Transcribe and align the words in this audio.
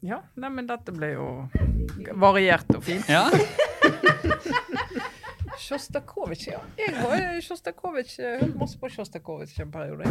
Ja, 0.00 0.22
nei, 0.40 0.48
men 0.48 0.64
dette 0.68 0.94
ble 0.96 1.10
jo 1.12 1.24
variert 2.16 2.70
og 2.72 2.80
fint. 2.86 3.04
Ja. 3.10 3.26
Sjostakovitsj, 5.60 6.54
ja. 6.54 6.60
Jeg 6.80 6.94
har 6.96 7.40
Sjostakovitsj, 7.44 8.22
hørt 8.40 8.56
masse 8.62 8.80
på 8.80 8.88
Sjostakovitsj 8.94 9.60
en 9.66 9.74
periode. 9.74 10.08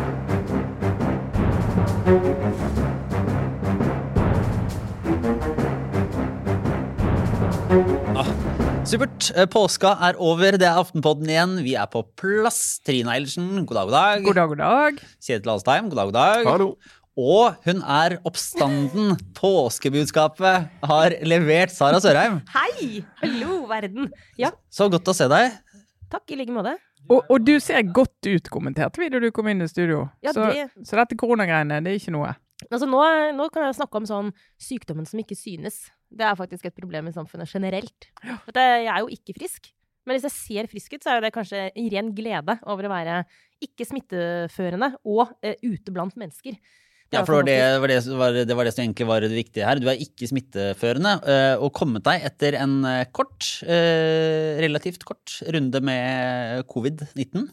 Supert. 8.90 9.28
Eh, 9.36 9.46
Påska 9.50 9.92
er 10.08 10.18
over. 10.18 10.56
Det 10.58 10.66
er 10.66 10.78
Aftenpodden 10.80 11.30
igjen. 11.30 11.58
Vi 11.66 11.76
er 11.78 11.90
på 11.92 12.02
plass. 12.18 12.80
Trine 12.86 13.12
Eilertsen, 13.14 13.66
god 13.70 13.78
dag, 13.78 13.90
god 13.90 13.98
dag. 13.98 14.24
God 14.26 14.40
dag, 14.40 14.54
god 14.54 14.62
dag. 14.64 15.04
Kjetil 15.22 15.52
Alstheim, 15.54 15.92
god 15.92 16.00
dag, 16.00 16.10
god 16.10 16.18
dag. 16.18 16.48
Hallo. 16.50 16.70
Og 17.18 17.56
hun 17.66 17.82
er 17.84 18.18
oppstanden. 18.28 19.16
Påskebudskapet 19.36 20.70
har 20.90 21.16
levert 21.28 21.74
Sara 21.74 22.00
Sørheim. 22.04 22.40
Hei! 22.54 23.02
Hallo, 23.24 23.64
verden. 23.70 24.12
Ja, 24.40 24.52
Så 24.72 24.90
godt 24.92 25.08
å 25.10 25.16
se 25.16 25.28
deg. 25.32 25.56
takk 26.10 26.32
i 26.32 26.38
like 26.40 26.54
måte. 26.54 26.76
Og, 27.10 27.24
og 27.30 27.44
du 27.46 27.56
ser 27.64 27.82
godt 27.96 28.26
ut, 28.28 28.50
kommenterte 28.54 29.00
vi 29.02 29.10
da 29.10 29.20
du 29.22 29.30
kom 29.34 29.48
inn 29.50 29.62
i 29.62 29.68
studio. 29.70 30.08
Ja, 30.26 30.32
så, 30.36 30.48
det- 30.54 30.86
så 30.86 30.98
dette 31.00 31.18
koronagreiene, 31.18 31.82
det 31.84 31.92
er 31.94 32.00
ikke 32.00 32.14
noe. 32.14 32.36
Altså, 32.70 32.86
nå, 32.92 33.00
nå 33.38 33.48
kan 33.54 33.66
jeg 33.70 33.78
snakke 33.80 33.98
om 34.02 34.06
sånn 34.10 34.32
sykdommen 34.60 35.08
som 35.08 35.20
ikke 35.22 35.38
synes. 35.38 35.88
Det 36.12 36.26
er 36.28 36.36
faktisk 36.36 36.66
et 36.68 36.76
problem 36.76 37.08
i 37.08 37.14
samfunnet 37.16 37.50
generelt. 37.52 38.10
For 38.46 38.58
jeg 38.60 38.90
er 38.92 39.00
jo 39.06 39.08
ikke 39.16 39.36
frisk. 39.38 39.72
Men 40.06 40.18
hvis 40.18 40.26
jeg 40.28 40.36
ser 40.36 40.68
frisk 40.72 40.94
ut, 40.98 41.04
så 41.06 41.14
er 41.16 41.22
det 41.24 41.34
kanskje 41.36 41.70
i 41.78 41.88
ren 41.94 42.12
glede 42.18 42.58
over 42.68 42.88
å 42.88 42.92
være 42.92 43.22
ikke 43.64 43.86
smitteførende 43.88 44.94
og 45.06 45.30
uh, 45.46 45.54
ute 45.64 45.94
blant 45.94 46.16
mennesker. 46.20 46.58
Ja, 47.10 47.24
for 47.26 47.42
det 47.42 47.42
var 47.42 47.48
det, 47.50 47.80
var 47.82 47.90
det, 47.90 48.18
var, 48.20 48.36
det 48.46 48.56
var 48.58 48.68
det 48.68 48.74
som 48.76 48.84
egentlig 48.84 49.08
var 49.10 49.24
det 49.26 49.32
viktige 49.34 49.66
her. 49.66 49.80
Du 49.82 49.88
er 49.90 50.02
ikke 50.04 50.28
smitteførende, 50.30 51.16
øh, 51.26 51.64
og 51.66 51.72
kommet 51.74 52.06
deg 52.06 52.28
etter 52.28 52.60
en 52.62 52.84
øh, 52.86 53.02
kort, 53.16 53.48
øh, 53.66 54.60
relativt 54.62 55.06
kort, 55.10 55.40
runde 55.50 55.82
med 55.82 56.62
covid-19. 56.70 57.48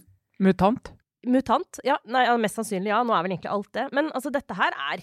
Mutant. 0.45 0.93
Mutant? 1.27 1.81
Ja, 1.87 1.97
nei, 2.05 2.27
mest 2.43 2.61
sannsynlig 2.61 2.93
ja. 2.93 3.01
Nå 3.07 3.17
er 3.17 3.25
vel 3.25 3.37
egentlig 3.37 3.53
alt 3.55 3.73
det. 3.75 3.87
Men 3.97 4.13
altså, 4.13 4.33
dette 4.35 4.57
her 4.59 4.77
er 4.93 5.03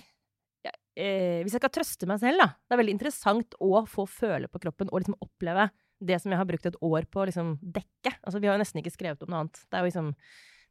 ja, 0.64 0.72
eh, 0.96 1.42
Hvis 1.44 1.58
jeg 1.58 1.64
skal 1.64 1.74
trøste 1.74 2.08
meg 2.10 2.22
selv, 2.22 2.46
da. 2.46 2.54
Det 2.54 2.78
er 2.78 2.84
veldig 2.84 2.98
interessant 3.00 3.58
å 3.58 3.84
få 3.90 4.06
føle 4.08 4.48
på 4.52 4.62
kroppen 4.64 4.92
og 4.94 5.02
liksom 5.02 5.18
oppleve 5.24 5.72
det 6.04 6.20
som 6.22 6.34
jeg 6.34 6.40
har 6.40 6.48
brukt 6.48 6.66
et 6.68 6.80
år 6.84 7.08
på 7.10 7.24
å 7.24 7.28
liksom 7.30 7.56
dekke. 7.62 8.14
Altså, 8.22 8.38
vi 8.38 8.50
har 8.50 8.58
jo 8.58 8.64
nesten 8.64 8.84
ikke 8.84 8.94
skrevet 8.94 9.26
om 9.26 9.34
noe 9.34 9.46
annet. 9.46 9.64
Det 9.66 9.80
er 9.80 9.84
jo 9.84 9.92
liksom 9.92 10.14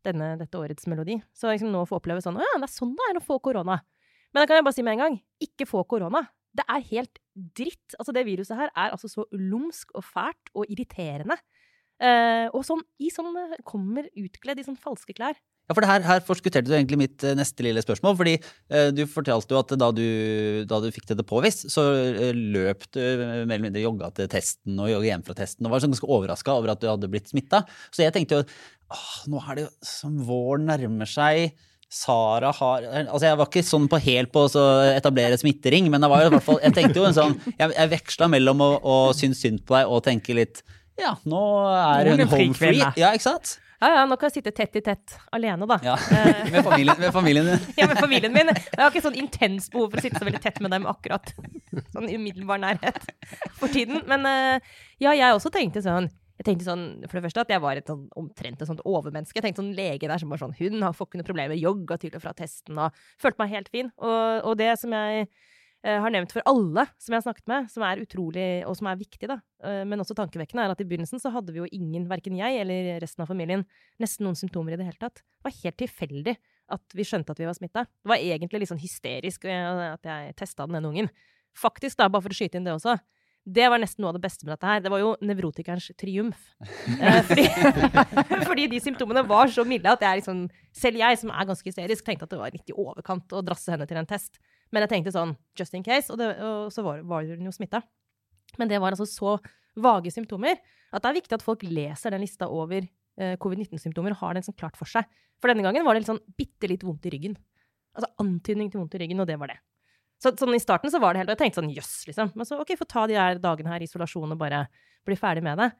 denne, 0.07 0.35
dette 0.41 0.59
årets 0.59 0.87
melodi. 0.91 1.19
Så 1.37 1.51
liksom 1.51 1.73
nå 1.73 1.85
få 1.89 1.99
oppleve 2.01 2.23
sånn 2.25 2.39
Å 2.41 2.45
ja, 2.45 2.61
det 2.61 2.69
er 2.69 2.75
sånn 2.75 2.95
det 2.99 3.09
er 3.11 3.21
å 3.21 3.25
få 3.25 3.39
korona. 3.45 3.81
Men 4.33 4.43
da 4.43 4.49
kan 4.49 4.59
jeg 4.59 4.67
bare 4.67 4.77
si 4.77 4.85
med 4.87 4.97
en 4.97 5.05
gang 5.05 5.19
ikke 5.45 5.69
få 5.69 5.85
korona. 5.89 6.25
Det 6.53 6.65
er 6.69 6.85
helt 6.91 7.21
dritt. 7.33 7.97
Altså, 7.99 8.15
det 8.17 8.27
viruset 8.29 8.59
her 8.59 8.73
er 8.73 8.93
altså 8.93 9.09
så 9.09 9.27
lumsk 9.33 9.95
og 9.97 10.05
fælt 10.05 10.53
og 10.55 10.69
irriterende. 10.73 11.39
Eh, 12.03 12.49
og 12.51 12.65
sånn, 12.67 12.83
i 13.01 13.13
sånn 13.15 13.31
eh, 13.39 13.59
kommer 13.69 14.09
utkledd 14.19 14.61
i 14.61 14.67
sånn 14.67 14.81
falske 14.81 15.15
klær. 15.17 15.39
Ja, 15.71 15.77
for 15.79 15.87
her, 15.87 16.03
her 16.03 16.23
forskutterte 16.27 16.67
du 16.67 16.75
egentlig 16.75 16.99
mitt 16.99 17.23
øh, 17.25 17.37
neste 17.39 17.63
lille 17.63 17.83
spørsmål. 17.85 18.17
fordi 18.19 18.35
eh, 18.35 18.89
du 18.91 19.05
fortalte 19.07 19.55
jo 19.55 19.61
at 19.61 19.75
da 19.79 19.91
du, 19.95 20.07
da 20.69 20.81
du 20.83 20.89
fikk 20.93 21.07
det 21.13 21.25
påvist, 21.29 21.69
så 21.71 21.85
øh, 21.95 22.35
løp 22.35 22.89
du 22.91 23.01
mer 23.01 23.45
eller 23.47 23.63
mindre 23.69 23.85
jogga 23.85 24.11
til 24.17 24.29
testen 24.33 24.81
og 24.83 24.91
jogga 24.91 25.13
hjem 25.13 25.25
fra 25.27 25.39
testen 25.39 25.69
og 25.69 25.73
var 25.73 25.85
sånn 25.85 25.95
ganske 25.95 26.11
overraska 26.11 26.57
over 26.59 26.75
at 26.75 26.83
du 26.83 26.91
hadde 26.91 27.11
blitt 27.13 27.31
smitta. 27.31 27.63
Så 27.95 28.03
jeg 28.03 28.15
tenkte 28.17 28.41
jo 28.41 28.49
nå 29.31 29.43
er 29.43 29.59
det 29.59 29.67
jo 29.67 29.71
som 29.87 30.17
våren 30.27 30.67
nærmer 30.71 31.11
seg. 31.11 31.55
Sara 31.93 32.49
har 32.57 32.85
Altså, 33.03 33.27
jeg 33.27 33.37
var 33.37 33.49
ikke 33.51 33.63
sånn 33.69 33.89
på 33.93 33.99
helt 34.01 34.31
på 34.33 34.47
å 34.49 34.63
etablere 34.95 35.37
smittering, 35.37 35.91
men 35.93 36.01
det 36.01 36.09
var 36.09 36.23
jo 36.23 36.31
i 36.31 36.33
hvert 36.33 36.47
fall 36.47 36.61
Jeg 36.63 36.73
tenkte 36.79 37.03
jo 37.03 37.05
en 37.05 37.17
sånn 37.19 37.35
Jeg, 37.51 37.67
jeg 37.69 37.91
veksla 37.93 38.29
mellom 38.33 38.63
å, 38.65 38.69
å 38.81 38.95
synes 39.13 39.43
synd 39.45 39.61
på 39.69 39.77
deg 39.77 39.93
og 39.93 40.01
tenke 40.07 40.33
litt 40.39 40.63
Ja, 40.97 41.11
nå 41.29 41.43
er 41.69 42.09
hun 42.15 42.25
home 42.31 42.57
free. 42.57 42.81
Ja, 42.97 43.13
ikke 43.13 43.27
sant? 43.27 43.59
Ja, 43.83 43.89
ja, 43.97 44.03
nå 44.07 44.15
kan 44.17 44.31
jeg 44.31 44.39
sitte 44.39 44.53
tett 44.55 44.77
i 44.79 44.83
tett 44.87 45.17
alene, 45.35 45.67
da. 45.67 45.77
Ja, 45.83 45.97
Med 46.55 46.63
familien, 46.63 47.01
med 47.03 47.13
familien 47.13 47.49
din. 47.51 47.65
Ja, 47.81 47.89
med 47.91 47.99
familien 47.99 48.33
min. 48.33 48.53
Jeg 48.55 48.79
har 48.79 48.93
ikke 48.93 49.03
sånn 49.03 49.19
intens 49.19 49.67
behov 49.73 49.89
for 49.91 49.99
å 49.99 50.05
sitte 50.05 50.21
så 50.23 50.29
veldig 50.29 50.41
tett 50.45 50.61
med 50.63 50.71
dem 50.71 50.87
akkurat. 50.87 51.33
Sånn 51.91 52.07
i 52.07 52.15
umiddelbar 52.15 52.63
nærhet 52.63 53.01
for 53.59 53.73
tiden. 53.75 54.05
Men 54.07 54.29
eh, 54.31 54.77
ja, 55.03 55.17
jeg 55.19 55.35
også 55.35 55.51
tenkte 55.51 55.83
sånn 55.83 56.07
jeg 56.43 56.49
tenkte 56.49 56.67
sånn, 56.67 56.85
for 57.07 57.19
det 57.19 57.25
første 57.29 57.45
at 57.45 57.53
jeg 57.55 57.63
var 57.63 57.79
et 57.79 57.87
sånn, 57.87 58.03
omtrent 58.19 58.63
et 58.63 58.69
sånt 58.69 58.83
overmenneske. 58.89 59.39
Jeg 59.39 59.47
tenkte 59.47 59.63
sånn 59.63 59.77
lege 59.79 60.11
der 60.11 60.19
som 60.19 60.33
var 60.33 60.41
sånn 60.43 60.57
Hun 60.59 60.83
har 60.83 60.97
får 60.97 61.09
ikke 61.09 61.21
noe 61.21 61.29
problemer, 61.29 61.59
jogga 61.59 61.99
til 62.03 62.17
og 62.19 62.25
fra 62.25 62.35
testen 62.37 62.81
og 62.83 63.03
følte 63.23 63.43
meg 63.45 63.53
helt 63.55 63.71
fin. 63.71 63.93
Og, 64.03 64.49
og 64.51 64.57
det 64.59 64.73
som 64.81 64.95
jeg 64.97 65.29
eh, 65.29 65.99
har 66.03 66.11
nevnt 66.15 66.35
for 66.35 66.43
alle 66.51 66.89
som 66.97 67.15
jeg 67.15 67.21
har 67.21 67.27
snakket 67.29 67.53
med, 67.53 67.69
som 67.71 67.87
er 67.87 68.03
utrolig, 68.03 68.49
og 68.67 68.75
som 68.79 68.91
er 68.91 68.99
viktig, 68.99 69.31
da, 69.31 69.39
eh, 69.63 69.83
men 69.87 70.03
også 70.03 70.17
tankevekkende, 70.19 70.67
er 70.67 70.75
at 70.75 70.83
i 70.83 70.89
begynnelsen 70.89 71.23
så 71.23 71.31
hadde 71.35 71.55
vi 71.55 71.63
jo 71.63 71.71
ingen, 71.71 72.09
verken 72.11 72.41
jeg 72.41 72.59
eller 72.65 72.91
resten 73.05 73.23
av 73.23 73.31
familien, 73.31 73.63
nesten 74.03 74.27
noen 74.27 74.39
symptomer 74.39 74.75
i 74.75 74.81
det 74.81 74.89
hele 74.91 74.99
tatt. 74.99 75.23
Det 75.23 75.47
var 75.47 75.59
helt 75.61 75.79
tilfeldig 75.85 76.37
at 76.73 76.99
vi 76.99 77.07
skjønte 77.07 77.35
at 77.35 77.43
vi 77.43 77.47
var 77.47 77.59
smitta. 77.59 77.87
Det 77.87 78.15
var 78.17 78.27
egentlig 78.35 78.65
litt 78.65 78.73
sånn 78.73 78.83
hysterisk 78.83 79.47
eh, 79.47 79.87
at 79.93 80.11
jeg 80.11 80.35
testa 80.43 80.67
den 80.67 80.81
ene 80.81 80.91
ungen. 80.91 81.13
Faktisk, 81.55 82.01
da, 82.01 82.11
bare 82.11 82.25
for 82.25 82.35
å 82.35 82.37
skyte 82.37 82.59
inn 82.59 82.67
det 82.67 82.75
også. 82.75 82.97
Det 83.43 83.65
var 83.67 83.81
nesten 83.83 84.05
noe 84.05 84.13
av 84.13 84.17
det 84.19 84.23
beste 84.23 84.47
med 84.47 84.53
dette 84.55 84.69
her. 84.69 84.83
Det 84.85 84.91
var 84.93 85.01
jo 85.03 85.15
nevrotikerens 85.25 85.91
triumf. 85.99 86.43
Eh, 87.03 87.23
fordi, 87.27 87.45
fordi 88.49 88.67
de 88.71 88.79
symptomene 88.83 89.23
var 89.27 89.51
så 89.51 89.65
milde 89.67 89.91
at 89.91 90.03
jeg 90.05 90.21
liksom 90.21 90.45
Selv 90.77 91.01
jeg, 91.01 91.19
som 91.19 91.31
er 91.33 91.47
ganske 91.49 91.67
hysterisk, 91.67 92.05
tenkte 92.05 92.27
at 92.27 92.33
det 92.33 92.39
var 92.39 92.55
litt 92.55 92.71
i 92.71 92.77
overkant 92.77 93.33
å 93.35 93.43
drasse 93.45 93.73
henne 93.73 93.87
til 93.89 93.99
en 93.99 94.09
test. 94.09 94.39
Men 94.73 94.85
jeg 94.85 94.93
tenkte 94.93 95.15
sånn 95.15 95.35
just 95.59 95.75
in 95.77 95.85
case, 95.85 96.09
og, 96.13 96.21
det, 96.21 96.31
og 96.41 96.71
så 96.73 96.85
var, 96.87 97.03
var 97.09 97.27
hun 97.29 97.49
jo 97.49 97.53
smitta. 97.55 97.83
Men 98.61 98.71
det 98.71 98.81
var 98.81 98.95
altså 98.95 99.09
så 99.09 99.37
vage 99.83 100.13
symptomer 100.13 100.59
at 100.93 101.03
det 101.03 101.11
er 101.11 101.19
viktig 101.19 101.37
at 101.37 101.45
folk 101.45 101.65
leser 101.65 102.15
den 102.15 102.23
lista 102.25 102.49
over 102.53 102.85
eh, 102.85 103.35
covid-19-symptomer 103.41 104.15
og 104.15 104.23
har 104.23 104.39
den 104.39 104.47
sånn 104.47 104.59
klart 104.59 104.79
for 104.81 104.89
seg. 104.89 105.09
For 105.41 105.51
denne 105.51 105.65
gangen 105.65 105.85
var 105.87 105.97
det 105.97 106.05
litt 106.05 106.13
sånn 106.13 106.23
bitte 106.39 106.71
litt 106.71 106.85
vondt 106.87 107.09
i 107.09 107.15
ryggen. 107.15 107.37
Altså 107.97 108.13
antydning 108.23 108.71
til 108.73 108.83
vondt 108.83 108.97
i 108.97 109.03
ryggen, 109.03 109.21
og 109.21 109.29
det 109.29 109.39
var 109.41 109.53
det. 109.53 109.59
Så, 110.23 110.31
sånn 110.39 110.55
I 110.55 110.63
starten 110.63 110.93
så 110.93 111.01
var 111.03 111.15
det 111.15 111.23
helt, 111.23 111.33
og 111.33 111.35
jeg 111.35 111.41
tenkte 111.41 111.63
sånn 111.63 111.73
jøss, 111.75 111.95
liksom. 112.07 112.31
Men 112.39 112.47
så 112.47 112.61
ok, 112.63 112.77
få 112.79 112.87
ta 112.87 113.07
de 113.11 113.17
her 113.19 113.41
dagene 113.43 113.73
her 113.73 113.83
i 113.83 113.89
isolasjon 113.89 114.35
og 114.35 114.39
bare 114.39 114.67
bli 115.09 115.17
ferdig 115.19 115.43
med 115.43 115.59
det. 115.59 115.73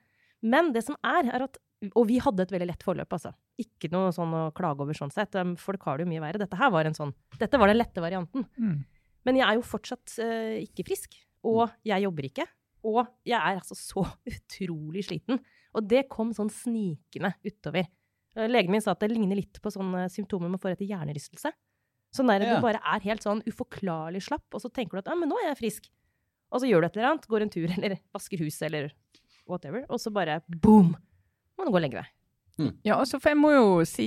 Men 0.43 0.73
det 0.75 0.83
som 0.89 0.99
er, 1.07 1.29
er 1.31 1.47
at 1.47 1.61
Og 1.99 2.07
vi 2.07 2.21
hadde 2.23 2.45
et 2.45 2.53
veldig 2.55 2.67
lett 2.69 2.85
forløp, 2.87 3.11
altså. 3.11 3.33
Ikke 3.59 3.89
noe 3.91 4.13
sånn 4.15 4.31
å 4.39 4.43
klage 4.55 4.85
over 4.85 4.95
sånn 4.95 5.11
sett. 5.11 5.35
Um, 5.35 5.57
Folk 5.59 5.83
har 5.89 5.99
det 5.99 6.05
jo 6.05 6.13
mye 6.13 6.23
verre. 6.23 6.39
Dette 6.39 6.59
her 6.61 6.71
var 6.71 6.87
en 6.87 6.95
sånn 6.95 7.11
Dette 7.41 7.59
var 7.59 7.71
den 7.71 7.81
lette 7.81 8.05
varianten. 8.05 8.45
Mm. 8.55 8.77
Men 9.27 9.39
jeg 9.41 9.47
er 9.49 9.59
jo 9.59 9.65
fortsatt 9.67 10.15
uh, 10.23 10.61
ikke 10.63 10.87
frisk. 10.87 11.17
Og 11.51 11.65
jeg 11.83 12.05
jobber 12.05 12.29
ikke. 12.29 12.47
Og 12.87 13.01
jeg 13.27 13.35
er 13.35 13.59
altså 13.59 13.75
så 13.79 14.05
utrolig 14.35 15.03
sliten. 15.09 15.43
Og 15.75 15.91
det 15.91 16.05
kom 16.13 16.31
sånn 16.37 16.53
snikende 16.55 17.33
utover. 17.43 17.91
Legen 18.39 18.73
min 18.73 18.81
sa 18.81 18.95
at 18.95 19.03
det 19.03 19.11
ligner 19.11 19.37
litt 19.37 19.59
på 19.61 19.75
sånne 19.75 20.07
symptomer 20.13 20.55
man 20.55 20.63
får 20.63 20.77
etter 20.77 20.89
hjernerystelse. 20.89 21.51
Sånn 22.13 22.29
der 22.29 22.45
Ja. 22.45 22.57
du 22.57 22.65
bare 22.65 22.81
er 22.85 23.01
helt 23.01 23.25
sånn 23.25 23.43
uforklarlig 23.49 24.23
slapp, 24.23 24.47
og 24.53 24.61
så 24.61 24.69
tenker 24.69 24.99
du 24.99 25.05
at 25.05 25.13
ja, 25.13 25.19
men 25.19 25.31
nå 25.33 25.39
er 25.41 25.53
jeg 25.53 25.61
frisk. 25.63 25.91
Og 26.53 26.61
så 26.61 26.69
gjør 26.69 26.83
du 26.83 26.87
et 26.87 26.97
eller 26.97 27.11
annet, 27.13 27.29
går 27.29 27.43
en 27.47 27.53
tur, 27.53 27.69
eller 27.77 27.99
vasker 28.13 28.39
huset, 28.45 28.67
eller 28.69 28.93
whatever, 29.49 29.87
og 29.89 30.01
så 30.01 30.13
bare 30.13 30.43
boom! 30.49 30.95
Må 31.59 31.65
du 31.65 31.73
gå 31.73 31.81
og 31.81 31.85
legge 31.85 32.01
deg. 32.03 32.11
Ja, 32.85 32.99
altså, 32.99 33.17
for 33.19 33.33
jeg 33.33 33.39
må 33.41 33.51
jo 33.55 33.69
si 33.89 34.05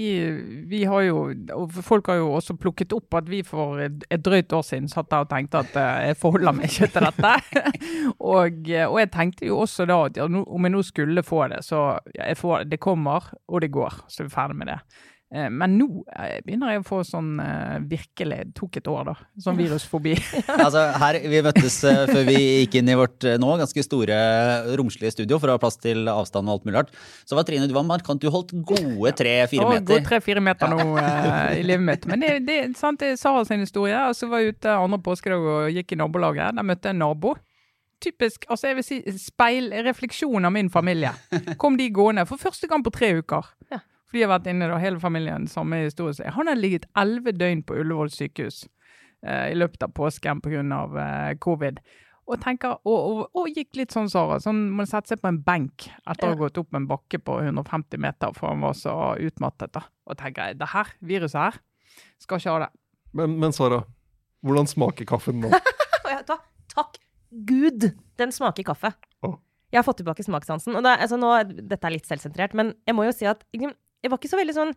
Vi 0.70 0.84
har 0.86 1.02
jo, 1.08 1.22
og 1.56 1.74
folk 1.84 2.12
har 2.12 2.20
jo 2.20 2.28
også 2.38 2.54
plukket 2.62 2.94
opp 2.94 3.18
at 3.18 3.30
vi 3.30 3.40
for 3.46 3.82
et, 3.82 4.06
drøyt 4.22 4.54
år 4.54 4.62
siden 4.68 4.90
satt 4.92 5.10
der 5.10 5.26
og 5.26 5.32
tenkte 5.32 5.64
at 5.64 5.74
uh, 5.74 6.06
jeg 6.06 6.20
forholder 6.22 6.56
meg 6.56 6.70
ikke 6.70 6.92
til 6.94 7.08
dette. 7.08 7.34
og, 8.36 8.62
og 8.70 9.00
jeg 9.02 9.12
tenkte 9.16 9.50
jo 9.50 9.58
også 9.64 9.88
da 9.90 9.98
at 10.06 10.22
ja, 10.22 10.30
om 10.30 10.70
jeg 10.70 10.76
nå 10.76 10.84
skulle 10.86 11.26
få 11.26 11.48
det, 11.52 11.64
så 11.66 11.82
ja, 12.14 12.30
jeg 12.30 12.40
får, 12.40 12.70
det 12.70 12.80
kommer, 12.84 13.32
og 13.50 13.66
det 13.66 13.72
går. 13.74 13.98
Så 14.08 14.24
er 14.24 14.30
vi 14.30 14.36
ferdig 14.38 14.60
med 14.62 14.72
det. 14.72 14.80
Eh, 15.36 15.50
Men 15.52 15.76
nå 15.80 15.88
eh, 16.16 16.40
begynner 16.46 16.72
jeg 16.72 16.82
å 16.82 16.86
få 16.88 17.02
sånn 17.08 17.36
eh, 17.44 17.78
virkelig 17.92 18.40
tok 18.56 18.80
et 18.80 18.88
år, 18.92 19.10
da. 19.12 19.16
Sånn 19.44 19.60
virusfobi. 19.60 20.16
Altså, 20.66 20.82
her, 21.02 21.18
vi 21.30 21.42
møttes 21.46 21.76
før 21.84 22.22
vi 22.26 22.36
gikk 22.40 22.78
inn 22.80 22.90
i 22.90 22.96
vårt 22.98 23.26
nå 23.42 23.50
ganske 23.60 23.84
store, 23.86 24.16
romslige 24.80 25.12
studio 25.14 25.38
for 25.42 25.52
å 25.52 25.58
ha 25.58 25.62
plass 25.62 25.78
til 25.82 26.08
avstand 26.10 26.48
og 26.50 26.56
alt 26.56 26.68
mulig 26.68 26.78
rart. 26.80 26.94
Så 27.28 27.38
var 27.38 27.46
Trine, 27.48 27.68
du 27.70 27.76
var 27.76 27.86
markant. 27.88 28.22
Du 28.24 28.32
holdt 28.34 28.54
gode 28.66 29.12
tre-fire 29.20 29.68
meter. 29.70 29.88
Gode 29.92 30.08
tre-fire 30.08 30.44
meter 30.44 30.72
nå 30.72 30.86
eh, 31.02 31.60
i 31.60 31.66
livet 31.66 31.86
mitt. 31.90 32.08
Men 32.10 32.24
det, 32.24 32.32
det, 32.48 32.60
sant, 32.80 33.02
det 33.04 33.14
er 33.14 33.20
Sara 33.22 33.44
sin 33.48 33.64
historie. 33.64 33.98
Og 34.10 34.16
så 34.18 34.30
var 34.32 34.42
jeg 34.42 34.56
ute 34.56 34.78
andre 34.80 35.02
påskedag 35.06 35.50
og 35.56 35.76
gikk 35.76 35.94
i 35.96 36.00
nabolaget. 36.02 36.56
Der 36.58 36.68
møtte 36.68 36.90
jeg 36.90 36.98
en 36.98 37.04
nabo. 37.04 37.36
Typisk, 38.04 38.44
altså 38.52 38.70
jeg 38.70 38.78
vil 38.80 38.86
si 38.86 38.98
speilrefleksjon 39.30 40.46
av 40.48 40.54
min 40.54 40.70
familie. 40.72 41.14
Kom 41.62 41.78
de 41.80 41.88
gående 41.96 42.26
for 42.30 42.42
første 42.42 42.68
gang 42.72 42.84
på 42.86 42.94
tre 42.94 43.14
uker. 43.22 43.48
Ja. 43.72 43.82
De 44.16 44.22
har 44.24 44.30
vært 44.32 44.48
inne 44.48 44.70
da, 44.72 44.78
hele 44.80 45.00
familien, 45.04 45.44
samme 45.52 45.82
historie. 45.84 46.30
Han 46.38 46.48
har 46.48 46.56
ligget 46.56 46.86
elleve 46.96 47.34
døgn 47.36 47.66
på 47.68 47.76
Ullevål 47.82 48.14
sykehus 48.16 48.62
eh, 49.26 49.50
i 49.52 49.58
løpet 49.60 49.84
av 49.84 49.92
påsken 49.98 50.40
pga. 50.46 50.62
Eh, 50.64 51.34
covid. 51.44 51.82
Og, 52.26 52.40
tenker, 52.42 52.78
og, 52.88 52.96
og, 52.96 53.20
og 53.38 53.50
gikk 53.54 53.76
litt 53.78 53.94
sånn, 53.94 54.08
Sara. 54.10 54.40
Sånn, 54.42 54.64
må 54.74 54.86
sette 54.90 55.12
seg 55.14 55.20
på 55.22 55.30
en 55.30 55.42
benk 55.46 55.90
etter 56.10 56.30
å 56.30 56.32
ha 56.32 56.40
gått 56.40 56.58
opp 56.58 56.74
en 56.80 56.88
bakke 56.90 57.20
på 57.22 57.36
150 57.44 58.00
meter, 58.02 58.32
for 58.34 58.50
han 58.54 58.64
var 58.66 58.74
så 58.80 58.96
utmattet. 59.22 59.76
da. 59.76 59.84
Og 60.10 60.18
tenker 60.18 60.56
det 60.58 60.72
her, 60.72 60.90
viruset 61.06 61.38
her, 61.38 61.60
skal 62.24 62.42
ikke 62.42 62.56
ha 62.56 62.64
det. 62.66 62.72
Men, 63.20 63.36
men 63.44 63.54
Sara, 63.54 63.84
hvordan 64.48 64.72
smaker 64.72 65.06
kaffen 65.12 65.44
nå? 65.44 65.52
Takk? 66.76 66.98
Gud, 67.46 67.92
den 68.18 68.32
smaker 68.34 68.66
kaffe. 68.72 68.96
Jeg 69.74 69.82
har 69.82 69.86
fått 69.88 69.98
tilbake 70.00 70.24
smakssansen. 70.24 70.76
Og 70.78 70.86
er- 70.88 71.02
altså, 71.04 71.18
nå, 71.20 71.30
dette 71.68 71.84
er 71.90 71.94
litt 71.98 72.06
selvsentrert, 72.08 72.54
men 72.56 72.74
jeg 72.88 72.96
må 72.96 73.06
jo 73.08 73.14
si 73.16 73.26
at 73.28 73.42
liksom, 73.54 73.74
jeg 74.04 74.12
var 74.12 74.22
ikke 74.22 74.32
så 74.32 74.40
veldig 74.42 74.58
sånn 74.58 74.76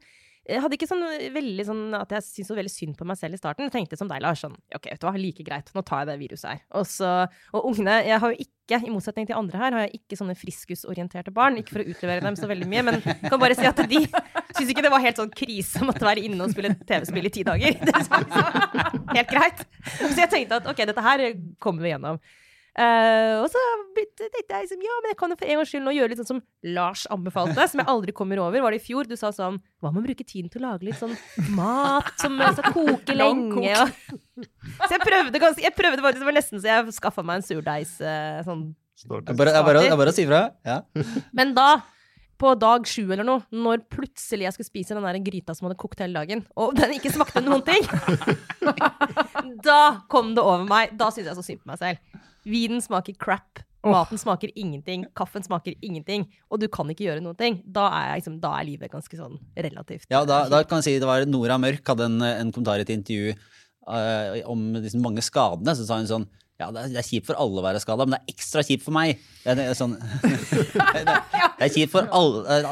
jeg 0.49 0.62
hadde 0.65 0.76
ikke 0.79 0.88
sånn 0.88 1.03
veldig 1.35 1.65
sånn 1.69 1.81
at 1.99 2.12
jeg 2.15 2.25
syntes 2.25 2.49
så 2.49 2.56
veldig 2.56 2.73
synd 2.73 2.94
på 2.97 3.05
meg 3.09 3.19
selv 3.20 3.37
i 3.37 3.41
starten. 3.41 3.67
Jeg 3.67 3.75
tenkte 3.75 3.99
som 4.00 4.09
deg, 4.09 4.23
Lars, 4.25 4.41
sånn 4.41 4.55
OK, 4.76 4.87
vet 4.88 5.03
du 5.03 5.05
hva, 5.05 5.12
like 5.20 5.44
greit, 5.44 5.69
nå 5.76 5.82
tar 5.85 6.03
jeg 6.03 6.09
det 6.09 6.15
viruset 6.23 6.49
her. 6.49 6.62
Og 6.79 6.87
så 6.88 7.11
Og 7.53 7.67
ungene 7.69 7.99
Jeg 8.06 8.20
har 8.23 8.32
jo 8.32 8.47
ikke, 8.47 8.79
i 8.81 8.93
motsetning 8.93 9.29
til 9.29 9.37
andre 9.37 9.61
her, 9.61 9.76
har 9.76 9.85
jeg 9.87 10.00
ikke 10.00 10.19
sånne 10.20 10.37
friskusorienterte 10.38 11.35
barn. 11.37 11.61
Ikke 11.61 11.76
for 11.76 11.85
å 11.85 11.93
utlevere 11.93 12.25
dem 12.25 12.38
så 12.41 12.49
veldig 12.49 12.69
mye, 12.69 12.87
men 12.88 12.99
jeg 13.05 13.29
kan 13.29 13.43
bare 13.43 13.59
si 13.59 13.69
at 13.69 13.85
de 13.93 14.00
syns 14.56 14.73
ikke 14.73 14.85
det 14.85 14.94
var 14.94 15.05
helt 15.05 15.20
sånn 15.20 15.37
krise 15.37 15.85
å 15.85 15.88
måtte 15.91 16.09
være 16.09 16.25
inne 16.25 16.44
og 16.44 16.56
spille 16.56 16.73
TV-spill 16.81 17.29
i 17.29 17.35
ti 17.35 17.44
dager. 17.49 17.79
Det 17.88 17.94
var 18.09 18.25
liksom 18.25 19.17
helt 19.17 19.32
greit. 19.32 19.65
Så 19.99 20.15
jeg 20.17 20.32
tenkte 20.32 20.62
at 20.62 20.69
OK, 20.73 20.85
dette 20.88 21.05
her 21.05 21.25
kommer 21.61 21.85
vi 21.85 21.93
gjennom. 21.93 22.20
Eh, 22.78 23.34
og 23.42 23.48
så 23.50 23.60
tenkte 24.06 24.28
jeg 24.38 24.69
liksom, 24.69 24.82
ja, 24.86 24.96
men 25.02 25.10
jeg 25.10 25.19
kan 25.19 25.32
jo 25.32 25.36
for 25.40 25.50
en 25.50 25.58
gangs 25.58 25.70
skyld 25.72 25.82
nå 25.82 25.94
gjøre 25.96 26.12
litt 26.12 26.20
sånn 26.20 26.28
som 26.28 26.42
Lars 26.76 27.02
anbefalte, 27.10 27.66
som 27.72 27.82
jeg 27.82 27.90
aldri 27.90 28.14
kommer 28.14 28.38
over. 28.44 28.62
Var 28.62 28.75
det 28.75 28.78
i 28.78 28.84
fjor? 28.84 29.08
Du 29.08 29.16
sa 29.19 29.32
sånn 29.34 29.58
Hva 29.82 29.90
med 29.90 30.04
å 30.04 30.06
bruke 30.06 30.26
tiden 30.26 30.52
til 30.52 30.62
å 30.62 30.69
lage 30.69 30.86
litt 30.86 31.00
sånn 31.00 31.16
mat 31.56 32.12
som 32.22 32.38
skal 32.38 32.75
koke 32.76 33.16
lenge? 33.16 33.75
Og... 33.75 34.46
Så 34.84 34.92
jeg 34.94 35.02
prøvde 35.02 35.42
ganske 35.42 35.64
Jeg 35.64 35.75
prøvde 35.75 36.04
faktisk, 36.04 36.22
det 36.22 36.30
var 36.30 36.38
nesten 36.38 36.62
så 36.62 36.70
jeg 36.70 36.94
skaffa 37.00 37.25
meg 37.26 37.40
en 37.40 37.46
surdeigs 37.48 37.96
uh, 37.98 38.38
sånn 38.46 38.69
Det 39.02 39.34
er 39.34 39.64
bare, 39.66 40.10
å 40.12 40.14
si 40.14 40.28
fra. 40.28 40.44
Ja. 40.66 40.81
Men 41.38 41.56
da, 41.58 41.81
på 42.38 42.54
dag 42.62 42.86
sju 42.86 43.08
eller 43.08 43.26
noe, 43.26 43.42
når 43.50 43.82
plutselig 43.90 44.46
jeg 44.46 44.54
skulle 44.54 44.70
spise 44.70 44.94
den 44.94 45.06
der 45.06 45.19
gryta 45.26 45.58
som 45.58 45.66
hadde 45.66 45.81
kokt 45.82 45.98
hele 46.02 46.14
dagen, 46.14 46.46
og 46.54 46.78
den 46.78 46.94
ikke 46.94 47.10
smakte 47.14 47.42
noen 47.42 47.66
ting, 47.66 47.82
da 49.69 49.82
kom 50.10 50.34
det 50.38 50.46
over 50.46 50.66
meg. 50.69 50.94
Da 50.98 51.10
syntes 51.10 51.32
jeg 51.32 51.38
så 51.40 51.46
synd 51.46 51.64
på 51.64 51.72
meg 51.74 51.82
selv. 51.82 52.26
Vinen 52.48 52.82
smaker 52.84 53.16
crap. 53.20 53.62
Maten 53.86 54.18
smaker 54.18 54.50
ingenting. 54.58 55.06
Kaffen 55.16 55.44
smaker 55.44 55.76
ingenting. 55.80 56.26
Og 56.50 56.60
du 56.62 56.66
kan 56.72 56.88
ikke 56.90 57.06
gjøre 57.06 57.22
noen 57.24 57.38
ting. 57.38 57.60
Da 57.64 57.86
er, 57.94 58.16
liksom, 58.18 58.40
da 58.42 58.56
er 58.58 58.66
livet 58.68 58.92
ganske 58.92 59.20
sånn 59.20 59.38
relativt 59.54 60.10
Ja, 60.12 60.24
da, 60.28 60.44
da 60.50 60.64
kan 60.66 60.82
jeg 60.82 60.88
si 60.88 60.98
det 60.98 61.08
var 61.08 61.26
Nora 61.28 61.60
Mørk 61.62 61.86
hadde 61.92 62.08
en, 62.10 62.18
en 62.26 62.52
kommentar 62.54 62.82
i 62.82 62.86
et 62.86 62.92
intervju 62.94 63.36
uh, 63.36 64.42
om 64.50 64.68
liksom, 64.80 65.04
mange 65.04 65.24
skadene. 65.24 65.76
Så 65.78 65.86
sa 65.88 66.00
hun 66.00 66.10
sånn 66.10 66.28
Ja, 66.58 66.72
det 66.74 66.82
er, 66.82 66.94
det 66.96 67.02
er 67.04 67.06
kjipt 67.06 67.28
for 67.28 67.38
alle 67.38 67.60
å 67.60 67.66
være 67.68 67.80
skada, 67.84 68.02
men 68.02 68.16
det 68.16 68.18
er 68.18 68.34
ekstra 68.34 68.64
kjipt 68.66 68.82
for 68.82 68.96
meg. 68.96 69.20
Det 69.44 69.52
er, 69.52 69.60
det 69.60 69.66
er 69.70 69.76
sånn, 69.78 69.92
det, 70.24 70.88
er, 70.90 71.04
det, 71.06 71.68
er 71.68 71.70
kjipt 71.70 71.92
for 71.92 72.08
alle, 72.18 72.40
eh, 72.50 72.66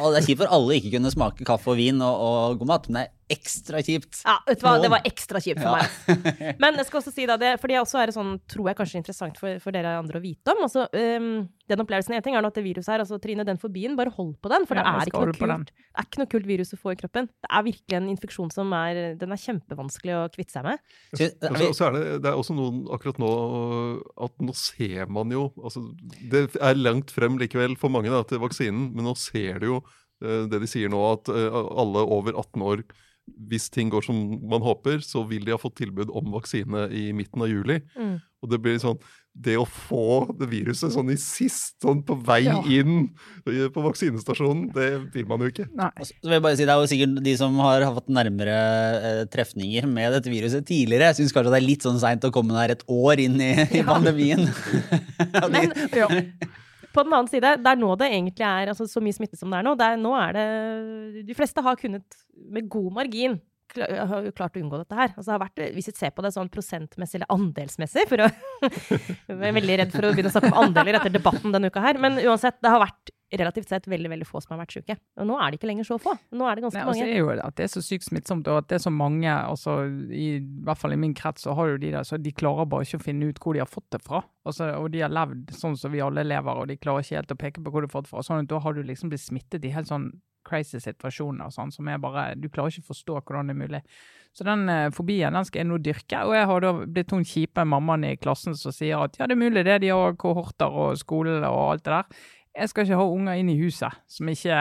alle 0.50 0.80
ikke 0.80 0.96
kunne 0.96 1.12
smake 1.14 1.46
kaffe 1.46 1.70
og 1.70 1.78
vin 1.78 2.02
og, 2.02 2.24
og 2.26 2.64
god 2.64 2.72
mat, 2.72 2.88
men 2.90 2.98
det 2.98 3.04
er 3.06 3.12
ekstra 3.32 3.80
kjipt. 3.82 4.20
Ja, 4.24 4.36
vet 4.46 4.60
du 4.60 4.66
hva, 4.66 4.76
det 4.82 4.90
var 4.92 5.02
ekstra 5.08 5.40
kjipt 5.42 5.58
for 5.62 5.72
Ja. 5.74 5.82
meg. 5.82 6.56
Men 6.62 6.78
jeg 6.78 6.86
skal 6.86 7.00
også 7.00 7.12
si 7.14 7.24
da 7.26 7.36
det, 7.40 7.56
fordi 7.62 7.74
jeg 7.74 7.82
også 7.82 7.98
er 8.02 8.10
det 8.10 8.14
sånn, 8.16 8.36
tror 8.46 8.68
jeg 8.70 8.78
kanskje 8.78 9.00
interessant 9.00 9.40
for, 9.40 9.58
for 9.64 9.74
dere 9.74 9.96
andre 9.98 10.20
å 10.20 10.22
vite 10.22 10.54
om. 10.54 10.62
Altså, 10.68 10.84
um, 10.94 11.48
den 11.66 11.82
opplevelsen 11.82 12.14
en 12.14 12.22
ting 12.22 12.36
er 12.38 12.44
nå 12.44 12.50
at 12.52 12.58
det 12.60 12.62
viruset 12.62 12.92
her, 12.94 13.02
altså 13.02 13.18
Trine, 13.22 13.42
den 13.48 13.58
fobien, 13.58 13.96
bare 13.98 14.12
hold 14.14 14.36
på 14.38 14.52
den, 14.52 14.66
for 14.70 14.78
Ja, 14.78 14.84
det, 14.86 14.92
er 15.08 15.10
ikke 15.10 15.18
noe 15.24 15.32
holde 15.32 15.50
den. 15.50 15.64
kult, 15.66 15.72
det 15.74 15.98
er 16.04 16.06
ikke 16.06 16.22
noe 16.22 16.30
kult 16.36 16.46
virus 16.52 16.70
å 16.76 16.78
få 16.78 16.94
i 16.94 17.00
kroppen. 17.02 17.26
Det 17.42 17.50
er 17.50 17.66
virkelig 17.66 17.98
en 17.98 18.08
infeksjon 18.14 18.52
som 18.54 18.70
er, 18.78 19.02
den 19.18 19.34
er 19.34 19.42
kjempevanskelig 19.42 20.14
å 20.20 20.22
kvitte 20.36 20.54
seg 20.58 20.68
med. 20.68 20.86
Så, 21.18 21.30
så 21.80 21.88
er 21.90 21.98
det, 21.98 22.04
det 22.22 22.30
er 22.30 22.38
også 22.38 22.54
noen 22.54 22.84
akkurat 22.94 23.18
nå 23.22 23.32
at 24.26 24.38
nå 24.42 24.54
ser 24.56 25.10
man 25.12 25.30
jo 25.34 25.48
altså, 25.58 25.82
Det 26.30 26.46
er 26.62 26.78
langt 26.78 27.10
frem 27.14 27.38
likevel 27.40 27.74
for 27.80 27.90
mange 27.92 28.12
da, 28.12 28.22
til 28.28 28.38
vaksinen, 28.42 28.92
men 28.94 29.08
nå 29.08 29.16
ser 29.18 29.58
du 29.62 29.66
jo 29.72 29.80
eh, 30.22 30.46
det 30.50 30.62
de 30.62 30.70
sier 30.70 30.92
nå, 30.92 31.00
at 31.16 31.30
eh, 31.32 31.58
alle 31.82 32.06
over 32.06 32.36
18 32.38 32.62
år 32.70 32.86
hvis 33.48 33.68
ting 33.74 33.90
går 33.90 34.04
som 34.06 34.16
man 34.48 34.62
håper, 34.62 35.00
så 35.04 35.24
vil 35.28 35.44
de 35.44 35.50
ha 35.54 35.58
fått 35.58 35.76
tilbud 35.82 36.10
om 36.14 36.32
vaksine 36.34 36.86
i 36.94 37.08
midten 37.16 37.42
av 37.42 37.48
juli. 37.50 37.80
Mm. 37.98 38.16
Og 38.44 38.50
det 38.52 38.60
blir 38.62 38.76
sånn 38.82 38.98
Det 39.36 39.52
å 39.60 39.66
få 39.68 40.32
det 40.38 40.46
viruset 40.48 40.94
sånn 40.94 41.10
i 41.12 41.16
sist, 41.20 41.74
sånn 41.84 41.98
på 42.08 42.14
vei 42.24 42.44
Ja. 42.46 42.62
inn 42.64 43.10
på 43.44 43.82
vaksinestasjonen, 43.84 44.70
det 44.72 44.86
vil 45.12 45.26
man 45.28 45.40
jo 45.44 45.50
ikke. 45.50 45.66
Nei. 45.76 45.90
Så 46.00 46.14
vil 46.24 46.32
jeg 46.38 46.42
bare 46.46 46.56
si, 46.56 46.64
Det 46.64 46.72
er 46.72 46.80
jo 46.80 46.88
sikkert 46.88 47.22
de 47.26 47.34
som 47.36 47.58
har 47.60 47.84
fått 47.98 48.08
nærmere 48.08 48.54
eh, 49.10 49.24
trefninger 49.28 49.84
med 49.86 50.12
dette 50.16 50.32
viruset 50.32 50.64
tidligere, 50.64 51.10
Jeg 51.12 51.18
syns 51.20 51.34
kanskje 51.36 51.52
det 51.52 51.60
er 51.60 51.66
litt 51.68 51.82
sånn 51.84 52.00
seint 52.00 52.24
å 52.24 52.32
komme 52.32 52.56
der 52.56 52.76
et 52.78 52.84
år 52.88 53.20
inn 53.26 53.36
i, 53.40 53.52
i 53.76 53.82
pandemien. 53.84 54.48
Ja, 55.34 55.48
Men 55.52 55.72
Ja. 55.92 56.08
På 56.96 57.04
den 57.06 57.16
annen 57.16 57.30
side, 57.30 57.56
det 57.62 57.72
er 57.72 57.80
nå 57.80 57.90
det 58.00 58.08
egentlig 58.12 58.46
er 58.48 58.72
altså, 58.72 58.88
så 58.90 59.02
mye 59.04 59.16
smitte 59.16 59.38
som 59.38 59.52
det 59.52 59.60
er 59.60 59.66
nå. 59.66 59.74
Det 59.78 59.90
er, 59.90 60.00
nå 60.00 60.14
er 60.18 60.36
det 60.36 61.26
De 61.28 61.36
fleste 61.36 61.64
har 61.64 61.78
kunnet 61.80 62.24
med 62.52 62.72
god 62.72 62.90
margin 63.02 63.38
har 63.76 64.30
klart 64.36 64.56
å 64.56 64.62
unngå 64.62 64.78
dette 64.80 64.96
her. 64.96 65.12
Altså, 65.12 65.32
det 65.32 65.40
vært, 65.42 65.62
hvis 65.76 65.90
vi 65.90 65.94
ser 65.98 66.12
på 66.14 66.24
det 66.24 66.32
sånn 66.34 66.50
prosentmessig 66.52 67.18
eller 67.18 67.32
andelsmessig 67.34 68.06
for 68.08 68.24
å, 68.24 68.30
Jeg 69.26 69.36
er 69.36 69.56
veldig 69.58 69.78
redd 69.82 69.94
for 69.94 70.06
å 70.06 70.12
begynne 70.14 70.30
å 70.30 70.36
snakke 70.36 70.52
om 70.52 70.60
andeler 70.62 70.98
etter 71.00 71.12
debatten 71.12 71.54
denne 71.54 71.70
uka 71.72 71.82
her. 71.84 72.00
Men 72.02 72.20
uansett, 72.22 72.58
det 72.62 72.72
har 72.72 72.82
vært 72.82 73.12
relativt 73.32 73.68
sett 73.68 73.88
veldig 73.90 74.10
veldig 74.12 74.26
få 74.28 74.40
som 74.42 74.54
har 74.54 74.62
vært 74.62 74.76
syke. 74.76 74.96
Og 75.18 75.26
nå 75.26 75.38
er 75.40 75.50
det 75.50 75.58
ikke 75.58 75.70
lenger 75.70 75.88
så 75.88 75.98
få. 76.02 76.14
Nå 76.36 76.46
er 76.46 76.58
det 76.58 76.64
ganske 76.66 76.78
Nei, 76.78 76.84
altså, 76.86 77.02
mange. 77.02 77.14
er 77.16 77.18
jo 77.18 77.46
at 77.48 77.56
det 77.58 77.64
er 77.66 77.72
så 77.72 77.82
sykt 77.82 78.06
smittsomt, 78.06 78.50
og 78.52 78.60
at 78.60 78.68
det 78.70 78.78
er 78.78 78.84
så 78.84 78.92
mange, 78.94 79.32
altså, 79.32 79.78
i, 80.14 80.28
i 80.38 80.62
hvert 80.66 80.80
fall 80.80 80.94
i 80.94 81.00
min 81.00 81.16
krets, 81.16 81.46
så 81.46 81.56
har 81.58 81.72
jo 81.72 81.80
de 81.82 81.90
der, 81.96 82.06
så 82.06 82.20
de 82.22 82.34
klarer 82.36 82.68
bare 82.70 82.86
ikke 82.86 83.00
å 83.00 83.06
finne 83.06 83.30
ut 83.30 83.42
hvor 83.42 83.58
de 83.58 83.64
har 83.64 83.70
fått 83.70 83.88
det 83.96 84.02
fra. 84.04 84.22
Altså, 84.46 84.70
og 84.78 84.92
de 84.94 85.02
har 85.02 85.12
levd 85.12 85.50
sånn 85.58 85.74
som 85.80 85.94
vi 85.94 86.04
alle 86.04 86.26
lever, 86.26 86.62
og 86.62 86.70
de 86.70 86.78
klarer 86.78 87.02
ikke 87.02 87.18
helt 87.18 87.34
å 87.34 87.40
peke 87.42 87.64
på 87.64 87.74
hvor 87.74 87.82
de 87.82 87.90
har 87.90 87.96
fått 87.96 88.06
det 88.06 88.14
fra. 88.14 88.24
Sånn 88.26 88.44
at 88.44 88.52
da 88.52 88.62
har 88.62 88.76
du 88.76 88.84
liksom 88.86 89.10
blitt 89.10 89.24
smittet 89.24 89.66
i 89.66 89.74
helt 89.74 89.90
sånn 89.90 90.12
crazy 90.46 90.78
situasjoner, 90.78 91.50
sånn, 91.50 91.72
som 91.74 91.88
er 91.90 91.98
bare, 91.98 92.28
du 92.38 92.46
klarer 92.52 92.70
ikke 92.70 92.86
å 92.86 92.92
forstå 92.92 93.18
hvordan 93.18 93.50
det 93.50 93.56
er 93.56 93.60
mulig. 93.64 93.82
Så 94.36 94.44
den 94.46 94.68
eh, 94.68 94.90
fobien 94.94 95.34
den 95.34 95.46
skal 95.48 95.62
jeg 95.62 95.70
nå 95.70 95.80
dyrke, 95.82 96.22
og 96.28 96.36
jeg 96.36 96.48
har 96.50 96.64
da 96.64 96.72
blitt 96.84 97.14
hun 97.14 97.26
kjipe 97.26 97.64
mammaen 97.66 98.04
i 98.06 98.16
klassen 98.20 98.56
som 98.58 98.74
sier 98.74 99.00
at 99.06 99.16
ja, 99.18 99.26
det 99.26 99.34
er 99.34 99.40
mulig 99.40 99.64
det, 99.66 99.80
de 99.82 99.92
har 99.94 100.18
kohorter 100.20 100.76
og 100.84 100.98
skole 101.00 101.38
og 101.40 101.62
alt 101.72 101.86
det 101.86 101.94
der. 101.94 102.26
Jeg 102.56 102.72
skal 102.72 102.86
ikke 102.86 102.98
ha 102.98 103.06
unger 103.12 103.36
inn 103.36 103.52
i 103.52 103.58
huset 103.60 104.00
som 104.08 104.28
ikke, 104.32 104.60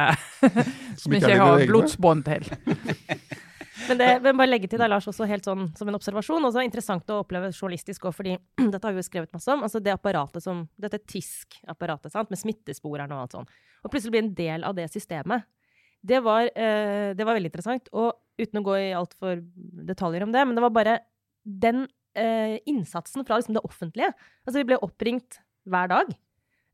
som 1.02 1.16
ikke 1.16 1.32
jeg 1.32 1.42
har 1.42 1.66
blodsbånd 1.70 2.26
til. 2.28 2.48
Men 3.86 4.00
det 4.00 4.08
vil 4.24 4.36
bare 4.38 4.50
legge 4.50 4.70
til 4.72 4.80
da, 4.82 4.88
Lars, 4.90 5.08
også 5.10 5.28
helt 5.30 5.46
sånn 5.46 5.68
som 5.78 5.90
en 5.90 5.98
observasjon. 5.98 6.44
Og 6.48 6.54
så 6.54 6.62
er 6.62 6.68
interessant 6.68 7.10
å 7.12 7.20
oppleve 7.22 7.52
journalistisk 7.52 8.08
òg, 8.08 8.16
fordi 8.18 8.36
dette 8.74 8.82
har 8.82 8.96
vi 8.96 9.02
jo 9.02 9.08
skrevet 9.08 9.36
masse 9.36 9.52
om. 9.52 9.66
Altså 9.68 9.82
det 9.84 9.94
apparatet 9.94 10.44
som 10.44 10.64
Dette 10.82 11.00
TISK-apparatet, 11.04 12.14
sant, 12.14 12.32
med 12.34 12.42
smittesporerne 12.42 13.16
og 13.16 13.26
alt 13.26 13.38
sånn. 13.38 13.50
Og 13.84 13.94
plutselig 13.94 14.16
bli 14.16 14.24
en 14.24 14.34
del 14.38 14.66
av 14.68 14.78
det 14.78 14.88
systemet. 14.94 15.46
Det 16.06 16.22
var, 16.26 16.50
eh, 16.54 17.12
det 17.18 17.26
var 17.26 17.38
veldig 17.38 17.52
interessant. 17.52 17.92
Og 17.94 18.14
uten 18.42 18.62
å 18.62 18.66
gå 18.66 18.78
i 18.80 18.96
altfor 18.98 19.40
detaljer 19.92 20.26
om 20.26 20.34
det, 20.34 20.46
men 20.46 20.58
det 20.58 20.66
var 20.66 20.76
bare 20.76 21.00
den 21.46 21.86
eh, 22.18 22.58
innsatsen 22.70 23.26
fra 23.28 23.40
liksom, 23.40 23.58
det 23.58 23.66
offentlige. 23.66 24.12
Altså 24.46 24.60
vi 24.62 24.70
ble 24.72 24.82
oppringt 24.86 25.40
hver 25.70 25.92
dag. 25.92 26.14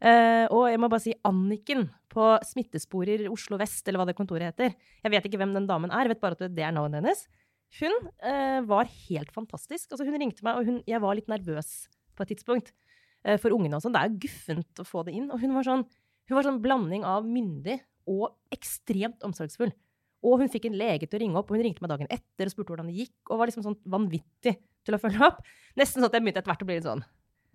Eh, 0.02 0.46
og 0.50 0.66
jeg 0.72 0.80
må 0.82 0.90
bare 0.90 1.04
si 1.04 1.14
Anniken 1.28 1.86
på 2.12 2.28
Smittesporer 2.48 3.28
Oslo 3.30 3.60
Vest, 3.62 3.86
eller 3.86 4.02
hva 4.02 4.08
det 4.10 4.18
kontoret 4.18 4.50
heter. 4.50 4.74
Jeg 5.04 5.14
vet 5.14 5.28
ikke 5.30 5.40
hvem 5.42 5.54
den 5.56 5.70
damen 5.70 5.94
er, 5.94 6.08
jeg 6.08 6.16
vet 6.16 6.24
bare 6.24 6.40
at 6.40 6.56
det 6.58 6.66
er 6.66 6.74
navnet 6.76 7.04
hennes. 7.04 7.26
Hun 7.80 7.94
uh, 8.26 8.60
var 8.68 8.90
helt 9.08 9.30
fantastisk. 9.32 9.94
Altså, 9.94 10.04
hun 10.04 10.18
ringte 10.20 10.44
meg, 10.44 10.58
og 10.60 10.68
hun, 10.68 10.82
jeg 10.90 11.00
var 11.04 11.16
litt 11.16 11.30
nervøs 11.32 11.86
på 12.18 12.26
et 12.26 12.34
tidspunkt 12.34 12.74
Uh, 13.22 13.38
for 13.38 13.54
ungene. 13.54 13.78
og 13.78 13.84
sånn. 13.84 13.94
Det 13.94 14.02
er 14.02 14.10
jo 14.10 14.22
guffent 14.24 14.82
å 14.82 14.88
få 14.88 15.04
det 15.06 15.14
inn. 15.14 15.28
Og 15.30 15.42
hun 15.44 15.54
var 15.54 15.68
sånn, 15.68 15.84
hun 16.26 16.38
var 16.38 16.48
sånn 16.48 16.62
blanding 16.64 17.04
av 17.06 17.28
myndig 17.30 17.78
og 18.10 18.34
ekstremt 18.50 19.22
omsorgsfull. 19.28 19.70
Og 20.26 20.42
hun 20.42 20.50
fikk 20.50 20.68
en 20.70 20.78
lege 20.78 21.06
til 21.06 21.20
å 21.20 21.22
ringe 21.22 21.38
opp, 21.38 21.52
og 21.54 21.58
hun 21.58 21.68
ringte 21.68 21.86
meg 21.86 21.92
dagen 21.94 22.10
etter 22.10 22.50
og 22.50 22.54
spurte 22.54 22.74
hvordan 22.74 22.90
det 22.90 22.98
gikk, 22.98 23.18
og 23.30 23.42
var 23.42 23.50
liksom 23.50 23.66
sånn 23.66 23.78
vanvittig 23.90 24.56
til 24.58 24.98
å 24.98 25.02
følge 25.02 25.22
opp. 25.28 25.42
Nesten 25.78 26.02
sånn 26.02 26.10
at 26.10 26.18
jeg 26.18 26.26
begynte 26.26 26.42
etter 26.42 26.54
hvert 26.54 26.66
å 26.66 26.70
bli 26.70 26.78
litt 26.80 26.90
sånn 26.90 27.06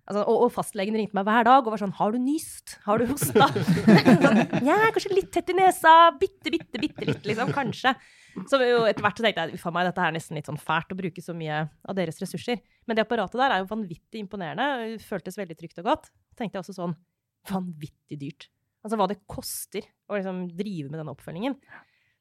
Altså, 0.07 0.21
og, 0.23 0.45
og 0.45 0.51
fastlegen 0.55 0.95
ringte 0.95 1.17
meg 1.17 1.25
hver 1.27 1.43
dag 1.43 1.65
og 1.65 1.73
var 1.73 1.81
sånn 1.81 1.95
'Har 1.97 2.13
du 2.15 2.19
nyst? 2.23 2.77
Har 2.85 3.01
du 3.01 3.09
hosta?' 3.09 3.49
sånn, 4.23 4.39
ja, 4.63 4.77
kanskje 4.95 5.11
litt 5.11 5.33
tett 5.35 5.51
i 5.51 5.57
nesa. 5.57 5.95
Bitte, 6.15 6.53
bitte, 6.53 6.79
bitte 6.79 7.09
litt, 7.09 7.27
liksom. 7.27 7.51
Kanskje. 7.55 7.91
Så 8.47 8.59
jo 8.61 8.83
etter 8.85 9.03
hvert 9.03 9.17
så 9.19 9.25
tenkte 9.25 9.47
jeg 9.49 9.73
meg, 9.73 9.87
dette 9.89 10.03
er 10.05 10.13
nesten 10.13 10.37
litt 10.37 10.47
sånn 10.47 10.61
fælt 10.61 10.93
å 10.93 10.99
bruke 10.99 11.23
så 11.25 11.33
mye 11.35 11.63
av 11.67 11.97
deres 11.97 12.21
ressurser. 12.21 12.61
Men 12.85 12.95
det 12.95 13.03
apparatet 13.03 13.39
der 13.41 13.55
er 13.55 13.63
jo 13.63 13.71
vanvittig 13.71 14.21
imponerende. 14.21 14.93
Det 14.93 15.03
Føltes 15.03 15.39
veldig 15.39 15.57
trygt 15.57 15.81
og 15.81 15.89
godt. 15.89 16.11
Tenkte 16.37 16.59
jeg 16.59 16.63
også 16.63 16.77
sånn 16.77 16.95
vanvittig 17.49 18.19
dyrt. 18.21 18.49
Altså 18.85 18.99
hva 18.99 19.09
det 19.09 19.19
koster 19.27 19.87
å 20.07 20.15
liksom 20.15 20.45
drive 20.55 20.91
med 20.91 21.01
den 21.01 21.11
oppfølgingen. 21.11 21.57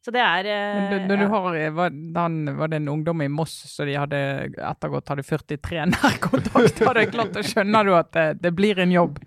Så 0.06 0.12
det 0.14 0.22
er 0.22 0.46
eh, 0.46 0.76
Men 0.78 0.92
du- 0.92 1.08
når 1.10 1.18
du 1.24 1.26
har, 1.32 1.54
eh, 1.58 1.70
var, 1.74 1.90
den, 1.90 2.36
var 2.60 2.68
det 2.70 2.78
en 2.78 2.88
ungdom 2.92 3.24
i 3.24 3.28
Moss 3.32 3.56
som 3.72 3.88
de 3.88 3.96
hadde 3.98 4.20
ettergått, 4.54 5.08
hadde 5.10 5.24
43 5.26 5.86
nærkontakt, 5.96 6.78
hadde 6.86 7.02
jeg 7.02 7.10
klart 7.16 7.40
å 7.40 7.42
skjønne 7.42 7.80
du 7.88 7.90
at 7.98 8.12
det, 8.14 8.26
det 8.44 8.52
blir 8.54 8.78
en 8.84 8.92
jobb. 8.94 9.18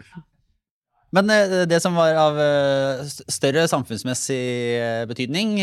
Men 1.16 1.30
eh, 1.34 1.66
det 1.70 1.80
som 1.82 1.96
var 1.98 2.14
av 2.22 2.38
eh, 2.42 3.02
større 3.34 3.66
samfunnsmessig 3.70 4.42
eh, 4.78 5.06
betydning, 5.10 5.56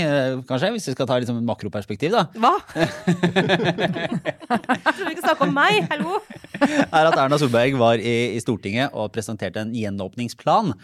kanskje, 0.48 0.72
hvis 0.74 0.88
vi 0.90 0.94
skal 0.96 1.08
ta 1.08 1.18
liksom 1.22 1.38
et 1.40 1.46
makroperspektiv, 1.46 2.14
da, 2.14 2.26
Hva? 2.34 2.54
Jeg 4.46 4.94
tror 4.96 5.04
vi 5.06 5.12
ikke 5.14 5.26
snakke 5.26 5.46
om 5.46 5.54
meg, 5.54 5.86
hallo? 5.92 6.18
er 6.96 7.10
at 7.10 7.18
Erna 7.18 7.38
Solberg 7.38 7.76
var 7.78 8.00
i, 8.00 8.16
i 8.34 8.42
Stortinget 8.42 8.94
og 8.96 9.12
presenterte 9.14 9.62
en 9.62 9.74
gjenåpningsplan 9.76 10.74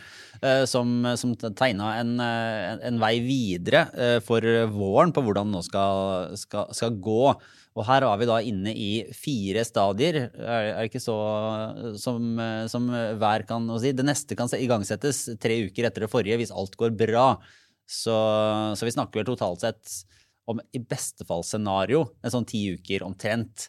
som, 0.67 1.05
som 1.15 1.37
tegna 1.39 1.93
en, 2.01 2.17
en, 2.19 2.81
en 2.83 2.97
vei 2.99 3.13
videre 3.23 3.85
for 4.27 4.43
våren 4.75 5.13
på 5.15 5.23
hvordan 5.23 5.53
det 5.53 5.55
nå 5.55 5.63
skal, 5.63 6.33
skal, 6.41 6.67
skal 6.75 6.97
gå. 6.99 7.31
Og 7.73 7.87
her 7.89 8.05
var 8.05 8.19
vi 8.21 8.29
da 8.29 8.37
inne 8.45 8.73
i 8.77 8.89
fire 9.17 9.63
stadier, 9.65 10.19
er, 10.37 10.67
er 10.75 10.81
det 10.83 10.91
ikke 10.91 11.01
så 11.01 11.17
som, 12.01 12.27
eh, 12.43 12.67
som 12.69 12.89
hver 12.93 13.47
kan 13.49 13.69
si. 13.81 13.95
Det 13.97 14.05
neste 14.05 14.37
kan 14.37 14.51
igangsettes 14.53 15.25
tre 15.41 15.57
uker 15.69 15.89
etter 15.89 16.05
det 16.05 16.11
forrige 16.13 16.37
hvis 16.43 16.53
alt 16.53 16.77
går 16.81 16.93
bra. 16.99 17.27
Så, 17.89 18.13
så 18.77 18.87
vi 18.87 18.93
snakker 18.95 19.21
vel 19.21 19.31
totalt 19.33 19.65
sett 19.65 19.97
om 20.51 20.61
i 20.75 20.81
beste 20.83 21.25
fall 21.29 21.45
scenario 21.47 22.05
en 22.23 22.33
sånn 22.35 22.47
ti 22.49 22.65
uker 22.77 23.05
omtrent 23.07 23.69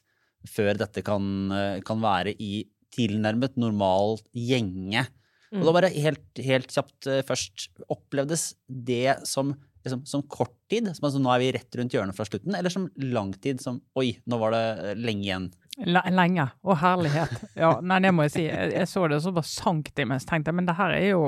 før 0.49 0.75
dette 0.79 1.03
kan, 1.05 1.25
eh, 1.55 1.79
kan 1.85 2.01
være 2.03 2.33
i 2.43 2.65
tilnærmet 2.93 3.55
normal 3.57 4.19
gjenge. 4.35 5.07
Og 5.53 5.61
Mm. 5.61 5.65
da 5.67 5.71
bare 5.75 5.89
helt, 5.93 6.39
helt 6.41 6.71
kjapt 6.73 7.07
eh, 7.07 7.21
først, 7.21 7.67
opplevdes 7.93 8.55
det 8.67 9.19
som, 9.29 9.53
liksom, 9.85 10.05
som 10.09 10.23
kort 10.31 10.53
tid, 10.71 10.87
som 10.95 11.05
altså 11.09 11.19
nå 11.21 11.31
er 11.33 11.41
vi 11.43 11.51
rett 11.55 11.75
rundt 11.79 11.93
hjørnet 11.95 12.15
fra 12.17 12.25
slutten, 12.27 12.55
eller 12.57 12.71
som 12.73 12.87
lang 13.03 13.33
tid, 13.43 13.61
som 13.63 13.81
oi, 13.99 14.13
nå 14.29 14.39
var 14.41 14.55
det 14.55 14.63
eh, 14.91 14.95
lenge 15.03 15.27
igjen? 15.27 15.49
Le- 15.89 16.05
Lenge. 16.13 16.47
Å, 16.61 16.75
herlighet. 16.83 17.31
Ja, 17.57 17.75
nei, 17.81 17.99
det 18.05 18.11
må 18.13 18.27
jeg 18.27 18.33
si. 18.35 18.43
Jeg, 18.47 18.73
jeg 18.75 18.89
så 18.91 19.07
det, 19.09 19.17
og 19.21 19.25
så 19.27 19.31
bare 19.35 19.49
sank 19.49 19.93
det 19.97 20.05
imens. 20.05 20.27
tenkte 20.29 20.51
jeg, 20.51 20.59
men 20.59 20.67
det 20.69 20.75
her 20.77 20.93
er 20.97 21.07
jo 21.11 21.23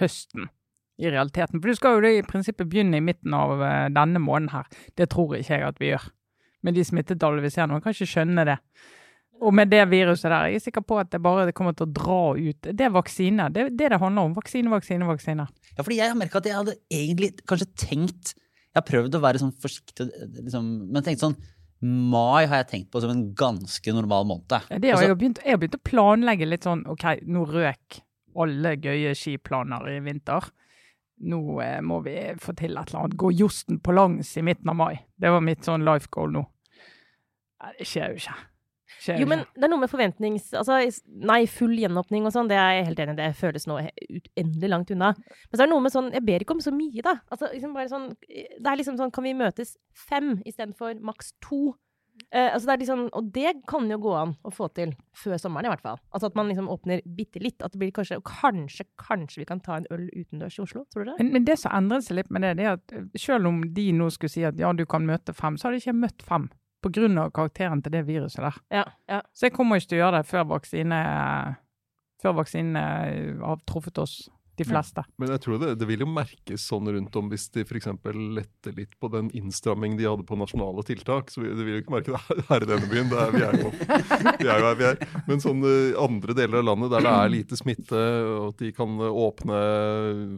høsten 0.00 0.48
i 1.02 1.08
realiteten. 1.10 1.60
For 1.62 1.72
du 1.72 1.78
skal 1.78 1.96
jo 1.96 2.02
det 2.04 2.10
i 2.18 2.24
prinsippet 2.26 2.68
begynne 2.70 2.98
i 3.00 3.04
midten 3.04 3.32
av 3.34 3.54
eh, 3.64 3.86
denne 3.96 4.20
måneden 4.22 4.52
her. 4.52 4.68
Det 4.98 5.08
tror 5.12 5.38
ikke 5.38 5.56
jeg 5.56 5.68
at 5.70 5.80
vi 5.80 5.88
gjør. 5.94 6.04
Med 6.62 6.76
de 6.78 6.84
smittetallene 6.86 7.42
vi 7.42 7.50
ser 7.50 7.66
nå. 7.66 7.80
Jeg 7.80 7.86
kan 7.88 7.96
ikke 7.96 8.10
skjønne 8.12 8.44
det. 8.52 8.58
Og 9.42 9.50
med 9.56 9.72
det 9.72 9.80
viruset 9.90 10.28
der, 10.30 10.52
jeg 10.52 10.60
er 10.60 10.62
sikker 10.68 10.84
på 10.86 11.00
at 11.00 11.08
det 11.10 11.18
bare 11.24 11.50
kommer 11.56 11.72
til 11.74 11.88
å 11.88 11.94
dra 11.96 12.18
ut. 12.38 12.68
Det 12.68 12.84
er 12.86 12.92
vaksine. 12.94 13.48
Det 13.50 13.64
er 13.64 13.72
det 13.74 13.88
det 13.96 13.98
handler 13.98 14.28
om. 14.28 14.36
Vaksine, 14.36 14.70
vaksine, 14.70 15.08
vaksine. 15.08 15.48
Ja, 15.76 15.82
fordi 15.82 15.98
jeg 15.98 16.10
har 16.12 16.18
merka 16.18 16.40
at 16.42 16.48
jeg 16.48 16.58
hadde 16.58 16.76
egentlig 16.92 17.32
kanskje 17.48 17.68
tenkt 17.80 18.34
Jeg 18.36 18.80
har 18.80 18.84
prøvd 18.88 19.16
å 19.16 19.20
være 19.20 19.40
sånn 19.40 19.52
forsiktig, 19.60 20.06
liksom, 20.38 20.68
men 20.92 21.04
tenkt 21.04 21.24
sånn 21.24 21.36
Mai 21.82 22.46
har 22.46 22.60
jeg 22.60 22.68
tenkt 22.70 22.90
på 22.94 23.00
som 23.02 23.10
en 23.10 23.24
ganske 23.34 23.92
normal 23.92 24.22
måned. 24.30 24.52
Ja, 24.54 24.78
Det 24.78 24.92
har 24.92 24.94
Altså, 24.94 25.08
jeg, 25.08 25.18
begynt, 25.18 25.40
jeg 25.42 25.56
har 25.56 25.58
begynt 25.58 25.80
å 25.80 25.82
planlegge 25.82 26.46
litt 26.46 26.68
sånn 26.68 26.84
OK, 26.86 27.06
nå 27.26 27.42
røk 27.48 27.98
alle 28.38 28.76
gøye 28.78 29.16
skiplaner 29.18 29.88
i 29.90 29.96
vinter. 30.04 30.46
Nå 31.26 31.40
eh, 31.62 31.80
må 31.82 31.98
vi 32.06 32.14
få 32.38 32.54
til 32.58 32.78
et 32.78 32.86
eller 32.92 33.00
annet. 33.00 33.18
Gå 33.18 33.32
josten 33.34 33.80
på 33.82 33.94
langs 33.98 34.30
i 34.38 34.44
midten 34.46 34.70
av 34.70 34.78
mai. 34.78 34.94
Det 35.18 35.34
var 35.34 35.42
mitt 35.42 35.66
sånn 35.66 35.84
life 35.86 36.06
goal 36.14 36.30
nå. 36.34 36.44
Nei, 37.62 37.74
det 37.80 37.88
skjer 37.90 38.14
jo 38.14 38.22
ikke. 38.22 38.38
Skjer 39.00 39.20
Jo, 39.22 39.28
men 39.30 39.44
det 39.54 39.66
er 39.66 39.72
noe 39.72 39.82
med 39.82 39.90
forventnings... 39.92 40.50
Altså, 40.58 40.80
nei, 41.32 41.40
full 41.50 41.74
gjenåpning 41.78 42.26
og 42.28 42.34
sånn, 42.34 42.50
det 42.50 42.58
er 42.60 42.78
jeg 42.78 42.88
helt 42.90 43.04
enig 43.04 43.14
i. 43.16 43.20
Det 43.22 43.30
føles 43.38 43.68
nå 43.70 43.78
uendelig 43.82 44.72
langt 44.72 44.92
unna. 44.94 45.12
Men 45.18 45.54
så 45.54 45.60
er 45.60 45.66
det 45.66 45.72
noe 45.74 45.84
med 45.84 45.94
sånn 45.94 46.10
Jeg 46.14 46.26
ber 46.26 46.44
ikke 46.44 46.56
om 46.56 46.64
så 46.64 46.74
mye, 46.74 47.04
da. 47.04 47.16
Altså, 47.32 47.50
liksom 47.54 47.76
bare 47.76 47.90
sånn 47.92 48.10
Det 48.22 48.68
er 48.68 48.78
liksom 48.78 48.98
sånn 49.00 49.14
Kan 49.14 49.26
vi 49.26 49.34
møtes 49.38 49.76
fem 49.96 50.34
istedenfor 50.48 51.00
maks 51.04 51.32
to? 51.44 51.72
Eh, 52.30 52.54
altså 52.54 52.68
det 52.68 52.72
er 52.72 52.80
liksom, 52.82 53.02
og 53.12 53.28
det 53.34 53.52
kan 53.68 53.88
jo 53.90 53.98
gå 54.00 54.12
an 54.16 54.34
å 54.44 54.52
få 54.52 54.68
til 54.76 54.94
før 55.16 55.40
sommeren, 55.40 55.68
i 55.68 55.72
hvert 55.72 55.84
fall. 55.84 56.00
Altså 56.12 56.30
At 56.30 56.38
man 56.38 56.48
liksom 56.48 56.70
åpner 56.72 57.02
bitte 57.18 57.42
litt. 57.42 57.60
At 57.64 57.74
det 57.74 57.80
blir 57.82 57.92
kanskje 57.96 58.20
kanskje, 58.28 58.86
kanskje 59.00 59.42
vi 59.42 59.48
kan 59.48 59.60
ta 59.64 59.78
en 59.80 59.88
øl 59.92 60.08
utendørs 60.08 60.58
i 60.58 60.64
Oslo. 60.64 60.84
Tror 60.92 61.04
du 61.04 61.12
det? 61.12 61.18
Men, 61.20 61.32
men 61.36 61.48
det 61.48 61.58
som 61.60 61.74
endret 61.76 62.06
seg 62.06 62.20
litt 62.20 62.32
med 62.32 62.46
det, 62.46 62.54
det 62.60 62.68
er 62.68 62.76
at 62.78 62.96
eh, 62.96 63.08
selv 63.20 63.50
om 63.50 63.62
de 63.76 63.86
nå 63.96 64.08
skulle 64.14 64.32
si 64.32 64.44
at 64.48 64.60
ja, 64.60 64.72
du 64.76 64.84
kan 64.88 65.06
møte 65.08 65.36
fem, 65.36 65.58
så 65.58 65.68
hadde 65.68 65.80
de 65.80 65.86
ikke 65.86 66.00
møtt 66.04 66.26
fem. 66.28 66.48
Av 66.82 67.32
karakteren 67.34 67.82
til 67.82 67.94
det 67.94 68.04
viruset 68.08 68.42
der. 68.42 68.60
Ja, 68.74 68.84
ja. 69.10 69.22
Så 69.32 69.46
jeg 69.46 69.56
kommer 69.56 69.78
ikke 69.78 69.92
til 69.92 70.00
å 70.00 70.04
gjøre 70.04 70.20
det 70.20 70.30
før 70.30 70.46
vaksine, 70.56 71.02
før 72.22 72.38
vaksine 72.40 72.86
har 73.42 73.62
truffet 73.68 74.00
oss, 74.02 74.16
de 74.58 74.66
fleste. 74.68 75.02
Men 75.20 75.30
jeg 75.32 75.42
tror 75.44 75.60
det, 75.62 75.70
det 75.80 75.86
vil 75.88 76.02
jo 76.04 76.08
merkes 76.12 76.64
sånn 76.68 76.90
rundt 76.92 77.14
om 77.16 77.30
hvis 77.32 77.46
de 77.54 77.64
f.eks. 77.64 77.88
letter 78.36 78.74
litt 78.76 78.92
på 79.00 79.08
den 79.12 79.30
innstrammingen 79.36 79.96
de 79.96 80.08
hadde 80.08 80.26
på 80.28 80.36
nasjonale 80.38 80.84
tiltak. 80.86 81.32
Så 81.32 81.44
Det 81.44 81.64
vil 81.64 81.78
jo 81.78 81.82
ikke 81.82 81.94
merke 81.94 82.12
det 82.12 82.44
her 82.50 82.66
i 82.66 82.68
denne 82.68 82.90
byen. 82.90 83.08
Det 83.12 83.22
er, 83.22 83.32
vi, 83.32 83.42
er 83.46 83.58
jo, 83.62 83.72
vi 84.42 84.50
er 84.50 84.60
jo 84.60 84.68
her 84.68 84.78
vi 84.80 84.88
er. 84.90 85.00
Men 85.30 85.42
sånne 85.44 85.72
andre 86.02 86.36
deler 86.36 86.60
av 86.60 86.68
landet 86.68 86.92
der 86.96 87.06
det 87.06 87.14
er 87.14 87.32
lite 87.32 87.58
smitte, 87.58 88.04
og 88.28 88.50
at 88.50 88.62
de 88.62 88.74
kan 88.76 89.00
åpne 89.08 89.62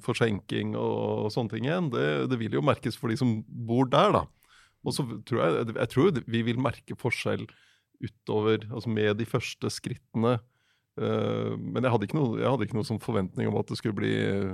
for 0.04 0.18
skjenking 0.18 0.78
og, 0.78 1.26
sånne 1.34 1.56
ting 1.56 1.68
igjen, 1.68 1.90
det, 1.94 2.06
det 2.30 2.40
vil 2.40 2.58
jo 2.60 2.64
merkes 2.64 2.98
for 3.00 3.10
de 3.10 3.18
som 3.18 3.40
bor 3.44 3.90
der, 3.90 4.14
da. 4.14 4.24
Og 4.84 4.92
så 4.96 5.04
tror 5.24 5.40
jeg, 5.44 5.74
jeg 5.78 5.88
tror 5.94 6.18
vi 6.28 6.42
vil 6.50 6.58
merke 6.60 6.96
forskjell 7.00 7.46
utover, 8.04 8.66
altså 8.70 8.90
med 8.92 9.16
de 9.20 9.26
første 9.28 9.70
skrittene. 9.72 10.36
Eh, 11.00 11.54
men 11.58 11.82
jeg 11.82 11.92
hadde 11.94 12.06
ikke 12.08 12.18
noe, 12.18 12.38
jeg 12.42 12.50
hadde 12.52 12.66
ikke 12.68 12.76
noe 12.78 12.86
sånn 12.88 13.00
forventning 13.02 13.48
om 13.50 13.56
at 13.60 13.70
det 13.72 13.78
skulle 13.80 13.96
bli 13.96 14.12
eh, 14.20 14.52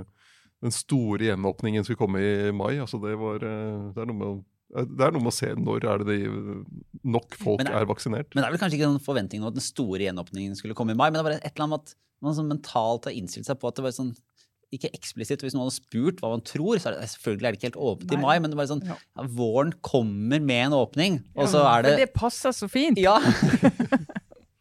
den 0.61 0.73
store 0.73 1.27
gjenåpningen 1.31 1.83
skulle 1.85 1.99
komme 2.01 2.21
i 2.21 2.51
mai. 2.55 2.77
altså 2.81 2.99
Det, 3.01 3.13
var, 3.19 3.43
eh, 3.43 3.91
det, 3.97 4.05
er, 4.05 4.13
å- 4.13 4.85
det 4.87 5.05
er 5.07 5.11
noe 5.17 5.25
med 5.25 5.33
å 5.33 5.35
se 5.35 5.51
når 5.57 5.87
er 5.89 6.05
det 6.05 6.15
de, 6.15 6.61
nok 7.03 7.35
folk 7.41 7.65
er, 7.65 7.73
er- 7.81 7.89
vaksinert. 7.89 8.31
Men 8.33 8.43
det 8.45 8.47
er 8.47 8.55
vel 8.55 8.61
kanskje 8.63 8.79
ikke 8.79 8.91
noen 8.93 9.03
forventning 9.03 9.43
om 9.43 9.51
at 9.51 9.57
den 9.59 9.65
store 9.67 10.05
gjenåpningen 10.07 10.55
skulle 10.57 10.77
komme 10.77 10.95
i 10.95 10.99
mai, 11.01 11.09
men 11.11 11.19
det 11.19 11.27
var 11.27 11.37
et 11.39 11.49
eller 11.51 11.67
annet 11.67 11.75
med 11.75 11.81
at 11.91 11.97
man 12.21 12.37
sånn 12.37 12.51
mentalt 12.53 13.07
har 13.09 13.17
innstilt 13.17 13.49
seg 13.49 13.57
på 13.59 13.67
at 13.71 13.79
det 13.79 13.83
var 13.89 13.95
sånn 13.97 14.13
ikke 14.71 14.89
eksplisitt, 14.95 15.41
Hvis 15.43 15.53
noen 15.53 15.65
hadde 15.67 15.75
spurt 15.79 16.21
hva 16.21 16.29
man 16.31 16.41
tror, 16.47 16.77
så 16.79 16.91
er 16.91 16.99
det 16.99 17.09
selvfølgelig 17.11 17.47
er 17.47 17.51
det 17.51 17.59
ikke 17.59 17.69
helt 17.71 17.81
åpent 17.91 18.13
i 18.15 18.19
mai, 18.21 18.37
men 18.39 18.49
det 18.51 18.55
er 18.55 18.61
bare 18.61 18.71
sånn, 18.71 18.85
Ja. 18.87 18.95
ja, 19.17 19.23
våren 19.27 19.73
kommer 19.83 20.39
med 20.39 20.65
en 20.67 20.77
åpning, 20.77 21.19
og 21.35 21.47
så 21.51 21.65
er 21.65 21.83
det 21.83 21.91
Men 21.91 21.99
det 22.05 22.13
passer 22.13 22.51
så 22.55 22.69
fint. 22.71 22.97
Ja! 22.97 23.17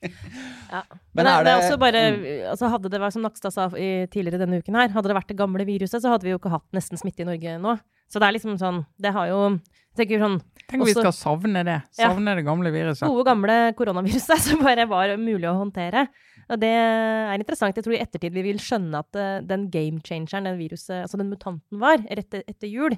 Ja. 0.71 0.85
Men 1.13 1.25
Men, 1.25 1.27
det, 1.27 1.31
er 1.33 1.45
det 1.45 1.51
er 1.51 1.57
det- 1.61 1.65
også 1.67 1.79
bare, 1.81 2.01
altså 2.53 2.69
Hadde 2.71 2.89
det 2.89 3.01
vært 3.03 3.13
som 3.13 3.23
Nakstad 3.23 3.53
sa 3.53 3.67
i, 3.77 4.07
tidligere 4.07 4.39
denne 4.39 4.61
uken 4.63 4.75
her, 4.79 4.89
hadde 4.89 5.09
det 5.11 5.17
vært 5.19 5.29
det 5.29 5.37
gamle 5.37 5.67
viruset, 5.67 6.01
så 6.01 6.09
hadde 6.13 6.25
vi 6.25 6.31
jo 6.33 6.39
ikke 6.39 6.53
hatt 6.55 6.65
nesten 6.73 6.97
smitte 7.01 7.21
i 7.21 7.27
Norge 7.29 7.59
nå. 7.61 7.75
Så 8.09 8.19
det 8.19 8.27
er 8.29 8.33
liksom 8.39 8.57
sånn 8.59 8.87
Det 8.99 9.13
har 9.13 9.27
jo 9.29 9.59
tenker 9.99 10.19
sånn 10.23 10.41
Tenk 10.71 10.83
om 10.83 10.87
vi 10.87 10.95
skal 10.95 11.13
savne 11.13 11.65
det. 11.67 11.83
Ja. 11.99 12.09
Savne 12.15 12.35
det 12.39 12.45
gamle 12.47 12.71
viruset. 12.73 13.03
gode, 13.11 13.25
gamle 13.27 13.75
koronaviruset 13.75 14.39
som 14.47 14.63
bare 14.63 14.87
var 14.87 15.17
mulig 15.19 15.49
å 15.51 15.59
håndtere. 15.59 16.07
Og 16.51 16.59
det 16.59 16.71
er 16.75 17.39
interessant. 17.39 17.77
Jeg 17.79 17.87
tror 17.87 17.95
i 17.95 18.03
ettertid 18.03 18.35
vi 18.35 18.43
vil 18.49 18.61
skjønne 18.63 19.03
at 19.05 19.19
eh, 19.19 19.41
den 19.47 19.69
game 19.71 20.03
changeren 20.07 20.49
den 20.49 20.59
viruset, 20.59 21.05
altså 21.05 21.21
den 21.21 21.31
mutanten 21.31 21.83
var, 21.83 22.03
rett 22.11 22.41
e- 22.41 22.47
etter 22.51 22.71
jul, 22.71 22.97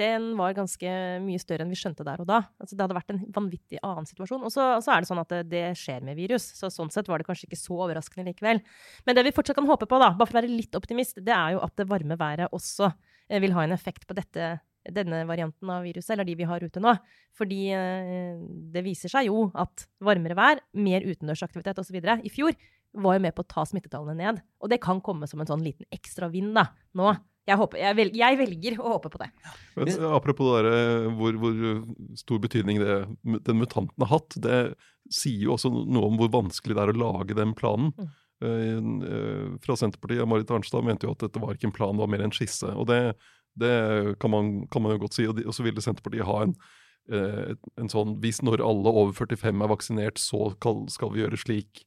den 0.00 0.30
var 0.38 0.54
ganske 0.56 0.92
mye 1.20 1.40
større 1.40 1.66
enn 1.66 1.72
vi 1.72 1.76
skjønte 1.78 2.04
der 2.06 2.22
og 2.22 2.28
da. 2.30 2.38
Altså 2.62 2.76
det 2.76 2.84
hadde 2.84 2.96
vært 2.96 3.12
en 3.12 3.22
vanvittig 3.34 3.80
annen 3.84 4.08
situasjon. 4.08 4.44
Og 4.46 4.52
så, 4.54 4.78
er 4.80 5.02
det 5.02 5.10
sånn 5.10 5.20
at 5.20 5.34
det, 5.34 5.42
det 5.52 5.64
skjer 5.78 6.04
med 6.06 6.16
virus, 6.16 6.46
så 6.56 6.70
sånn 6.72 6.92
sett 6.94 7.10
var 7.10 7.20
det 7.20 7.28
kanskje 7.28 7.50
ikke 7.50 7.60
så 7.60 7.76
overraskende 7.76 8.30
likevel. 8.30 8.62
Men 9.06 9.18
det 9.18 9.26
vi 9.26 9.34
fortsatt 9.36 9.58
kan 9.58 9.68
håpe 9.68 9.88
på, 9.90 10.00
da, 10.00 10.12
bare 10.16 10.30
for 10.30 10.38
å 10.38 10.40
være 10.40 10.52
litt 10.52 10.78
optimist, 10.78 11.20
det 11.20 11.34
er 11.36 11.56
jo 11.56 11.64
at 11.66 11.76
det 11.80 11.88
varme 11.90 12.16
været 12.20 12.54
også 12.56 12.88
eh, 12.88 13.42
vil 13.42 13.56
ha 13.56 13.66
en 13.66 13.76
effekt 13.76 14.08
på 14.08 14.16
dette, 14.16 14.54
denne 14.96 15.22
varianten 15.28 15.70
av 15.70 15.84
viruset, 15.84 16.14
eller 16.14 16.26
de 16.26 16.38
vi 16.40 16.48
har 16.48 16.64
ute 16.64 16.82
nå. 16.82 16.96
Fordi 17.36 17.62
eh, 17.76 18.38
det 18.72 18.86
viser 18.86 19.12
seg 19.12 19.28
jo 19.28 19.50
at 19.52 19.90
varmere 20.02 20.38
vær, 20.38 20.64
mer 20.72 21.04
utendørsaktivitet 21.04 21.84
osv. 21.84 22.00
i 22.00 22.32
fjor 22.32 22.56
var 22.92 23.16
jo 23.16 23.24
med 23.24 23.34
på 23.36 23.44
å 23.44 23.48
ta 23.48 23.64
smittetallene 23.68 24.16
ned. 24.18 24.40
Og 24.62 24.72
det 24.72 24.82
kan 24.84 25.00
komme 25.04 25.28
som 25.30 25.42
en 25.42 25.48
sånn 25.48 25.64
liten 25.64 25.88
ekstra 25.94 26.28
vind 26.32 26.54
da, 26.56 26.68
nå. 26.98 27.12
Jeg, 27.42 27.58
håper, 27.58 27.80
jeg, 27.80 27.96
velger, 27.98 28.18
jeg 28.20 28.38
velger 28.38 28.74
å 28.78 28.90
håpe 28.92 29.10
på 29.10 29.18
det. 29.18 29.26
Men 29.74 30.04
apropos 30.14 30.52
det 30.52 30.70
der, 30.70 31.08
hvor, 31.18 31.38
hvor 31.42 31.56
stor 32.20 32.38
betydning 32.44 32.78
det, 32.78 32.98
den 33.48 33.58
mutanten 33.58 34.04
har 34.04 34.12
hatt, 34.12 34.36
det 34.44 34.58
sier 35.10 35.48
jo 35.48 35.56
også 35.56 35.72
noe 35.72 36.06
om 36.06 36.20
hvor 36.20 36.30
vanskelig 36.30 36.76
det 36.78 36.84
er 36.84 36.92
å 36.92 37.00
lage 37.00 37.38
den 37.38 37.56
planen. 37.58 37.90
Mm. 37.98 38.12
Uh, 38.42 39.58
fra 39.62 39.74
Senterpartiet, 39.78 40.26
Marit 40.30 40.50
Arnstad 40.54 40.86
mente 40.86 41.06
jo 41.06 41.16
at 41.16 41.22
dette 41.22 41.42
var 41.42 41.54
ikke 41.54 41.68
en 41.70 41.74
plan, 41.74 41.98
det 41.98 42.04
var 42.04 42.12
mer 42.14 42.24
en 42.28 42.34
skisse. 42.34 42.70
Og 42.78 42.86
det, 42.90 43.00
det 43.58 43.74
kan, 44.22 44.30
man, 44.34 44.54
kan 44.70 44.86
man 44.86 44.94
jo 44.94 45.02
godt 45.04 45.18
si. 45.18 45.26
Og, 45.26 45.34
de, 45.38 45.46
og 45.48 45.56
så 45.56 45.66
ville 45.66 45.82
Senterpartiet 45.82 46.28
ha 46.28 46.38
en, 46.46 46.54
uh, 47.10 47.52
en 47.82 47.90
sånn 47.90 48.16
Hvis 48.22 48.38
når 48.46 48.62
alle 48.62 48.94
over 49.02 49.18
45 49.18 49.50
er 49.50 49.74
vaksinert, 49.74 50.22
så 50.22 50.52
skal, 50.54 50.84
skal 50.94 51.10
vi 51.14 51.24
gjøre 51.24 51.42
slik. 51.42 51.84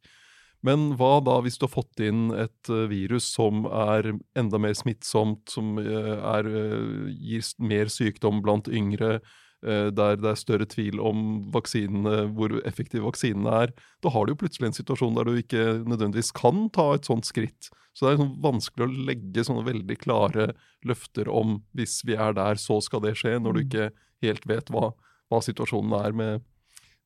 Men 0.66 0.96
hva 0.98 1.20
da 1.22 1.38
hvis 1.46 1.60
du 1.60 1.68
har 1.68 1.76
fått 1.76 2.02
inn 2.02 2.30
et 2.34 2.70
eh, 2.74 2.88
virus 2.90 3.28
som 3.36 3.68
er 3.70 4.16
enda 4.40 4.60
mer 4.62 4.76
smittsomt, 4.78 5.44
som 5.52 5.78
eh, 5.82 6.14
er, 6.18 6.50
eh, 6.50 7.10
gir 7.14 7.50
mer 7.62 7.92
sykdom 7.94 8.42
blant 8.46 8.72
yngre, 8.72 9.20
der 9.66 10.20
det 10.20 10.28
er 10.30 10.38
større 10.38 10.66
tvil 10.70 11.00
om 11.02 11.20
vaksinene, 11.50 12.28
hvor 12.38 12.52
effektive 12.70 13.08
vaksinene 13.08 13.50
er? 13.64 13.72
Da 14.04 14.12
har 14.14 14.28
du 14.28 14.36
jo 14.36 14.38
plutselig 14.44 14.68
en 14.68 14.76
situasjon 14.78 15.16
der 15.18 15.26
du 15.26 15.40
ikke 15.40 15.64
nødvendigvis 15.88 16.30
kan 16.38 16.68
ta 16.76 16.92
et 16.94 17.08
sånt 17.10 17.26
skritt. 17.26 17.72
Så 17.96 18.06
det 18.06 18.12
er 18.12 18.20
sånn 18.20 18.36
vanskelig 18.44 18.86
å 18.86 19.06
legge 19.08 19.46
sånne 19.48 19.66
veldig 19.66 19.98
klare 20.04 20.52
løfter 20.86 21.32
om 21.34 21.64
hvis 21.74 21.96
vi 22.06 22.14
er 22.14 22.38
der, 22.38 22.62
så 22.62 22.78
skal 22.84 23.02
det 23.08 23.16
skje, 23.18 23.40
når 23.42 23.58
du 23.58 23.64
ikke 23.64 23.88
helt 24.28 24.46
vet 24.52 24.70
hva, 24.76 24.92
hva 25.34 25.42
situasjonen 25.42 25.98
er 25.98 26.20
med, 26.20 26.46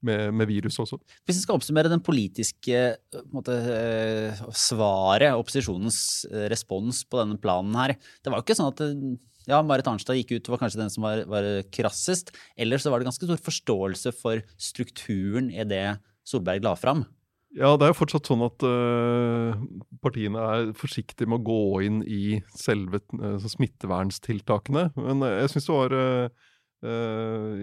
med, 0.05 0.33
med 0.35 0.49
virus 0.49 0.79
også. 0.81 0.99
Hvis 1.27 1.39
vi 1.39 1.43
skal 1.43 1.59
oppsummere 1.59 1.91
den 1.91 2.03
politiske 2.03 2.77
eh, 2.95 3.25
måte, 3.33 3.55
eh, 3.73 4.43
svaret, 4.55 5.35
opposisjonens 5.35 5.99
eh, 6.31 6.47
respons 6.51 7.03
på 7.09 7.21
denne 7.21 7.39
planen 7.41 7.75
her 7.77 7.95
Det 7.97 8.31
var 8.31 8.39
jo 8.39 8.47
ikke 8.47 8.57
sånn 8.59 8.71
at 8.71 8.83
ja, 9.49 9.61
Marit 9.65 9.87
Arnstad 9.89 10.17
gikk 10.19 10.35
ut, 10.35 10.47
og 10.47 10.55
var 10.55 10.63
kanskje 10.65 10.81
den 10.83 10.91
som 10.93 11.05
var, 11.07 11.23
var 11.29 11.45
krassest. 11.73 12.33
Ellers 12.59 12.83
så 12.85 12.91
var 12.93 13.01
det 13.01 13.09
ganske 13.09 13.25
stor 13.25 13.39
forståelse 13.41 14.13
for 14.19 14.43
strukturen 14.61 15.49
i 15.49 15.65
det 15.65 15.85
Solberg 16.27 16.61
la 16.61 16.75
fram. 16.77 17.07
Ja, 17.57 17.71
det 17.73 17.87
er 17.87 17.93
jo 17.95 17.97
fortsatt 17.97 18.27
sånn 18.29 18.43
at 18.45 18.61
uh, 18.61 19.57
partiene 20.03 20.43
er 20.53 20.67
forsiktige 20.77 21.25
med 21.31 21.39
å 21.39 21.47
gå 21.47 21.63
inn 21.87 22.03
i 22.05 22.37
selve 22.53 23.01
uh, 23.17 23.41
smitteverntiltakene. 23.41 24.91
Men 24.99 25.25
jeg 25.25 25.49
syns 25.55 25.65
det 25.65 25.73
var 25.79 25.95
uh, 25.97 26.35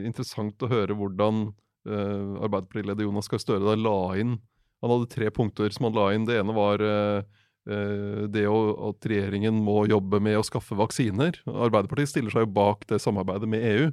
interessant 0.02 0.66
å 0.66 0.72
høre 0.72 0.96
hvordan 0.98 1.46
uh, 1.86 2.36
Arbeiderpartileder 2.44 3.06
Jonas 3.06 3.30
Gahr 3.30 3.42
Støre 3.42 3.64
da 3.64 3.76
la 3.78 3.98
inn 4.20 4.36
Han 4.84 4.92
hadde 4.92 5.10
tre 5.12 5.30
punkter 5.32 5.72
som 5.72 5.88
han 5.88 5.96
la 5.96 6.10
inn. 6.14 6.26
Det 6.28 6.36
ene 6.36 6.54
var 6.56 6.82
uh, 6.84 7.20
det 7.66 8.44
å, 8.46 8.58
at 8.92 9.06
regjeringen 9.10 9.56
må 9.64 9.80
jobbe 9.90 10.20
med 10.22 10.36
å 10.38 10.44
skaffe 10.46 10.76
vaksiner. 10.78 11.40
Arbeiderpartiet 11.50 12.12
stiller 12.12 12.30
seg 12.30 12.44
jo 12.44 12.52
bak 12.54 12.84
det 12.86 13.00
samarbeidet 13.02 13.48
med 13.50 13.64
EU, 13.66 13.88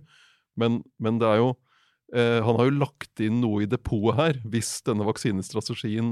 men, 0.62 0.84
men 1.02 1.18
det 1.18 1.32
er 1.32 1.40
jo 1.42 1.54
han 2.14 2.60
har 2.60 2.68
jo 2.68 2.76
lagt 2.78 3.24
inn 3.26 3.40
noe 3.42 3.64
i 3.64 3.66
depotet 3.66 4.20
her, 4.20 4.38
hvis 4.54 4.76
denne 4.86 5.08
vaksinestrategien 5.08 6.12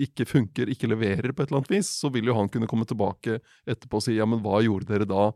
ikke 0.00 0.26
funker, 0.28 0.70
ikke 0.70 0.90
leverer 0.90 1.32
på 1.32 1.42
et 1.42 1.50
eller 1.50 1.62
annet 1.62 1.72
vis, 1.72 1.90
så 1.98 2.10
vil 2.12 2.28
jo 2.28 2.36
han 2.36 2.50
kunne 2.52 2.68
komme 2.68 2.86
tilbake 2.88 3.40
etterpå 3.68 4.00
og 4.00 4.04
si 4.04 4.16
ja, 4.18 4.26
men 4.28 4.42
hva 4.44 4.60
gjorde 4.64 4.90
dere 4.90 5.08
da 5.08 5.30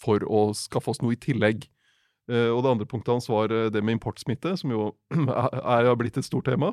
for 0.00 0.24
å 0.24 0.48
skaffe 0.56 0.92
oss 0.92 1.02
noe 1.02 1.16
i 1.16 1.20
tillegg? 1.20 1.66
Eh, 2.26 2.50
og 2.50 2.62
det 2.64 2.72
andre 2.72 2.88
punktet 2.90 3.14
hans 3.14 3.28
var 3.30 3.52
eh, 3.54 3.68
det 3.70 3.82
med 3.84 3.98
importsmitte, 3.98 4.56
som 4.58 4.72
jo 4.72 4.90
er, 5.14 5.86
er 5.86 5.98
blitt 5.98 6.18
et 6.18 6.26
stort 6.26 6.48
tema. 6.50 6.72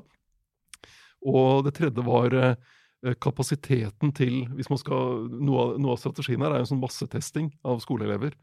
Og 1.24 1.64
det 1.68 1.76
tredje 1.78 2.06
var 2.06 2.34
eh, 2.36 2.56
kapasiteten 3.22 4.14
til 4.16 4.44
hvis 4.58 4.72
man 4.72 4.80
skal, 4.82 5.28
Noe 5.44 5.74
noe 5.78 5.96
av 5.96 6.02
strategien 6.02 6.44
her 6.44 6.56
er 6.56 6.64
jo 6.64 6.72
sånn 6.72 6.84
massetesting 6.84 7.52
av 7.68 7.84
skoleelever. 7.84 8.36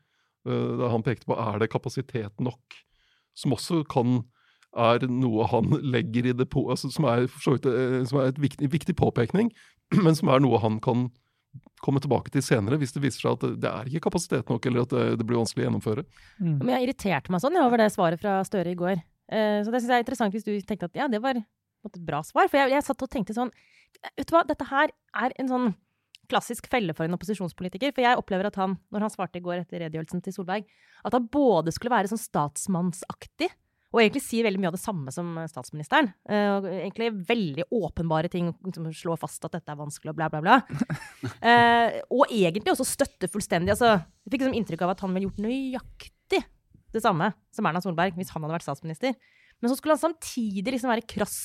Da 0.44 0.88
han 0.88 1.02
pekte 1.04 1.28
på 1.28 1.36
er 1.36 1.58
det 1.60 1.66
kapasitet 1.68 2.38
nok, 2.40 2.76
som 3.36 3.52
også 3.52 3.82
kan 3.92 4.22
er 4.72 5.04
noe 5.10 5.44
han 5.50 5.74
legger 5.94 6.30
i 6.30 6.36
depot, 6.36 6.70
altså, 6.72 6.88
som, 6.92 7.04
er, 7.10 7.26
som 8.08 8.20
er 8.20 8.30
et 8.30 8.40
viktig, 8.40 8.70
viktig, 8.72 8.96
påpekning, 8.96 9.50
men 10.04 10.16
som 10.16 10.30
er 10.32 10.40
noe 10.40 10.60
han 10.62 10.78
kan 10.84 11.08
komme 11.80 12.00
tilbake 12.02 12.32
til 12.32 12.44
senere 12.44 12.78
hvis 12.80 12.92
det 12.94 13.02
viser 13.02 13.24
seg 13.24 13.36
at 13.36 13.60
det 13.62 13.70
er 13.70 13.88
ikke 13.88 14.06
kapasitet 14.08 14.50
nok, 14.52 14.66
eller 14.68 14.84
at 14.84 14.94
det, 14.94 15.06
det 15.20 15.26
blir 15.26 15.40
vanskelig 15.40 15.64
å 15.64 15.68
gjennomføre. 15.68 16.04
Mm. 16.38 16.56
Men 16.60 16.74
jeg 16.76 16.88
irriterte 16.88 17.32
meg 17.32 17.42
sånn 17.44 17.58
over 17.62 17.82
det 17.82 17.90
svaret 17.94 18.20
fra 18.22 18.40
Støre 18.46 18.74
i 18.74 18.78
går. 18.78 19.00
Uh, 19.30 19.60
så 19.64 19.72
det 19.72 19.80
syns 19.80 19.92
jeg 19.92 19.98
er 19.98 20.04
interessant 20.04 20.34
hvis 20.36 20.46
du 20.46 20.52
tenkte 20.66 20.90
at 20.90 20.98
ja, 21.02 21.08
det 21.10 21.22
var 21.24 21.40
et 21.40 22.00
bra 22.06 22.22
svar. 22.26 22.50
For 22.50 22.60
jeg, 22.60 22.74
jeg 22.74 22.86
satt 22.86 23.06
og 23.06 23.12
tenkte 23.12 23.36
sånn 23.36 23.52
Vet 24.16 24.28
du 24.30 24.32
hva, 24.32 24.44
dette 24.46 24.64
her 24.68 24.92
er 25.18 25.32
en 25.42 25.48
sånn 25.50 25.72
klassisk 26.30 26.68
felle 26.70 26.94
for 26.94 27.08
en 27.08 27.16
opposisjonspolitiker. 27.16 27.90
For 27.90 28.04
jeg 28.04 28.20
opplever 28.20 28.46
at 28.46 28.58
han, 28.60 28.76
når 28.94 29.02
han 29.02 29.12
svarte 29.12 29.40
i 29.40 29.44
går 29.44 29.64
etter 29.64 29.82
redegjørelsen 29.82 30.22
til 30.22 30.36
Solberg, 30.36 30.68
at 31.02 31.16
han 31.16 31.26
både 31.32 31.74
skulle 31.74 31.96
være 31.96 32.12
sånn 32.12 32.22
statsmannsaktig 32.22 33.50
og 33.90 33.98
egentlig 33.98 34.22
sier 34.22 34.46
veldig 34.46 34.60
mye 34.62 34.70
av 34.70 34.76
det 34.76 34.82
samme 34.84 35.12
som 35.14 35.32
statsministeren. 35.50 36.12
Uh, 36.30 36.62
egentlig 36.78 37.10
veldig 37.26 37.66
åpenbare 37.74 38.30
ting 38.30 38.52
som 38.74 38.86
slår 38.94 39.18
fast 39.18 39.42
at 39.48 39.56
dette 39.56 39.72
er 39.72 39.80
vanskelig 39.80 40.12
og 40.12 40.18
bla, 40.20 40.28
bla, 40.30 40.42
bla. 40.44 40.58
Uh, 41.42 41.98
og 42.20 42.30
egentlig 42.30 42.70
også 42.70 42.86
støtte 42.86 43.30
fullstendig. 43.32 43.74
Altså, 43.74 43.96
jeg 43.98 44.34
fikk 44.34 44.44
liksom 44.44 44.58
inntrykk 44.60 44.86
av 44.86 44.94
at 44.94 45.02
han 45.02 45.16
ville 45.16 45.26
gjort 45.26 45.42
nøyaktig 45.42 46.42
det 46.90 47.02
samme 47.02 47.32
som 47.54 47.66
Erna 47.66 47.82
Solberg 47.82 48.14
hvis 48.18 48.30
han 48.34 48.46
hadde 48.46 48.56
vært 48.60 48.68
statsminister. 48.68 49.18
Men 49.60 49.72
så 49.72 49.78
skulle 49.78 49.98
han 49.98 50.04
samtidig 50.06 50.76
liksom 50.76 50.92
være 50.92 51.08
krass 51.10 51.36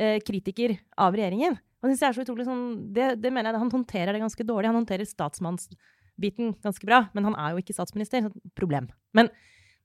uh, 0.00 0.18
kritiker 0.26 0.74
av 0.98 1.14
regjeringen. 1.14 1.54
Og 1.84 1.92
det, 1.92 2.00
er 2.02 2.16
så 2.16 2.24
utrolig 2.26 2.48
sånn, 2.48 2.64
det, 2.96 3.12
det 3.22 3.30
mener 3.30 3.52
jeg, 3.52 3.62
Han 3.62 3.74
håndterer 3.78 4.16
det 4.16 4.24
ganske 4.24 4.46
dårlig. 4.48 4.72
Han 4.72 4.80
håndterer 4.80 5.06
statsmannsbiten 5.06 6.56
ganske 6.64 6.88
bra, 6.88 7.04
men 7.14 7.30
han 7.30 7.36
er 7.38 7.54
jo 7.54 7.62
ikke 7.62 7.76
statsminister. 7.76 8.26
Så 8.26 8.56
Problem. 8.58 8.90
Men 9.14 9.30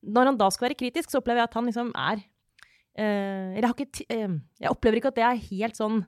når 0.01 0.31
han 0.31 0.37
da 0.39 0.49
skal 0.53 0.69
være 0.69 0.79
kritisk, 0.79 1.11
så 1.11 1.21
opplever 1.21 1.43
jeg 1.43 1.49
at 1.49 1.57
han 1.57 1.67
liksom 1.69 1.89
er 1.93 2.21
eh, 2.21 3.57
Eller 3.57 3.67
jeg, 3.69 4.05
eh, 4.09 4.37
jeg 4.63 4.73
opplever 4.73 4.99
ikke 4.99 5.11
at 5.13 5.19
det 5.19 5.25
er 5.27 5.43
helt 5.47 5.79
sånn 5.79 6.03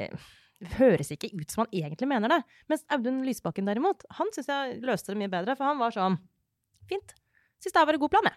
eh, 0.00 0.28
Høres 0.76 1.12
ikke 1.14 1.30
ut 1.32 1.48
som 1.48 1.62
han 1.64 1.72
egentlig 1.72 2.08
mener 2.10 2.28
det. 2.28 2.42
Mens 2.68 2.82
Audun 2.92 3.22
Lysbakken 3.24 3.68
derimot, 3.68 4.04
han 4.18 4.28
syns 4.34 4.50
jeg 4.50 4.80
løste 4.84 5.14
det 5.14 5.20
mye 5.22 5.32
bedre. 5.32 5.54
For 5.56 5.64
han 5.64 5.80
var 5.80 5.94
sånn 5.94 6.18
Fint. 6.90 7.14
Syns 7.62 7.76
det 7.76 7.84
var 7.88 7.96
en 7.96 8.02
god 8.02 8.12
plan, 8.12 8.28
jeg. 8.28 8.36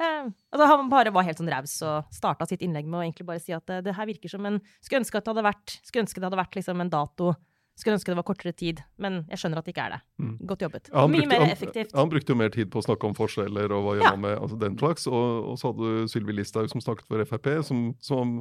Eh, 0.00 0.30
altså, 0.50 0.66
han 0.70 0.90
bare 0.90 1.12
var 1.14 1.26
helt 1.26 1.38
sånn 1.38 1.50
raus 1.52 1.76
og 1.86 2.10
starta 2.14 2.46
sitt 2.48 2.64
innlegg 2.64 2.88
med 2.88 2.98
å 2.98 3.04
egentlig 3.04 3.26
bare 3.28 3.42
si 3.42 3.54
at 3.54 3.66
det, 3.68 3.82
det 3.86 3.94
her 3.98 4.08
virker 4.08 4.32
som 4.32 4.46
en 4.48 4.58
Skulle 4.80 5.02
ønske 5.04 5.20
at 5.20 5.26
det 5.26 5.34
hadde 5.34 5.46
vært, 5.46 5.76
det 5.92 6.24
hadde 6.24 6.40
vært 6.40 6.58
liksom 6.58 6.82
en 6.82 6.92
dato 6.92 7.34
skulle 7.80 7.96
ønske 7.98 8.12
det 8.12 8.18
var 8.18 8.26
kortere 8.28 8.52
tid, 8.56 8.80
men 9.02 9.22
jeg 9.30 9.42
skjønner 9.42 9.60
at 9.60 9.66
det 9.66 9.74
ikke 9.74 9.84
er 9.86 9.94
det. 9.96 10.00
Mm. 10.22 10.32
Godt 10.50 10.64
jobbet. 10.66 10.90
Ja, 10.92 11.04
Mye 11.10 11.22
brukte, 11.22 11.30
mer 11.32 11.54
effektivt. 11.54 11.92
Han, 11.92 12.00
han, 12.00 12.10
brukte 12.12 12.34
jo 12.34 12.40
mer 12.40 12.52
tid 12.54 12.70
på 12.72 12.80
å 12.80 12.86
snakke 12.86 13.08
om 13.08 13.16
forskjeller 13.18 13.74
og 13.76 13.86
hva 13.86 13.94
gjør 13.98 14.16
man 14.16 14.24
med 14.24 14.36
altså 14.38 14.58
den 14.60 14.76
slags. 14.80 15.06
Og, 15.10 15.28
og, 15.52 15.56
så 15.60 15.70
hadde 15.70 15.88
du 15.90 16.12
Sylvi 16.12 16.36
Listhaug 16.36 16.70
som 16.72 16.84
snakket 16.84 17.08
for 17.10 17.24
Frp, 17.32 17.50
som, 17.66 17.82
som, 18.04 18.36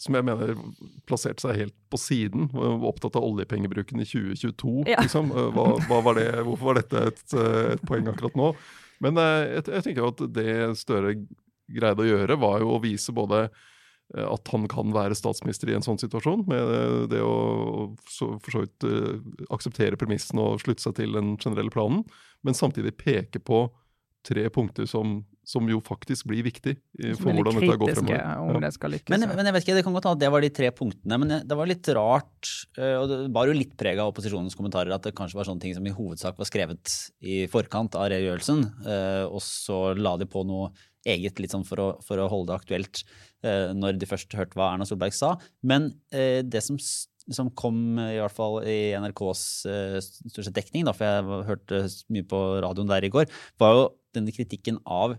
som, 0.00 0.18
jeg 0.18 0.28
mener 0.30 0.54
plasserte 1.10 1.44
seg 1.44 1.60
helt 1.62 1.76
på 1.92 2.00
siden. 2.00 2.50
Var 2.54 2.88
opptatt 2.90 3.18
av 3.20 3.28
oljepengebruken 3.28 4.02
i 4.02 4.08
2022. 4.08 4.74
Ja. 4.92 5.04
Liksom. 5.04 5.32
Hva, 5.56 5.68
hva 5.90 6.02
var 6.08 6.20
det, 6.20 6.28
hvorfor 6.40 6.72
var 6.72 6.82
dette 6.82 7.06
et, 7.12 7.24
et 7.76 7.86
poeng 7.88 8.12
akkurat 8.12 8.38
nå? 8.38 8.52
Men 9.04 9.20
eh, 9.20 9.56
jeg, 9.58 9.68
jeg 9.74 9.88
tenker 9.90 10.06
at 10.08 10.28
det 10.32 10.52
Støre 10.80 11.18
greide 11.66 12.04
å 12.04 12.06
gjøre, 12.06 12.38
var 12.40 12.62
jo 12.62 12.76
å 12.76 12.80
vise 12.80 13.12
både 13.12 13.48
Eh, 13.48 13.72
at 14.14 14.52
han 14.52 14.66
kan 14.70 14.92
være 14.94 15.16
statsminister 15.18 15.70
i 15.70 15.76
en 15.76 15.84
sånn 15.84 15.98
situasjon, 15.98 16.44
med 16.46 16.74
eh, 16.76 16.98
det 17.10 17.22
å 17.26 17.94
for 18.06 18.52
så 18.52 18.62
vidt 18.62 18.86
uh, 18.86 19.16
akseptere 19.54 19.98
premissene 19.98 20.44
og 20.44 20.62
slutte 20.62 20.84
seg 20.84 20.94
til 21.00 21.16
den 21.18 21.34
generelle 21.42 21.74
planen, 21.74 22.04
men 22.46 22.56
samtidig 22.56 22.94
peke 23.00 23.42
på 23.42 23.66
tre 24.26 24.48
punkter 24.50 24.88
som, 24.90 25.20
som 25.46 25.68
jo 25.70 25.78
faktisk 25.86 26.26
blir 26.26 26.42
viktig 26.42 26.72
for 27.20 27.30
hvordan 27.30 27.60
dette 27.60 27.76
går 27.78 27.92
fremover. 27.94 28.40
Om 28.42 28.64
det 28.64 28.70
skal 28.74 28.90
lykkes. 28.96 29.12
Men, 29.12 29.22
men, 29.30 29.46
jeg 29.46 29.54
vet 29.54 29.66
ikke, 29.66 29.76
det 29.78 29.84
kan 29.86 29.94
godt 29.94 30.08
hende 30.08 30.18
at 30.18 30.24
det 30.24 30.30
var 30.34 30.42
de 30.42 30.50
tre 30.56 30.70
punktene, 30.74 31.18
men 31.22 31.34
det 31.46 31.58
var 31.60 31.70
litt 31.70 31.90
rart, 31.94 32.50
og 32.80 33.06
det 33.12 33.20
var 33.36 33.46
jo 33.46 33.54
litt 33.54 33.76
preg 33.78 34.02
av 34.02 34.10
opposisjonens 34.10 34.58
kommentarer, 34.58 34.90
at 34.96 35.06
det 35.06 35.14
kanskje 35.18 35.38
var 35.38 35.46
sånne 35.46 35.62
ting 35.62 35.76
som 35.78 35.86
i 35.86 35.94
hovedsak 35.94 36.42
var 36.42 36.50
skrevet 36.50 36.96
i 37.22 37.44
forkant 37.52 37.94
av 37.98 38.10
redegjørelsen, 38.10 38.66
og 39.30 39.38
så 39.46 39.80
la 39.94 40.16
de 40.18 40.26
på 40.30 40.42
noe 40.48 40.72
eget 41.06 41.40
litt 41.42 41.54
sånn 41.54 41.66
for 41.66 41.82
å, 41.82 41.88
for 42.04 42.20
å 42.20 42.28
holde 42.32 42.52
det 42.52 42.60
aktuelt 42.60 43.02
eh, 43.46 43.74
når 43.76 44.00
de 44.00 44.08
først 44.10 44.34
hørte 44.38 44.58
hva 44.58 44.72
Erna 44.72 44.88
Solberg 44.88 45.14
sa. 45.16 45.34
Men 45.66 45.92
eh, 46.14 46.42
det 46.46 46.62
som, 46.66 46.78
som, 46.80 47.52
kom 47.58 48.00
i 48.02 48.18
hvert 48.18 48.36
fall 48.36 48.60
i 48.66 48.94
NRKs 48.98 49.44
eh, 49.70 50.50
dekning, 50.50 50.88
da, 50.88 50.96
for 50.96 51.08
jeg 51.08 51.46
hørte 51.50 51.84
mye 52.12 52.26
på 52.28 52.42
radioen 52.64 52.90
der 52.90 53.06
i 53.06 53.12
går, 53.12 53.30
var 53.62 53.76
jo 53.76 53.86
denne 54.16 54.34
kritikken 54.34 54.80
av 54.84 55.16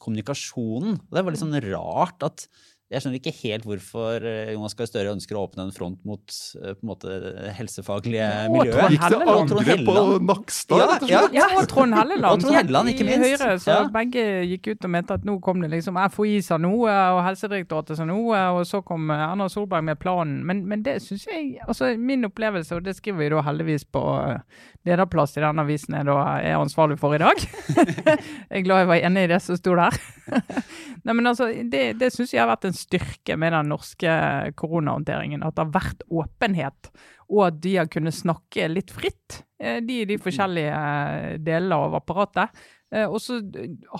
kommunikasjonen. 0.00 1.00
Og 1.00 1.16
det 1.16 1.24
var 1.24 1.34
litt 1.34 1.42
sånn 1.42 1.58
rart 1.68 2.24
at 2.24 2.46
jeg 2.92 3.02
skjønner 3.02 3.20
ikke 3.20 3.32
helt 3.38 3.64
hvorfor 3.66 4.24
eh, 4.28 4.52
Jonas 4.52 4.74
Gahr 4.76 4.88
Støre 4.90 5.12
ønsker 5.14 5.38
å 5.38 5.46
åpne 5.46 5.64
en 5.66 5.72
front 5.74 6.00
mot 6.08 6.34
eh, 6.60 6.74
på 6.76 6.84
en 6.84 6.90
måte, 6.90 7.14
helsefaglige 7.56 8.26
og 8.50 8.56
miljøet. 8.58 8.92
Gikk 8.92 9.06
det 9.14 9.20
angrep 9.32 9.84
på 9.86 9.96
Nakstad? 10.28 10.82
Ja, 10.82 10.98
ja, 11.08 11.22
ja, 11.32 11.46
og 11.56 11.68
Trond 11.70 11.96
Helleland. 11.96 12.28
og 12.28 12.44
Trond 12.44 12.58
Helleland 12.58 12.92
ikke 12.92 13.06
minst. 13.08 13.24
I 13.24 13.32
Høyre, 13.32 13.56
så 13.62 13.76
ja. 13.78 13.86
Begge 13.94 14.26
gikk 14.50 14.72
ut 14.74 14.88
og 14.88 14.92
mente 14.92 15.16
at 15.16 15.24
nå 15.28 15.38
kom 15.44 15.64
det 15.64 15.72
liksom 15.72 15.96
FHI 16.12 16.34
sa 16.44 16.58
noe, 16.60 16.92
og 17.16 17.22
Helsedirektoratet 17.26 18.00
sa 18.00 18.06
noe, 18.08 18.44
og 18.58 18.66
så 18.68 18.82
kom 18.84 19.08
Erna 19.14 19.48
Solberg 19.52 19.88
med 19.88 20.00
planen. 20.02 20.42
Men, 20.48 20.64
men 20.68 20.84
det 20.84 20.98
syns 21.06 21.26
jeg 21.30 21.56
altså 21.66 21.94
Min 21.96 22.26
opplevelse, 22.28 22.76
og 22.76 22.84
det 22.84 22.96
skriver 22.98 23.22
vi 23.22 23.32
da 23.32 23.42
heldigvis 23.46 23.84
på 23.92 24.02
eh, 24.20 24.62
lederplass 24.88 25.36
i 25.38 25.42
den 25.44 25.62
avisen 25.62 25.96
jeg 25.96 26.08
da 26.08 26.18
er 26.42 26.58
ansvarlig 26.58 26.98
for 27.00 27.16
i 27.16 27.20
dag. 27.22 27.40
jeg 27.78 28.18
er 28.60 28.64
glad 28.66 28.82
jeg 28.82 28.90
var 28.92 29.06
enig 29.08 29.26
i 29.26 29.32
det 29.32 29.40
som 29.44 29.58
sto 29.58 29.76
der. 29.78 29.96
Nei, 31.06 31.14
men 31.14 31.26
altså, 31.26 31.48
Det, 31.72 31.82
det 32.00 32.12
syns 32.14 32.34
jeg 32.34 32.42
har 32.42 32.50
vært 32.50 32.68
en 32.68 32.76
styrke 32.82 33.36
med 33.40 33.54
den 33.54 33.70
norske 33.72 34.12
koronahåndteringen. 34.58 35.44
At 35.46 35.56
det 35.56 35.66
har 35.66 35.74
vært 35.74 36.04
åpenhet, 36.10 36.90
og 37.30 37.46
at 37.48 37.58
de 37.64 37.76
har 37.78 37.90
kunnet 37.92 38.16
snakke 38.16 38.68
litt 38.70 38.92
fritt, 38.92 39.42
de 39.62 39.80
de 39.86 39.98
de 40.10 40.18
forskjellige 40.20 40.78
eh, 40.78 41.36
delene 41.38 41.78
av 41.78 41.94
apparatet. 42.00 42.62
Eh, 42.92 43.06
og 43.06 43.20
så 43.22 43.38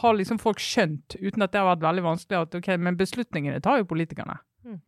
har 0.03 0.19
liksom 0.19 0.41
folk 0.43 0.61
skjønt, 0.63 1.17
uten 1.21 1.45
at 1.45 1.53
det 1.53 1.63
har 1.63 1.71
vært 1.71 1.87
veldig 1.87 2.07
vanskelig, 2.09 2.43
at 2.43 2.59
ok, 2.59 2.73
men 2.83 2.99
beslutningene 2.99 3.63
tar 3.63 3.81
jo 3.81 3.89
politikerne. 3.89 4.37
Mm. 4.67 4.81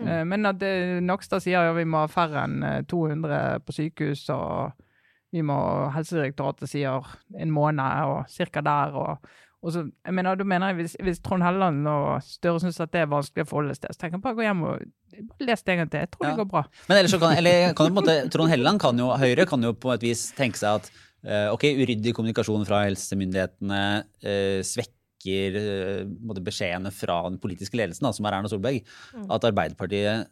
Mm. 0.00 0.28
Men 0.30 0.46
at 0.46 0.62
Nakstad 1.02 1.42
sier 1.42 1.66
ja, 1.66 1.74
vi 1.74 1.88
må 1.88 2.04
ha 2.04 2.10
færre 2.10 2.44
enn 2.46 2.62
200 2.86 3.64
på 3.66 3.74
sykehus, 3.74 4.28
og 4.30 4.76
vi 5.34 5.42
må, 5.46 5.56
Helsedirektoratet 5.94 6.70
sier 6.70 7.06
en 7.38 7.54
måned 7.54 8.10
og 8.10 8.30
cirka 8.30 8.62
der. 8.66 8.94
og 8.94 9.32
så, 9.68 9.82
jeg 9.92 10.16
mener, 10.16 10.38
da 10.40 10.44
mener 10.48 10.72
jeg 10.72 10.78
hvis, 10.78 10.94
hvis 11.04 11.18
Trond 11.20 11.44
Helleland 11.44 11.84
og 11.90 12.22
Støre 12.24 12.62
syns 12.62 12.80
at 12.80 12.92
det 12.94 13.02
er 13.02 13.10
vanskelig 13.10 13.44
å 13.44 13.50
forholde 13.50 13.74
seg 13.76 13.84
til, 13.84 13.96
så 13.96 14.00
tenker 14.00 14.16
jeg 14.16 14.24
bare 14.24 14.38
gå 14.38 14.46
hjem 14.46 14.62
og 14.70 14.86
les 15.44 15.64
det 15.66 15.74
en 15.74 15.82
gang 15.82 15.90
til. 15.92 16.04
Jeg 16.06 16.12
tror 16.14 16.24
ja. 16.24 16.30
det 16.30 16.40
går 16.40 16.48
bra. 16.54 16.62
Men 16.88 17.00
ellers 17.00 17.12
så 17.12 17.20
kan, 17.20 17.34
eller, 17.36 17.74
kan 17.76 17.90
på 17.90 17.90
en 17.90 17.98
måte, 17.98 18.16
Trond 18.32 18.52
Helleland 18.52 18.80
kan 18.80 19.02
jo, 19.02 19.10
Høyre 19.20 19.46
kan 19.50 19.68
jo 19.68 19.74
på 19.76 19.92
et 19.92 20.06
vis 20.06 20.24
tenke 20.38 20.60
seg 20.60 20.80
at 20.80 20.88
uh, 20.94 21.52
ok, 21.52 21.68
uryddig 21.82 22.16
kommunikasjon 22.16 22.64
fra 22.68 22.86
helsemyndighetene 22.86 23.82
uh, 24.00 24.58
svekker 24.64 25.60
uh, 25.60 26.40
beskjedene 26.40 26.94
fra 26.96 27.20
den 27.28 27.36
politiske 27.42 27.76
ledelsen, 27.76 28.08
da, 28.08 28.16
som 28.16 28.28
er 28.30 28.38
Erna 28.38 28.52
Solberg. 28.52 28.80
Mm. 29.12 29.28
At 29.28 29.48
Arbeiderpartiet 29.50 30.30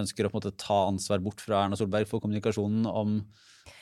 ønsker 0.00 0.24
å 0.24 0.32
på 0.32 0.38
en 0.38 0.40
måte 0.40 0.56
ta 0.56 0.84
ansvar 0.88 1.20
bort 1.20 1.44
fra 1.44 1.66
Erna 1.66 1.76
Solberg 1.76 2.08
for 2.08 2.24
kommunikasjonen 2.24 2.88
om 2.88 3.18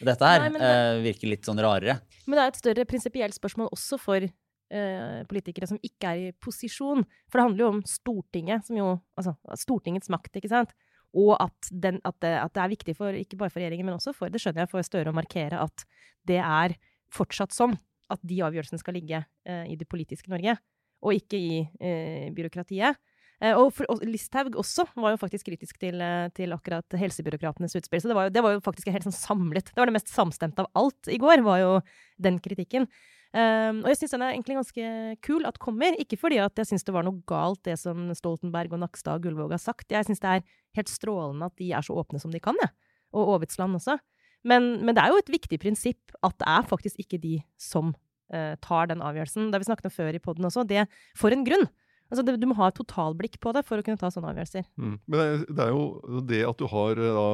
dette 0.01 0.27
her, 0.27 0.47
Nei, 0.49 0.61
det, 0.61 1.03
virker 1.05 1.31
litt 1.31 1.47
sånn 1.47 1.61
rarere. 1.61 2.01
Men 2.27 2.39
det 2.39 2.43
er 2.43 2.53
et 2.53 2.61
større 2.61 2.87
prinsipielt 2.89 3.37
spørsmål 3.37 3.71
også 3.75 3.99
for 4.01 4.27
Eh, 4.71 5.25
politikere 5.27 5.67
som 5.67 5.81
ikke 5.83 6.13
er 6.13 6.21
i 6.29 6.35
posisjon. 6.39 7.03
For 7.27 7.41
det 7.41 7.47
handler 7.49 7.65
jo 7.65 7.71
om 7.73 7.83
Stortinget, 7.91 8.69
som 8.69 8.77
jo 8.79 8.93
Altså 9.19 9.35
Stortingets 9.59 10.11
makt, 10.13 10.37
ikke 10.39 10.53
sant? 10.53 10.75
Og 11.11 11.35
at, 11.43 11.71
den, 11.75 11.99
at, 12.07 12.15
det, 12.23 12.31
at, 12.39 12.53
det, 12.55 12.63
er 12.63 12.71
viktig 12.71 12.95
for, 12.95 13.17
ikke 13.19 13.39
bare 13.41 13.51
for 13.51 13.59
regjeringen, 13.59 13.89
men 13.89 13.97
også 13.97 14.15
for 14.15 14.31
det 14.31 14.39
skjønner 14.39 14.63
jeg, 14.63 14.71
for 14.71 14.87
Støre 14.87 15.11
å 15.11 15.17
markere 15.17 15.59
at 15.59 15.83
det 16.31 16.39
er 16.39 16.77
fortsatt 17.11 17.51
sånn 17.51 17.75
at 18.15 18.23
de 18.23 18.39
avgjørelsene 18.47 18.79
skal 18.79 18.95
ligge 18.95 19.19
eh, 19.19 19.67
i 19.73 19.75
det 19.79 19.91
politiske 19.91 20.31
Norge. 20.31 20.55
og 21.01 21.17
ikke 21.17 21.39
i 21.41 21.61
eh, 21.81 22.31
byråkratiet. 22.37 22.99
Eh, 23.41 23.57
og, 23.57 23.79
og 23.89 24.03
Listhaug 24.05 24.55
også 24.61 24.85
var 25.01 25.15
jo 25.15 25.21
faktisk 25.23 25.49
kritisk 25.49 25.79
til, 25.81 25.99
eh, 26.05 26.29
til 26.37 26.53
akkurat 26.53 27.01
helsebyråkratenes 27.01 27.75
utspill. 27.81 28.03
Så 28.05 28.11
det 28.11 28.19
var, 28.19 28.29
jo, 28.29 28.35
det 28.37 28.43
var 28.45 28.55
jo 28.55 28.63
faktisk 28.65 28.91
helt 28.93 29.07
sånn 29.09 29.17
samlet. 29.17 29.73
Det 29.73 29.81
var 29.81 29.91
det 29.91 29.97
mest 29.97 30.13
samstemte 30.13 30.63
av 30.67 30.71
alt 30.77 31.09
i 31.11 31.19
går, 31.19 31.43
var 31.47 31.63
jo 31.63 31.73
den 32.21 32.39
kritikken. 32.45 32.87
Um, 33.31 33.85
og 33.85 33.93
jeg 33.93 34.01
syns 34.01 34.15
den 34.17 34.23
er 34.27 34.33
egentlig 34.35 34.57
ganske 34.59 34.87
kul 35.23 35.45
at 35.47 35.59
kommer. 35.63 35.95
Ikke 36.03 36.19
fordi 36.19 36.41
at 36.43 36.57
jeg 36.59 36.73
syns 36.73 36.87
det 36.87 36.95
var 36.95 37.07
noe 37.07 37.23
galt 37.31 37.63
det 37.67 37.77
som 37.79 38.09
Stoltenberg 38.17 38.75
og 38.75 38.83
Nakstad 38.83 39.21
og 39.21 39.27
Gullvåg 39.27 39.55
har 39.55 39.63
sagt. 39.63 39.87
Jeg 39.93 40.09
syns 40.09 40.23
det 40.23 40.33
er 40.33 40.47
helt 40.79 40.91
strålende 40.91 41.47
at 41.47 41.55
de 41.61 41.71
er 41.77 41.87
så 41.87 41.95
åpne 42.03 42.23
som 42.23 42.35
de 42.35 42.43
kan, 42.43 42.59
jeg. 42.59 42.75
Og 43.15 43.37
Aavitsland 43.37 43.79
også. 43.79 43.99
Men, 44.47 44.81
men, 44.83 44.97
det 44.97 45.03
er 45.05 45.13
jo 45.13 45.21
et 45.21 45.31
viktig 45.31 45.61
prinsipp 45.61 46.15
at 46.27 46.35
det 46.41 46.49
er 46.49 46.67
faktisk 46.67 47.03
ikke 47.03 47.21
de 47.23 47.37
som 47.61 47.93
uh, 48.35 48.55
tar 48.65 48.91
den 48.91 49.05
avgjørelsen. 49.05 49.51
Det 49.51 49.59
har 49.59 49.63
vi 49.63 49.71
snakket 49.71 49.91
om 49.91 49.95
før 49.95 50.17
i 50.17 50.23
poden 50.23 50.49
også. 50.49 50.67
Det 50.67 50.87
for 51.19 51.35
en 51.35 51.47
grunn. 51.47 51.69
Altså, 52.11 52.25
det, 52.27 52.37
du 52.43 52.49
må 52.51 52.57
ha 52.59 52.69
et 52.71 52.79
totalblikk 52.79 53.39
på 53.43 53.53
det 53.55 53.63
for 53.69 53.79
å 53.79 53.87
kunne 53.87 54.01
ta 54.01 54.11
sånne 54.11 54.33
avgjørelser. 54.33 54.67
Mm. 54.83 54.95
Men 55.07 55.21
det, 55.21 55.29
det, 55.47 55.65
er 55.65 55.71
jo 55.71 56.21
det 56.27 56.43
at 56.49 56.59
du 56.59 56.67
har 56.73 56.99
da, 56.99 57.27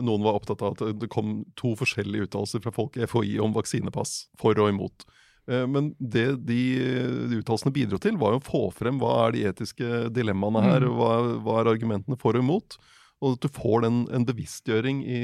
Noen 0.00 0.24
var 0.24 0.38
opptatt 0.40 0.64
av 0.64 0.76
at 0.76 1.00
det 1.02 1.10
kom 1.12 1.42
to 1.60 1.74
forskjellige 1.78 2.30
uttalelser 2.30 2.64
fra 2.64 2.72
folk 2.74 2.96
i 2.96 3.04
FHI 3.04 3.36
om 3.44 3.52
vaksinepass, 3.56 4.22
for 4.40 4.56
og 4.56 4.72
imot. 4.72 5.04
Eh, 5.48 5.66
men 5.68 5.92
det 5.98 6.26
de, 6.48 6.60
de 7.30 7.40
uttalelsene 7.40 7.72
bidro 7.74 8.00
til, 8.02 8.18
var 8.20 8.36
jo 8.36 8.42
å 8.42 8.48
få 8.48 8.62
frem 8.76 9.00
hva 9.00 9.14
er 9.26 9.36
de 9.36 9.44
etiske 9.50 10.08
dilemmaene 10.14 10.64
her, 10.64 10.86
mm. 10.86 10.96
hva, 10.98 11.12
hva, 11.44 11.60
er 11.60 11.72
argumentene 11.74 12.18
for 12.20 12.36
og 12.36 12.44
imot. 12.44 12.78
Og 13.24 13.36
at 13.36 13.44
du 13.44 13.50
får 13.50 13.84
den, 13.86 14.02
en 14.14 14.26
bevisstgjøring 14.28 15.02
i, 15.02 15.20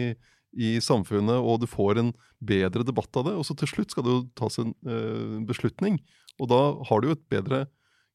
i, 0.57 0.75
samfunnet, 0.83 1.37
og 1.39 1.63
du 1.63 1.69
får 1.71 2.01
en 2.01 2.13
bedre 2.45 2.87
debatt 2.87 3.21
av 3.21 3.29
det. 3.29 3.37
Og 3.39 3.47
så 3.47 3.57
til 3.59 3.71
slutt 3.71 3.95
skal 3.95 4.07
det 4.07 4.17
jo 4.17 4.25
tas 4.41 4.59
en 4.63 4.75
uh, 4.89 5.41
beslutning, 5.47 6.01
og 6.43 6.51
da 6.51 6.61
har 6.89 7.01
du 7.01 7.13
jo 7.13 7.15
et 7.15 7.29
bedre 7.31 7.61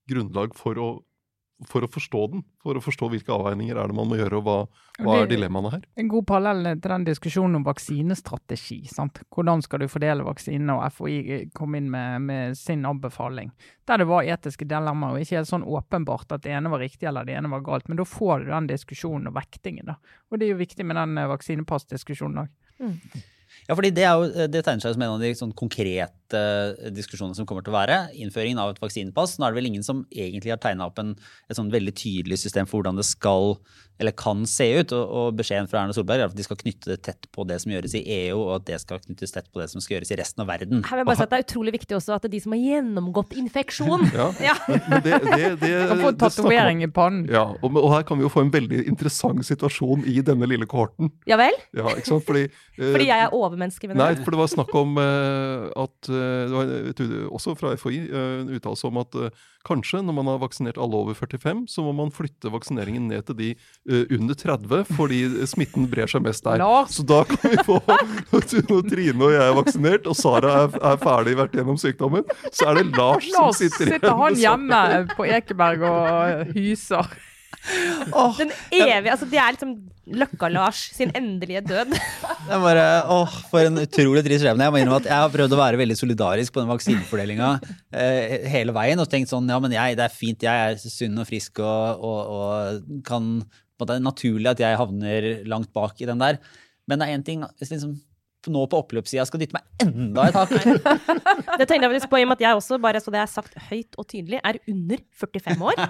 grunnlag 0.10 0.58
for 0.58 0.82
å 0.82 0.90
for 1.68 1.84
å 1.84 1.90
forstå 1.92 2.22
den, 2.32 2.44
for 2.64 2.78
å 2.78 2.82
forstå 2.84 3.10
hvilke 3.12 3.34
avveininger 3.36 3.76
er 3.76 3.92
det 3.92 3.96
man 3.96 4.08
må 4.08 4.16
gjøre, 4.20 4.40
og 4.40 4.46
hva, 4.46 4.58
hva 5.04 5.16
er 5.20 5.28
dilemmaene 5.28 5.72
her. 5.74 5.82
En 6.00 6.12
god 6.12 6.26
parallell 6.30 6.70
til 6.80 6.94
den 6.94 7.08
diskusjonen 7.10 7.60
om 7.60 7.66
vaksinestrategi. 7.68 8.78
Sant? 8.92 9.20
Hvordan 9.36 9.64
skal 9.66 9.84
du 9.84 9.90
fordele 9.92 10.24
vaksinene, 10.28 10.78
og 10.78 10.96
FHI 10.96 11.40
kom 11.58 11.76
inn 11.76 11.90
med, 11.92 12.24
med, 12.30 12.60
sin 12.60 12.86
anbefaling. 12.88 13.52
Der 13.90 14.00
det 14.00 14.08
var 14.08 14.28
etiske 14.28 14.68
dilemmaer, 14.70 15.18
og 15.18 15.26
ikke 15.26 15.42
helt 15.42 15.52
sånn 15.52 15.68
åpenbart 15.68 16.32
at 16.38 16.46
det 16.46 16.56
ene 16.56 16.72
var 16.72 16.84
riktig 16.84 17.10
eller 17.10 17.28
det 17.28 17.36
ene 17.36 17.52
var 17.52 17.66
galt. 17.66 17.92
Men 17.92 18.00
da 18.00 18.08
får 18.08 18.46
du 18.46 18.54
den 18.54 18.72
diskusjonen 18.72 19.32
og 19.32 19.36
vektingen. 19.36 19.92
da. 19.92 19.98
Og 20.32 20.40
det 20.40 20.48
er 20.48 20.56
jo 20.56 20.64
viktig 20.64 20.88
med 20.88 21.00
den 21.02 21.20
eh, 21.20 21.28
vaksinepassdiskusjonen 21.34 22.46
òg. 22.46 22.56
Mm. 22.80 22.96
Ja, 23.68 23.76
fordi 23.76 23.92
det, 23.92 24.06
jo, 24.06 24.48
det, 24.48 24.64
tegner 24.64 24.84
seg 24.86 24.96
som 24.96 25.04
en 25.04 25.18
av 25.18 25.24
de 25.24 25.34
sånn 25.36 25.52
konkrete 25.58 26.14
diskusjonene 26.96 27.38
som 27.38 27.48
kommer 27.50 27.66
til 27.66 27.74
å 27.74 27.80
være. 27.80 28.00
Innføringen 28.20 28.62
av 28.62 28.74
et 28.74 28.82
vaksinepass. 28.84 29.38
Nå 29.38 29.48
er 29.48 29.54
det 29.54 29.62
vel 29.62 29.70
ingen 29.72 29.86
som 29.86 30.06
egentlig 30.14 30.54
har 30.54 30.62
tegna 30.64 30.90
opp 30.90 31.02
en, 31.02 31.16
et 31.50 31.60
sånn 31.60 31.74
veldig 31.74 31.96
tydelig 31.98 32.42
system 32.44 32.70
for 32.70 32.80
hvordan 32.80 33.00
det 33.00 33.08
skal 33.08 33.58
eller 34.00 34.12
kan 34.12 34.46
se 34.48 34.68
ut. 34.80 34.94
Og, 34.96 35.12
og 35.20 35.38
beskjeden 35.40 35.68
fra 35.70 35.84
Erna 35.84 35.96
Solberg 35.96 36.24
er 36.24 36.30
at 36.30 36.36
de 36.36 36.46
skal 36.46 36.58
knytte 36.60 36.94
det 36.94 37.02
tett 37.06 37.28
på 37.36 37.44
det 37.48 37.60
som 37.64 37.74
gjøres 37.74 37.96
i 38.00 38.04
EU, 38.16 38.38
og 38.46 38.54
at 38.60 38.68
det 38.70 38.80
skal 38.82 39.02
knyttes 39.04 39.36
tett 39.36 39.50
på 39.52 39.62
det 39.62 39.68
som 39.74 39.84
skal 39.84 39.98
gjøres 39.98 40.14
i 40.16 40.20
resten 40.22 40.44
av 40.44 40.50
verden. 40.50 40.84
Her 40.88 40.96
vil 40.96 41.04
jeg 41.04 41.10
bare 41.10 41.20
si 41.20 41.26
at 41.26 41.34
Det 41.34 41.40
er 41.40 41.46
utrolig 41.46 41.74
viktig 41.76 41.98
også 41.98 42.16
at 42.16 42.24
det 42.24 42.32
er 42.32 42.36
de 42.38 42.42
som 42.46 42.56
har 42.56 42.62
gjennomgått 42.64 43.36
infeksjon 43.40 44.06
ja, 44.16 44.30
ja. 44.50 44.56
Men 44.70 45.04
det, 45.06 45.20
det, 45.26 45.50
det, 45.62 45.74
kan 45.92 46.04
få 46.06 46.14
tatovering 46.24 46.84
i 46.86 46.90
pannen. 46.96 47.28
Ja, 47.32 47.46
og, 47.60 47.76
og, 47.76 47.90
her 47.94 48.08
kan 48.08 48.22
vi 48.22 48.26
jo 48.26 48.32
få 48.32 48.46
en 48.46 48.54
veldig 48.54 48.86
interessant 48.88 49.44
situasjon 49.46 50.08
i 50.08 50.20
denne 50.26 50.48
lille 50.50 50.68
kohorten. 50.70 51.12
Ja 51.30 51.40
vel? 51.40 51.58
Ja, 51.76 51.92
ikke 51.92 52.14
sant? 52.14 52.28
Fordi, 52.30 52.48
uh, 52.80 52.88
Fordi 52.96 53.10
jeg 53.10 53.26
er 53.28 53.36
overmenneske? 53.36 53.92
Nei, 53.92 54.14
for 54.24 54.36
det 54.36 54.42
var 54.46 54.54
snakk 54.56 54.74
om 54.80 54.96
uh, 55.02 55.68
at 55.84 56.12
uh, 56.14 56.19
Det 56.20 56.54
var 56.54 57.32
også 57.34 57.56
fra 57.60 57.74
FHI 57.80 58.02
en 58.10 58.54
uttalelse 58.58 58.88
om 58.90 59.00
at 59.02 59.18
kanskje 59.68 60.02
når 60.06 60.16
man 60.16 60.30
har 60.32 60.40
vaksinert 60.42 60.80
alle 60.80 61.00
over 61.00 61.18
45, 61.18 61.66
så 61.72 61.84
må 61.84 61.94
man 61.96 62.14
flytte 62.16 62.52
vaksineringen 62.52 63.10
ned 63.12 63.28
til 63.28 63.38
de 63.40 63.50
under 64.16 64.38
30 64.38 64.60
30, 64.60 64.86
fordi 64.96 65.20
smitten 65.48 65.88
brer 65.90 66.10
seg 66.10 66.24
mest 66.26 66.44
der. 66.46 66.60
Lars. 66.62 66.98
Så 66.98 67.06
da 67.08 67.24
kan 67.28 67.52
vi 67.52 67.58
få 67.66 67.80
Når 68.70 68.84
Trine 68.90 69.26
og 69.26 69.34
jeg 69.34 69.46
er 69.46 69.56
vaksinert, 69.58 70.08
og 70.10 70.18
Sara 70.18 70.54
er, 70.64 70.78
er 70.92 71.00
ferdig 71.02 71.36
vært 71.40 71.58
gjennom 71.58 71.80
sykdommen, 71.80 72.28
så 72.52 72.70
er 72.70 72.80
det 72.80 72.86
Lars, 72.98 73.28
Lars 73.34 73.58
som 73.58 73.58
sitter 73.58 73.88
igjen. 73.88 74.00
Sitter 74.00 74.20
han 74.20 74.40
hjemme 74.40 74.84
på 75.16 75.28
Ekeberg 75.30 75.86
og 75.90 76.56
hyser. 76.56 77.10
Oh, 78.16 78.34
Den 78.40 78.52
evige, 78.72 79.12
altså 79.14 79.28
Det 79.30 79.40
er 79.40 79.56
liksom 79.56 79.74
Løkka-Lars 80.10 80.80
sin 80.96 81.12
endelige 81.14 81.62
død. 81.68 81.92
Det 81.94 82.56
er 82.56 82.62
bare, 82.64 82.86
åh, 83.14 83.36
For 83.52 83.68
en 83.68 83.78
utrolig 83.84 84.24
trist 84.26 84.42
skjebne. 84.42 84.66
Jeg 84.66 84.74
må 84.74 84.80
innrømme 84.82 85.04
at 85.04 85.10
jeg 85.12 85.22
har 85.22 85.34
prøvd 85.34 85.54
å 85.54 85.60
være 85.60 85.82
veldig 85.82 85.98
solidarisk 86.00 86.56
på 86.56 86.64
den 86.64 86.72
vaksinefordelinga 86.72 87.52
eh, 87.94 88.48
hele 88.50 88.74
veien. 88.74 89.02
Og 89.04 89.12
tenkt 89.12 89.30
sånn 89.30 89.50
ja, 89.52 89.60
men 89.62 89.76
jeg, 89.76 90.00
det 90.00 90.08
er 90.08 90.16
fint, 90.16 90.48
jeg 90.48 90.72
er 90.72 90.82
sunn 90.82 91.22
og 91.22 91.30
frisk 91.30 91.62
og, 91.62 92.02
og, 92.10 92.34
og 92.40 93.04
kan 93.06 93.36
det 93.80 93.96
er 93.96 94.04
naturlig 94.04 94.50
at 94.52 94.60
jeg 94.60 94.76
havner 94.76 95.28
langt 95.48 95.70
bak 95.76 96.02
i 96.02 96.08
den 96.10 96.20
der. 96.20 96.40
Men 96.90 97.00
det 97.00 97.06
er 97.08 97.16
én 97.16 97.24
ting 97.24 97.46
liksom 97.62 97.94
nå 98.48 98.64
på 98.72 98.80
oppløpssida 98.80 99.26
skal 99.28 99.42
dytte 99.42 99.58
meg 99.58 99.84
enda 99.84 100.28
et 100.30 100.38
hakk. 100.38 100.54
det 101.60 101.68
tenkte 101.68 101.84
jeg 101.84 101.92
faktisk 101.92 102.12
på 102.12 102.22
i 102.22 102.26
og 102.26 102.32
med 102.32 102.38
at 102.40 102.46
jeg 102.46 102.60
også, 102.60 102.80
bare 102.82 103.02
så 103.04 103.12
det 103.14 103.20
er 103.20 103.32
sagt 103.32 103.58
høyt 103.70 103.98
og 104.00 104.08
tydelig, 104.08 104.40
er 104.40 104.62
under 104.72 105.02
45 105.20 105.66
år. 105.72 105.82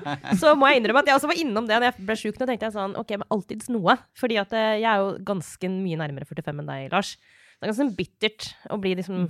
Så 0.42 0.56
må 0.58 0.72
jeg 0.72 0.82
innrømme 0.82 1.04
at 1.04 1.12
jeg 1.12 1.20
også 1.20 1.30
var 1.30 1.42
innom 1.44 1.68
det 1.70 1.78
da 1.78 1.92
jeg 1.92 2.08
ble 2.08 2.18
sjuk. 2.18 2.40
Nå 2.40 2.48
tenkte 2.50 2.70
jeg 2.70 2.78
sånn, 2.78 2.96
ok, 2.98 3.14
men 3.22 3.30
alltids 3.36 3.70
noe. 3.70 4.00
Fordi 4.18 4.40
at 4.42 4.56
eh, 4.58 4.80
jeg 4.82 4.90
er 4.90 5.04
jo 5.04 5.12
ganske 5.30 5.72
mye 5.76 6.00
nærmere 6.02 6.30
45 6.30 6.64
enn 6.64 6.72
deg, 6.74 6.90
Lars. 6.96 7.14
Det 7.60 7.68
er 7.68 7.72
ganske 7.74 7.84
sånn 7.84 7.96
bittert 7.98 8.46
å 8.72 8.78
bli 8.80 8.94
liksom 8.96 9.26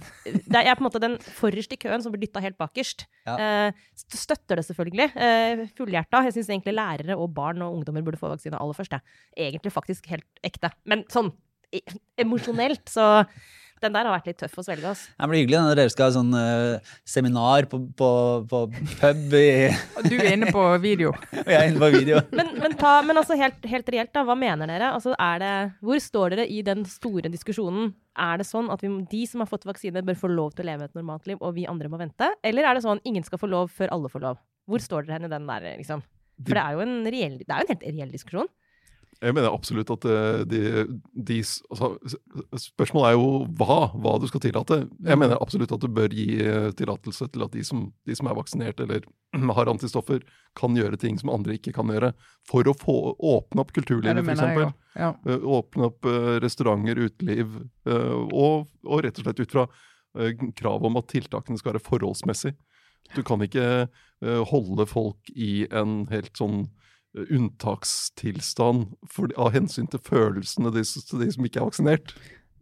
det 0.53 0.59
er, 0.61 0.75
på 0.77 0.83
en 0.83 0.85
måte 0.85 1.01
den 1.01 1.15
forrest 1.33 1.71
i 1.73 1.79
køen 1.81 2.03
som 2.05 2.13
blir 2.13 2.21
dytta 2.21 2.43
helt 2.43 2.59
bakerst. 2.61 3.07
Ja. 3.25 3.35
Eh, 3.41 3.85
støtter 3.97 4.61
det 4.61 4.67
selvfølgelig. 4.67 5.09
Eh, 5.17 5.63
Fullhjerta. 5.79 6.21
Jeg 6.27 6.35
syns 6.37 6.51
egentlig 6.53 6.75
lærere 6.77 7.17
og 7.17 7.33
barn 7.33 7.65
og 7.65 7.79
ungdommer 7.79 8.05
burde 8.05 8.21
få 8.21 8.29
vaksine 8.29 8.59
aller 8.61 8.77
først. 8.77 8.99
Egentlig 9.33 9.73
faktisk 9.73 10.11
helt 10.13 10.45
ekte. 10.45 10.69
Men 10.85 11.07
sånn 11.09 11.33
emosjonelt 12.23 12.85
så 12.89 13.09
den 13.83 13.95
der 13.95 14.07
har 14.07 14.15
vært 14.17 14.27
litt 14.29 14.39
tøff 14.41 14.57
å 14.59 14.63
svelge. 14.65 14.91
Altså. 14.91 15.11
Det 15.15 15.27
blir 15.31 15.41
hyggelig 15.43 15.59
når 15.63 15.79
dere 15.79 15.91
skal 15.93 16.09
ha 16.09 16.15
sånn 16.15 16.33
uh, 16.35 16.95
seminar 17.07 17.67
på, 17.71 17.79
på, 17.97 18.09
på, 18.49 18.61
pub 18.99 19.35
i 19.39 19.45
Du 20.09 20.15
er 20.17 20.33
inne 20.33 20.51
på 20.51 20.65
video. 20.83 21.13
Og 21.45 21.51
jeg 21.53 21.55
er 21.55 21.71
inne 21.71 21.81
på 21.81 21.91
video. 21.95 22.19
men, 22.35 22.51
men, 22.59 22.75
ta, 22.79 22.97
men 23.05 23.21
altså 23.21 23.37
helt, 23.39 23.63
helt, 23.71 23.91
reelt, 23.95 24.11
da. 24.15 24.25
Hva 24.27 24.35
mener 24.39 24.69
dere? 24.69 24.91
Altså, 24.97 25.15
det, 25.15 25.53
hvor 25.85 26.03
står 26.03 26.35
dere 26.35 26.49
i 26.51 26.61
den 26.65 26.83
store 26.89 27.31
diskusjonen? 27.31 27.93
Er 28.19 28.41
det 28.41 28.49
sånn 28.49 28.67
at 28.73 28.83
vi, 28.83 28.91
de 29.11 29.23
som 29.29 29.45
har 29.45 29.51
fått 29.51 29.67
vaksine, 29.69 30.03
bør 30.05 30.19
få 30.25 30.31
lov 30.33 30.55
til 30.55 30.65
å 30.65 30.71
leve 30.73 30.89
et 30.89 30.97
normalt 30.97 31.29
liv, 31.29 31.39
og 31.39 31.55
vi 31.55 31.67
andre 31.69 31.91
må 31.91 32.01
vente? 32.01 32.33
Eller 32.43 32.67
er 32.67 32.75
det 32.75 32.83
sånn 32.83 33.03
ingen 33.07 33.23
skal 33.23 33.41
få 33.41 33.51
lov 33.51 33.71
før 33.75 33.95
alle 33.95 34.11
får 34.11 34.27
lov? 34.27 34.41
Hvor 34.69 34.83
står 34.83 35.07
dere 35.07 35.19
hen 35.19 35.29
i 35.29 35.31
den 35.31 35.47
der, 35.47 35.71
liksom? 35.79 36.03
For 36.43 36.55
det 36.55 36.63
er 36.63 36.75
jo 36.75 36.83
en, 36.83 36.99
reell, 37.07 37.39
det 37.39 37.51
er 37.51 37.63
jo 37.63 37.67
en 37.67 37.73
helt 37.73 37.87
reell 37.87 38.11
diskusjon. 38.15 38.51
Jeg 39.19 39.35
mener 39.35 39.51
absolutt 39.51 39.89
at 39.91 40.05
eh, 40.07 40.41
de, 40.47 40.59
de 41.11 41.37
altså, 41.43 41.89
Spørsmålet 42.55 43.09
er 43.09 43.17
jo 43.17 43.31
hva, 43.59 43.89
hva 43.99 44.13
du 44.21 44.29
skal 44.29 44.43
tillate. 44.45 44.77
Jeg 44.95 45.17
mm. 45.17 45.23
mener 45.25 45.41
absolutt 45.43 45.73
at 45.75 45.83
du 45.83 45.89
bør 45.91 46.13
gi 46.15 46.37
eh, 46.39 46.69
tillatelse 46.79 47.27
til 47.33 47.43
at 47.43 47.55
de 47.55 47.63
som, 47.67 47.89
de 48.07 48.15
som, 48.15 48.29
er 48.31 48.37
vaksinert 48.37 48.79
eller 48.85 49.03
har 49.57 49.71
antistoffer, 49.73 50.23
kan 50.55 50.77
gjøre 50.77 50.99
ting 51.01 51.19
som 51.19 51.33
andre 51.35 51.57
ikke 51.59 51.75
kan 51.75 51.91
gjøre. 51.91 52.13
For 52.47 52.67
å 52.67 52.75
få 52.79 52.97
åpne 53.17 53.65
opp 53.65 53.75
kulturlivet, 53.75 54.23
f.eks. 54.23 54.71
Ja. 54.95 55.11
Eh, 55.27 55.47
åpne 55.59 55.91
opp 55.91 56.07
restauranter, 56.43 57.03
uteliv. 57.09 57.59
Og, 57.89 58.69
og, 58.87 58.97
rett 59.03 59.19
og 59.19 59.27
slett 59.27 59.43
ut 59.43 59.57
fra 59.57 59.67
krav 60.57 60.85
om 60.87 60.97
at 60.99 61.11
tiltakene 61.11 61.59
skal 61.59 61.73
være 61.73 61.83
forholdsmessig. 61.83 62.55
Du 63.15 63.21
kan 63.25 63.41
ikke 63.43 63.89
holde 64.49 64.85
folk 64.89 65.29
i 65.31 65.63
en 65.73 66.03
helt 66.11 66.35
sånn 66.37 66.63
unntakstilstand 67.17 68.91
for, 69.09 69.31
av 69.37 69.53
hensyn 69.55 69.89
til 69.89 70.01
følelsene 70.05 70.73
til 70.73 71.23
de 71.23 71.31
som 71.33 71.47
ikke 71.47 71.61
er 71.61 71.71
vaksinert? 71.71 72.13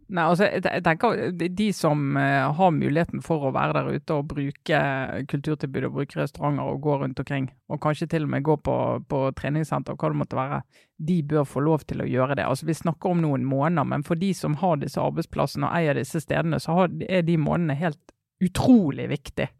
Nei, 0.08 0.24
altså, 0.24 0.46
jeg 0.48 0.84
tenker 0.86 1.34
De 1.36 1.66
som 1.76 2.16
uh, 2.16 2.48
har 2.56 2.70
muligheten 2.72 3.20
for 3.26 3.44
å 3.44 3.52
være 3.52 3.76
der 3.76 3.98
ute 4.00 4.16
og 4.16 4.30
bruke 4.32 4.80
kulturtilbud 5.28 5.90
og 5.90 5.98
bruke 5.98 6.22
restauranter 6.22 6.64
og 6.64 6.80
gå 6.86 6.96
rundt 7.02 7.20
omkring, 7.20 7.50
og 7.68 7.82
kanskje 7.84 8.08
til 8.14 8.24
og 8.24 8.32
med 8.32 8.46
gå 8.48 8.56
på, 8.64 8.78
på 9.12 9.22
treningssenter, 9.36 10.00
hva 10.00 10.12
det 10.14 10.22
måtte 10.22 10.40
være, 10.40 10.62
de 11.10 11.18
bør 11.28 11.44
få 11.48 11.66
lov 11.66 11.84
til 11.90 12.06
å 12.06 12.08
gjøre 12.08 12.40
det. 12.40 12.48
Altså, 12.48 12.70
Vi 12.70 12.78
snakker 12.80 13.12
om 13.12 13.26
noen 13.26 13.44
måneder, 13.48 13.90
men 13.92 14.08
for 14.08 14.20
de 14.20 14.32
som 14.38 14.56
har 14.64 14.80
disse 14.80 15.02
arbeidsplassene 15.04 15.68
og 15.68 15.76
eier 15.76 16.00
disse 16.00 16.24
stedene, 16.24 16.62
så 16.64 16.88
er 16.88 17.28
de 17.28 17.36
månedene 17.42 17.76
helt 17.76 18.16
utrolig 18.44 19.10
viktige. 19.12 19.52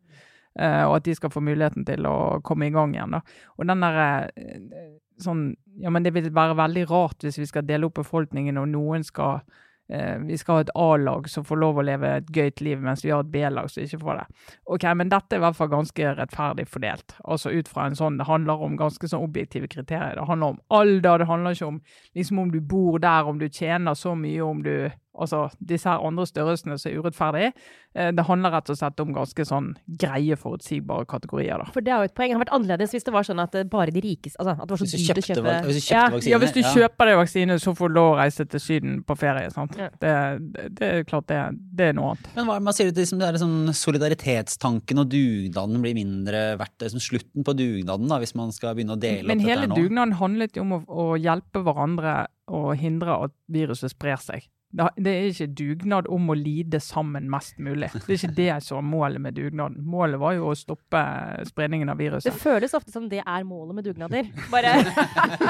Eh, 0.60 0.84
og 0.88 0.98
at 0.98 1.06
de 1.06 1.16
skal 1.16 1.34
få 1.34 1.44
muligheten 1.46 1.86
til 1.86 2.08
å 2.10 2.42
komme 2.46 2.68
i 2.68 2.74
gang 2.74 2.96
igjen. 2.96 3.14
Da. 3.14 3.22
Og 3.58 3.70
den 3.70 3.86
der, 3.86 4.30
eh, 4.36 4.90
sånn, 5.22 5.56
ja, 5.80 5.90
men 5.90 6.04
Det 6.04 6.14
vil 6.14 6.30
være 6.32 6.58
veldig 6.58 6.90
rart 6.90 7.22
hvis 7.22 7.38
vi 7.38 7.46
skal 7.46 7.64
dele 7.64 7.86
opp 7.86 7.96
befolkningen 7.96 8.58
og 8.58 8.68
noen 8.70 9.04
skal 9.04 9.42
eh, 9.90 10.18
vi 10.20 10.38
skal 10.38 10.56
ha 10.56 10.62
et 10.62 10.72
A-lag 10.76 11.30
som 11.30 11.44
får 11.44 11.58
lov 11.58 11.78
å 11.78 11.86
leve 11.86 12.10
et 12.18 12.28
gøyt 12.34 12.62
liv, 12.62 12.82
mens 12.82 13.06
vi 13.06 13.10
har 13.10 13.22
et 13.24 13.32
B-lag 13.32 13.70
som 13.70 13.84
ikke 13.84 14.02
får 14.02 14.18
det. 14.20 14.26
Ok, 14.66 14.84
Men 14.96 15.10
dette 15.10 15.36
er 15.36 15.40
i 15.40 15.46
hvert 15.46 15.56
fall 15.56 15.70
ganske 15.70 16.16
rettferdig 16.18 16.68
fordelt. 16.68 17.16
Altså 17.24 17.54
ut 17.54 17.68
fra 17.68 17.86
en 17.86 17.96
sånn, 17.96 18.18
Det 18.18 18.28
handler 18.28 18.62
om 18.62 18.78
ganske 18.78 19.08
sånn 19.08 19.24
objektive 19.24 19.68
kriterier. 19.68 20.16
Det 20.16 20.28
handler 20.28 20.48
om 20.48 20.60
alder, 20.70 21.20
det 21.20 21.28
handler 21.28 21.52
ikke 21.52 21.68
om 21.68 21.82
liksom 22.16 22.40
om 22.40 22.52
du 22.52 22.60
bor 22.60 23.00
der, 23.00 23.26
om 23.26 23.40
du 23.40 23.48
tjener 23.48 23.94
så 23.94 24.16
mye, 24.16 24.42
om 24.42 24.64
du 24.64 24.90
altså 25.18 25.50
disse 25.60 25.90
her 25.90 26.04
andre 26.06 26.26
størrelsene 26.30 26.78
som 26.80 26.92
er 26.92 27.00
urettferdige. 27.02 27.54
Eh, 27.98 28.12
det 28.14 28.26
handler 28.28 28.54
rett 28.54 28.70
og 28.70 28.78
slett 28.78 29.00
om 29.04 29.14
ganske 29.16 29.46
sånn 29.50 29.72
greie, 30.00 30.36
forutsigbare 30.38 31.08
kategorier. 31.10 31.58
da. 31.64 31.72
For 31.74 31.82
det 31.82 31.92
er 31.94 32.04
jo 32.04 32.10
et 32.12 32.16
poeng. 32.18 32.30
Det 32.32 32.38
hadde 32.38 32.46
vært 32.46 32.56
annerledes 32.58 32.94
hvis 32.96 33.04
det 33.08 33.14
var 33.16 33.24
sånn 33.28 33.42
at 33.44 33.58
bare 33.72 33.92
de 33.92 34.02
rikeste 34.04 34.38
altså, 34.40 34.54
At 34.58 34.68
det 34.68 34.76
var 34.76 34.78
så 34.78 34.86
Hvis 34.88 34.94
du 34.94 34.98
dyrt 34.98 35.18
å 35.18 35.26
kjøpte, 35.28 35.44
kjøpe 35.44 35.66
hvis 35.68 35.78
du 35.78 35.84
kjøpte 35.88 35.98
Ja. 35.98 36.10
vaksine 36.14 36.32
Ja, 36.32 36.38
hvis 36.44 36.54
du 36.54 36.62
ja. 36.62 36.74
kjøper 36.78 37.06
deg 37.12 37.18
vaksine, 37.22 37.58
så 37.64 37.74
får 37.76 37.88
du 37.90 37.94
lov 37.98 38.10
å 38.14 38.18
reise 38.22 38.46
til 38.48 38.60
Syden 38.60 39.04
på 39.04 39.18
ferie. 39.18 39.50
sant? 39.52 39.76
Ja. 39.78 39.90
Det, 40.00 40.14
det, 40.54 40.68
det 40.78 40.92
er 40.94 41.04
klart 41.10 41.28
det, 41.28 41.42
det 41.74 41.90
er 41.90 41.94
noe 41.98 42.14
annet. 42.14 42.30
Men 42.36 42.46
hva 42.52 42.60
man 42.62 42.74
sier 42.78 42.92
det, 42.92 43.02
liksom, 43.04 43.20
det 43.20 43.28
er 43.32 43.40
sånn 43.42 43.74
solidaritetstanken 43.74 45.00
og 45.02 45.10
dugnaden 45.12 45.82
blir 45.84 45.96
mindre 45.98 46.44
verdt. 46.60 46.76
Det 46.78 46.88
er 46.90 46.94
som 46.96 47.04
slutten 47.04 47.44
på 47.48 47.56
dugnaden, 47.58 48.08
da, 48.12 48.20
hvis 48.22 48.36
man 48.38 48.52
skal 48.56 48.76
begynne 48.78 48.96
å 48.98 49.02
dele 49.02 49.28
Men 49.28 49.40
opp 49.42 49.48
hele 49.48 49.62
dette 49.62 49.68
her 49.68 49.74
nå. 49.74 49.82
dugnaden 49.88 50.14
handlet 50.22 50.56
jo 50.58 50.62
om 50.66 50.76
å, 50.78 50.82
å 50.88 51.06
hjelpe 51.18 51.64
hverandre 51.66 52.28
og 52.48 52.70
hindre 52.80 53.18
at 53.28 53.34
viruset 53.52 53.92
sprer 53.92 54.22
seg. 54.24 54.46
Det, 54.68 54.88
det 55.00 55.12
er 55.16 55.28
ikke 55.32 55.46
dugnad 55.56 56.08
om 56.12 56.28
å 56.28 56.36
lide 56.36 56.80
sammen 56.84 57.30
mest 57.32 57.56
mulig. 57.64 57.88
Det 57.94 58.12
er 58.12 58.18
ikke 58.18 58.36
det 58.36 58.56
som 58.66 58.82
er 58.82 58.88
målet 58.90 59.24
med 59.24 59.38
dugnaden. 59.38 59.80
Målet 59.88 60.20
var 60.20 60.34
jo 60.36 60.50
å 60.52 60.56
stoppe 60.60 61.00
spredningen 61.48 61.88
av 61.94 62.02
viruset. 62.02 62.28
Det 62.28 62.42
føles 62.42 62.76
ofte 62.76 62.92
som 62.92 63.06
det 63.08 63.22
er 63.24 63.46
målet 63.48 63.78
med 63.78 63.88
dugnader. 63.88 64.28
Bare 64.54 64.74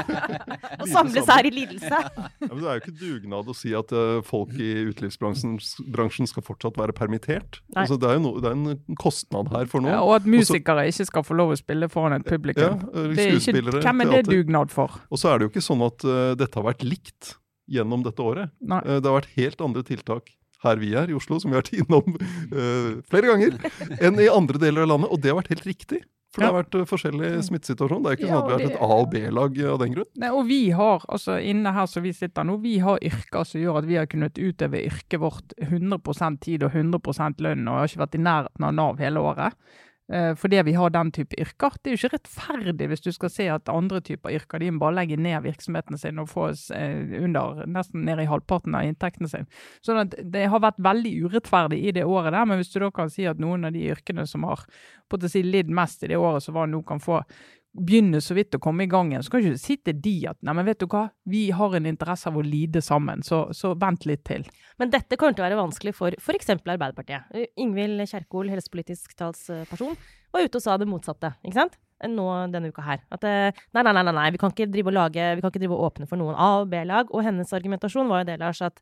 å 0.84 0.90
samles 0.92 1.32
her 1.34 1.50
i 1.50 1.54
lidelse. 1.56 1.90
Ja, 1.90 2.28
men 2.44 2.62
det 2.62 2.70
er 2.70 2.78
jo 2.78 2.84
ikke 2.84 2.96
dugnad 3.00 3.50
å 3.50 3.58
si 3.58 3.74
at 3.78 3.96
eh, 3.98 4.20
folk 4.28 4.54
i 4.62 4.70
utelivsbransjen 4.92 6.30
skal 6.30 6.46
fortsatt 6.46 6.78
være 6.78 6.96
permittert. 6.98 7.62
Altså, 7.74 7.98
det, 7.98 8.12
er 8.12 8.20
jo 8.20 8.24
no, 8.28 8.36
det 8.44 8.54
er 8.54 8.60
en 8.60 9.02
kostnad 9.02 9.50
her 9.56 9.66
for 9.72 9.82
noen. 9.82 9.96
Ja, 9.96 10.06
og 10.06 10.20
at 10.20 10.30
musikere 10.30 10.86
ikke 10.92 11.10
skal 11.10 11.26
få 11.26 11.40
lov 11.42 11.56
å 11.56 11.60
spille 11.60 11.90
foran 11.90 12.20
et 12.20 12.30
publikum. 12.30 12.78
Ja, 12.86 13.10
Det 13.18 13.28
er 13.28 13.42
ikke, 13.42 13.82
hvem 13.82 14.06
er 14.06 14.14
det 14.14 14.22
teater. 14.22 14.32
dugnad 14.38 14.74
for? 14.78 15.02
Og 15.10 15.20
så 15.22 15.34
er 15.34 15.42
det 15.42 15.50
jo 15.50 15.56
ikke 15.56 15.66
sånn 15.66 15.84
at 15.90 16.06
uh, 16.06 16.32
dette 16.38 16.62
har 16.62 16.70
vært 16.70 16.86
likt 16.86 17.34
gjennom 17.68 18.04
dette 18.06 18.24
året. 18.24 18.54
Nei. 18.60 18.82
Eh, 18.86 19.00
det 19.02 19.10
har 19.10 19.20
vært 19.20 19.38
helt 19.38 19.64
andre 19.64 19.86
tiltak 19.88 20.34
her 20.64 20.80
vi 20.82 20.94
er, 20.98 21.12
i 21.12 21.14
Oslo, 21.18 21.38
som 21.40 21.52
vi 21.52 21.58
har 21.58 21.62
vært 21.62 21.76
innom 21.78 22.16
uh, 22.18 22.98
flere 23.12 23.30
ganger, 23.30 23.60
enn 24.02 24.18
i 24.18 24.26
andre 24.26 24.58
deler 24.58 24.88
av 24.88 24.96
landet. 24.96 25.12
Og 25.14 25.22
det 25.22 25.30
har 25.30 25.38
vært 25.38 25.52
helt 25.54 25.68
riktig. 25.70 26.00
For 26.34 26.44
det 26.44 26.50
har 26.52 26.58
vært 26.58 26.76
eh, 26.78 26.86
forskjellig 26.86 27.30
smittesituasjon. 27.48 28.02
Det 28.04 28.10
er 28.12 28.18
ikke 28.18 28.28
Ja, 28.28 28.34
sånn 28.34 28.42
at 28.42 28.48
vi 28.48 28.54
har 28.54 28.60
vært 28.60 28.74
et 28.76 28.82
A- 28.84 28.98
og 28.98 29.08
B-lag 29.14 29.60
av 29.72 29.80
den 29.82 29.94
grunn. 29.96 30.10
Nei, 30.22 30.30
og 30.36 30.44
vi 30.50 30.60
har, 30.76 31.06
altså 31.08 31.38
inne 31.40 31.72
her 31.74 31.88
som 31.90 32.06
vi 32.06 32.12
sitter 32.14 32.46
nå, 32.46 32.58
vi 32.62 32.76
har 32.84 33.02
yrker 33.10 33.48
som 33.48 33.62
gjør 33.64 33.80
at 33.80 33.88
vi 33.90 33.98
har 33.98 34.10
kunnet 34.12 34.38
utøve 34.38 34.84
yrket 34.86 35.22
vårt 35.24 35.56
100% 35.64 36.42
tid 36.44 36.68
og 36.68 36.78
100% 36.78 37.42
lønn, 37.46 37.64
og 37.66 37.80
har 37.80 37.90
ikke 37.90 38.04
vært 38.04 38.20
i 38.20 38.24
nærheten 38.28 38.68
av 38.70 38.76
Nav 38.78 39.02
hele 39.02 39.24
året. 39.24 39.58
Eh, 40.14 40.36
fordi 40.36 40.62
vi 40.64 40.74
har 40.74 40.90
den 40.90 41.12
type 41.12 41.36
yrker. 41.36 41.74
Det 41.84 41.90
er 41.90 41.96
jo 41.96 42.00
ikke 42.00 42.14
rettferdig 42.16 42.88
hvis 42.88 43.04
du 43.04 43.10
skal 43.12 43.32
se 43.32 43.48
at 43.52 43.72
andre 43.72 44.00
typer 44.00 44.38
yrker 44.38 44.62
de 44.64 44.70
må 44.72 44.86
bare 44.86 44.96
legge 45.02 45.18
ned 45.20 45.44
virksomheten 45.44 46.00
sin 46.00 46.22
og 46.24 46.30
få 46.32 46.46
eh, 46.76 47.18
under, 47.20 47.66
nesten 47.68 48.06
ned 48.08 48.22
i 48.24 48.30
halvparten 48.30 48.78
av 48.78 48.88
inntekten 48.88 49.28
sin. 49.28 49.50
Sånn 49.84 50.00
at 50.06 50.16
det 50.24 50.46
har 50.48 50.64
vært 50.64 50.80
veldig 50.80 51.14
urettferdig 51.28 51.82
i 51.84 51.96
det 52.00 52.06
året 52.08 52.32
der, 52.32 52.48
men 52.48 52.62
hvis 52.62 52.72
du 52.72 52.80
da 52.86 52.92
kan 52.96 53.12
si 53.12 53.28
at 53.28 53.42
noen 53.44 53.68
av 53.68 53.76
de 53.76 53.84
yrkene 53.92 54.24
som 54.30 54.48
har 54.48 54.64
på 55.12 55.20
å 55.20 55.32
si, 55.32 55.44
lidd 55.44 55.70
mest 55.72 56.04
i 56.04 56.12
det 56.14 56.20
året 56.20 56.44
som 56.44 56.56
var 56.56 56.72
nå, 56.72 56.80
kan 56.88 57.04
få 57.04 57.20
begynne 57.78 58.20
så 58.24 58.36
vidt 58.38 58.56
å 58.58 58.62
komme 58.62 58.86
i 58.86 58.90
gang 58.92 59.12
igjen, 59.12 59.24
så 59.26 59.34
kan 59.34 59.44
ikke 59.44 59.58
du 59.58 59.62
sitte 59.62 59.94
de 59.94 60.16
at 60.30 60.38
nei, 60.46 60.56
men 60.58 60.68
vet 60.68 60.82
du 60.82 60.88
hva, 60.90 61.08
vi 61.30 61.48
har 61.56 61.76
en 61.78 61.90
interesse 61.90 62.30
av 62.30 62.38
å 62.40 62.46
lide 62.46 62.82
sammen, 62.84 63.24
så, 63.26 63.46
så 63.56 63.74
vent 63.80 64.08
litt 64.10 64.24
til. 64.28 64.46
Men 64.82 64.94
dette 64.94 65.18
kommer 65.20 65.38
til 65.38 65.46
å 65.46 65.48
være 65.48 65.60
vanskelig 65.60 65.94
for 65.98 66.16
f.eks. 66.18 66.54
Arbeiderpartiet. 66.58 67.30
Uh, 67.34 67.46
Ingvild 67.64 68.04
Kjerkol, 68.10 68.52
helsepolitisk 68.54 69.14
talsperson, 69.20 69.98
var 70.34 70.48
ute 70.48 70.60
og 70.60 70.66
sa 70.66 70.78
det 70.80 70.90
motsatte. 70.90 71.34
ikke 71.46 71.60
sant? 71.60 71.78
Nå 72.06 72.28
denne 72.54 72.70
uka 72.70 72.84
her. 72.86 73.02
At 73.14 73.24
eh, 73.26 73.58
nei, 73.74 73.82
nei, 73.82 73.94
nei, 73.96 74.14
nei, 74.14 74.28
vi 74.36 74.42
kan 74.42 74.52
ikke 74.54 74.68
drive 74.70 74.92
og 74.92 74.98
lage, 75.00 75.32
vi 75.34 75.42
kan 75.42 75.50
ikke 75.50 75.64
drive 75.64 75.78
og 75.78 75.88
åpne 75.88 76.06
for 76.10 76.20
noen 76.20 76.38
A- 76.38 76.60
og 76.62 76.68
B-lag. 76.70 77.10
Og 77.10 77.26
hennes 77.26 77.54
argumentasjon 77.58 78.12
var 78.12 78.22
jo 78.22 78.28
det, 78.30 78.36
Lars, 78.44 78.62
at 78.62 78.78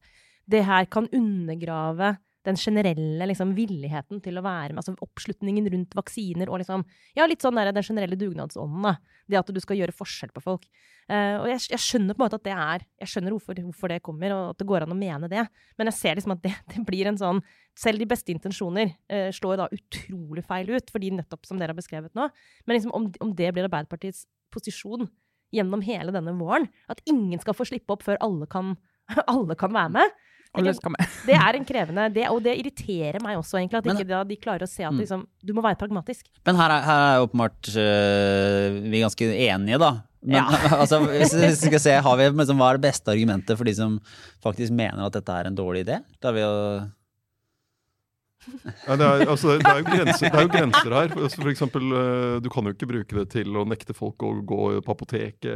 det 0.51 0.65
her 0.67 0.89
kan 0.91 1.08
undergrave 1.15 2.17
den 2.45 2.58
generelle 2.60 3.27
liksom, 3.29 3.53
villigheten 3.58 4.21
til 4.23 4.38
å 4.38 4.43
være 4.45 4.73
med, 4.73 4.81
altså 4.81 4.95
oppslutningen 5.03 5.67
rundt 5.73 5.95
vaksiner 5.97 6.51
og 6.51 6.62
liksom 6.62 6.86
Ja, 7.17 7.25
litt 7.29 7.43
sånn 7.43 7.58
der, 7.58 7.71
den 7.73 7.86
generelle 7.86 8.17
dugnadsånden, 8.19 8.86
da. 8.86 8.95
Det 9.25 9.39
at 9.39 9.49
du 9.49 9.60
skal 9.62 9.79
gjøre 9.79 9.95
forskjell 9.95 10.29
på 10.36 10.43
folk. 10.43 10.67
Uh, 11.10 11.41
og 11.41 11.47
jeg, 11.49 11.63
jeg 11.73 11.81
skjønner 11.81 12.17
på 12.17 12.21
en 12.21 12.25
måte 12.25 12.38
at 12.39 12.45
det 12.47 12.53
er 12.53 12.84
Jeg 13.01 13.10
skjønner 13.12 13.34
hvorfor, 13.36 13.60
hvorfor 13.67 13.91
det 13.93 13.99
kommer, 14.05 14.34
og 14.34 14.53
at 14.53 14.62
det 14.62 14.67
går 14.69 14.86
an 14.86 14.93
å 14.93 14.97
mene 14.97 15.29
det. 15.31 15.43
Men 15.79 15.89
jeg 15.89 15.97
ser 15.99 16.19
liksom 16.19 16.36
at 16.36 16.43
det, 16.45 16.53
det 16.73 16.86
blir 16.86 17.10
en 17.10 17.19
sånn 17.19 17.41
Selv 17.77 18.01
de 18.01 18.10
beste 18.10 18.34
intensjoner 18.34 18.93
uh, 19.13 19.29
slår 19.34 19.62
da 19.62 19.69
utrolig 19.73 20.45
feil 20.45 20.69
ut, 20.73 20.89
fordi 20.93 21.13
nettopp 21.17 21.49
som 21.49 21.62
dere 21.62 21.73
har 21.73 21.79
beskrevet 21.81 22.13
nå. 22.17 22.29
Men 22.65 22.77
liksom 22.77 22.93
om, 22.97 23.10
om 23.21 23.34
det 23.38 23.51
blir 23.53 23.67
Arbeiderpartiets 23.67 24.25
posisjon 24.53 25.10
gjennom 25.55 25.81
hele 25.86 26.13
denne 26.13 26.34
våren, 26.38 26.67
at 26.91 27.01
ingen 27.10 27.41
skal 27.41 27.55
få 27.58 27.67
slippe 27.69 27.93
opp 27.93 28.03
før 28.05 28.19
alle 28.25 28.47
kan, 28.51 28.75
alle 29.31 29.58
kan 29.60 29.73
være 29.73 29.97
med 29.97 30.15
Alle 30.58 30.72
det, 30.72 30.76
skal 30.80 30.91
med. 30.96 31.13
det 31.28 31.36
er 31.36 31.56
en 31.60 31.65
krevende 31.65 32.08
det, 32.13 32.26
Og 32.32 32.41
det 32.44 32.56
irriterer 32.60 33.22
meg 33.24 33.38
også, 33.38 33.60
egentlig, 33.60 33.78
at 33.78 33.86
Men- 33.86 33.98
ikke 33.98 34.28
de 34.28 34.36
klarer 34.38 34.63
å 34.63 34.70
se 34.70 34.84
at 34.84 34.91
Mm. 34.94 35.00
liksom, 35.04 35.26
du 35.44 35.54
må 35.54 35.62
være 35.63 35.78
pragmatisk. 35.78 36.26
Men 36.46 36.56
her 36.56 36.70
er, 36.72 36.82
her 36.82 37.00
er 37.15 37.24
åpenbart 37.28 37.72
øh, 37.76 38.82
vi 38.89 39.00
er 39.02 39.06
ganske 39.08 39.26
enige, 39.50 39.80
da. 39.80 39.91
Men 40.26 40.36
Ja. 40.41 40.46
altså, 40.82 41.00
hvis, 41.06 41.34
vi 41.34 41.70
skal 41.70 41.80
se, 41.80 41.91
har 42.02 42.18
vi, 42.18 42.30
liksom, 42.30 42.58
hva 42.58 42.72
er 42.74 42.78
det 42.80 42.88
beste 42.91 43.12
argumentet 43.13 43.58
for 43.58 43.63
de 43.68 43.74
som 43.78 44.00
faktisk 44.44 44.72
mener 44.74 45.06
at 45.06 45.13
dette 45.13 45.30
er 45.30 45.48
en 45.48 45.56
dårlig 45.58 45.86
idé? 45.86 46.00
Da 46.22 46.30
har 46.32 46.34
vi 46.34 46.41
jo 46.41 46.56
Ja, 48.86 48.95
det, 48.97 49.05
er, 49.05 49.23
altså, 49.31 49.55
det, 49.58 49.65
er 49.71 49.84
grenser, 49.86 50.29
det 50.29 50.39
er 50.39 50.45
jo 50.45 50.51
grenser 50.53 50.93
her. 50.93 51.13
Altså, 51.15 51.39
For 51.41 51.51
eksempel, 51.51 51.86
eh, 51.97 52.36
du 52.45 52.49
kan 52.53 52.67
jo 52.67 52.73
ikke 52.75 52.89
bruke 52.89 53.17
det 53.17 53.25
til 53.34 53.58
å 53.58 53.65
nekte 53.67 53.95
folk 53.97 54.21
å 54.25 54.31
gå 54.45 54.60
på 54.86 54.93
apoteket. 54.95 55.47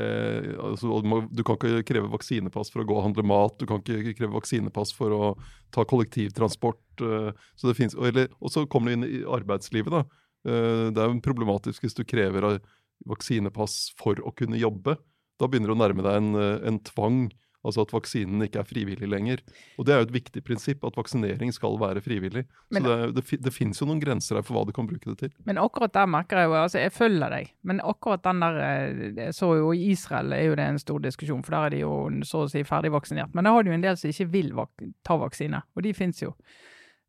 Altså, 0.63 1.01
du 1.29 1.43
kan 1.45 1.59
ikke 1.59 1.83
kreve 1.87 2.11
vaksinepass 2.13 2.71
for 2.73 2.83
å 2.83 2.87
gå 2.89 2.97
og 2.97 3.05
handle 3.09 3.25
mat. 3.29 3.57
Du 3.61 3.67
kan 3.69 3.83
ikke 3.83 4.15
kreve 4.17 4.33
vaksinepass 4.37 4.93
for 4.97 5.13
å 5.15 5.29
ta 5.75 5.85
kollektivtransport. 5.85 6.81
eh, 7.05 7.31
Så 7.55 7.75
finnes, 7.77 7.95
eller, 7.95 8.29
og 8.41 8.51
så 8.51 8.65
kommer 8.67 8.89
du 8.89 8.97
inn 8.97 9.07
i 9.07 9.23
arbeidslivet. 9.23 9.91
da. 9.91 10.03
Eh, 10.45 10.89
Det 10.91 10.97
er 10.97 11.09
jo 11.13 11.21
problematisk 11.21 11.81
hvis 11.85 11.95
du 11.95 12.03
krever 12.03 12.59
vaksinepass 13.07 13.93
for 13.99 14.15
å 14.25 14.33
kunne 14.35 14.59
jobbe. 14.59 14.97
Da 15.39 15.47
begynner 15.47 15.71
du 15.71 15.75
å 15.77 15.79
nærme 15.83 16.03
deg 16.03 16.15
en, 16.19 16.35
eh, 16.35 16.67
en 16.67 16.79
tvang. 16.79 17.29
Altså 17.65 17.83
at 17.83 17.91
vaksinen 17.91 18.41
ikke 18.45 18.61
er 18.61 18.67
frivillig 18.67 19.07
lenger. 19.11 19.41
Og 19.77 19.85
det 19.85 19.91
er 19.93 19.97
jo 19.99 20.05
et 20.07 20.13
viktig 20.15 20.43
prinsipp, 20.47 20.83
at 20.87 20.95
vaksinering 20.95 21.51
skal 21.51 21.75
være 21.81 21.99
frivillig. 22.01 22.45
Men- 22.71 22.83
så 22.85 22.93
det, 23.11 23.15
det, 23.19 23.39
det 23.43 23.51
finnes 23.53 23.81
jo 23.81 23.85
noen 23.89 23.99
grenser 23.99 24.39
her 24.39 24.45
for 24.47 24.55
hva 24.55 24.65
du 24.65 24.71
kan 24.71 24.87
bruke 24.87 25.09
det 25.11 25.17
til. 25.19 25.33
Men 25.45 25.57
akkurat 25.59 25.91
der 25.91 26.05
merker 26.07 26.39
jeg 26.39 26.47
jo, 26.47 26.55
altså 26.61 26.79
jeg 26.79 26.91
følger 26.95 27.29
deg, 27.35 27.51
men 27.67 27.81
akkurat 27.83 28.23
den 28.23 28.39
der, 28.39 28.61
eh, 28.63 29.03
jeg 29.25 29.33
så 29.35 29.51
jo 29.59 29.73
i 29.75 29.89
Israel 29.91 30.31
er 30.33 30.43
jo 30.47 30.55
det 30.55 30.69
en 30.69 30.79
stor 30.79 30.99
diskusjon, 31.03 31.43
for 31.43 31.51
der 31.57 31.65
er 31.67 31.69
de 31.75 31.83
jo 31.83 31.93
så 32.23 32.45
å 32.45 32.49
si 32.49 32.63
ferdig 32.63 32.91
vaksinert. 32.95 33.35
Men 33.35 33.43
da 33.43 33.51
har 33.51 33.63
du 33.63 33.71
jo 33.71 33.75
en 33.75 33.83
del 33.83 33.97
som 33.99 34.09
ikke 34.09 34.31
vil 34.31 34.53
vak 34.55 34.87
ta 35.03 35.17
vaksine, 35.19 35.61
og 35.75 35.83
de 35.83 35.93
finnes 35.93 36.21
jo. 36.23 36.33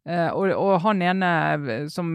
Eh, 0.09 0.31
og, 0.33 0.49
og 0.57 0.79
han 0.81 1.03
ene 1.05 1.31
eh, 1.53 1.87
som, 1.93 2.09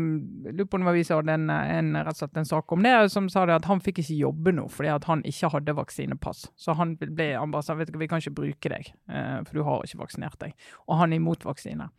lurer 0.47 0.65
på 0.65 0.79
om 0.79 0.87
vi 0.89 1.03
hadde 1.05 1.35
en, 1.37 1.49
en, 1.53 1.91
rett 1.99 2.15
og 2.15 2.23
slett 2.23 2.39
en 2.41 2.47
sak 2.49 2.73
om 2.73 2.85
det, 2.85 2.93
som 3.13 3.27
sa 3.29 3.43
det 3.45 3.59
at 3.59 3.67
han 3.69 3.83
fikk 3.83 4.01
ikke 4.01 4.17
jobbe 4.23 4.55
nå, 4.57 4.65
fordi 4.73 4.89
at 4.95 5.05
han 5.09 5.21
ikke 5.29 5.51
hadde 5.53 5.75
vaksinepass. 5.77 6.47
Så 6.57 6.73
han 6.79 6.95
ble, 7.01 7.35
han 7.37 7.53
bare 7.53 7.67
sa, 7.67 7.75
vet 7.77 7.93
du 7.93 7.99
vi 8.01 8.09
kan 8.09 8.23
ikke 8.23 8.39
bruke 8.41 8.71
deg, 8.73 8.89
uh, 9.11 9.43
for 9.45 9.59
du 9.59 9.67
har 9.67 9.85
ikke 9.85 10.01
vaksinert 10.01 10.39
deg. 10.41 10.55
Og 10.89 10.97
han 10.99 11.13
er 11.13 11.21
imot 11.21 11.45
vaksine. 11.45 11.91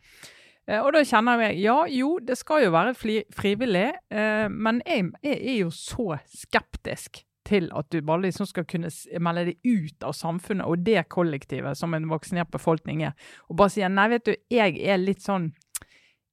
Uh, 0.67 0.81
Og 0.81 0.91
da 0.97 1.05
kjenner 1.07 1.47
jeg 1.47 1.61
ja, 1.63 1.77
jo, 1.87 2.17
det 2.19 2.35
skal 2.39 2.65
jo 2.65 2.75
være 2.75 2.91
fli, 2.97 3.21
frivillig, 3.31 3.87
men 4.51 4.83
jeg, 4.83 5.07
jeg 5.23 5.39
er 5.39 5.57
jo 5.61 5.71
så 5.71 6.17
skeptisk 6.27 7.23
til 7.47 7.69
at 7.75 7.87
du 7.93 8.01
bare 8.03 8.25
liksom 8.25 8.47
skal 8.49 8.65
kunne 8.67 8.91
melde 9.23 9.45
deg 9.51 9.63
ut 9.63 10.03
av 10.03 10.15
samfunnet 10.17 10.67
og 10.67 10.83
det 10.83 11.05
kollektivet 11.13 11.79
som 11.79 11.95
en 11.95 12.09
vaksinert 12.11 12.51
befolkning 12.51 13.05
er. 13.07 13.15
Og 13.47 13.59
bare 13.61 13.73
si 13.73 13.85
nei, 13.87 14.09
vet 14.11 14.27
du, 14.27 14.33
jeg 14.51 14.75
er 14.83 14.99
litt 14.99 15.23
sånn 15.23 15.51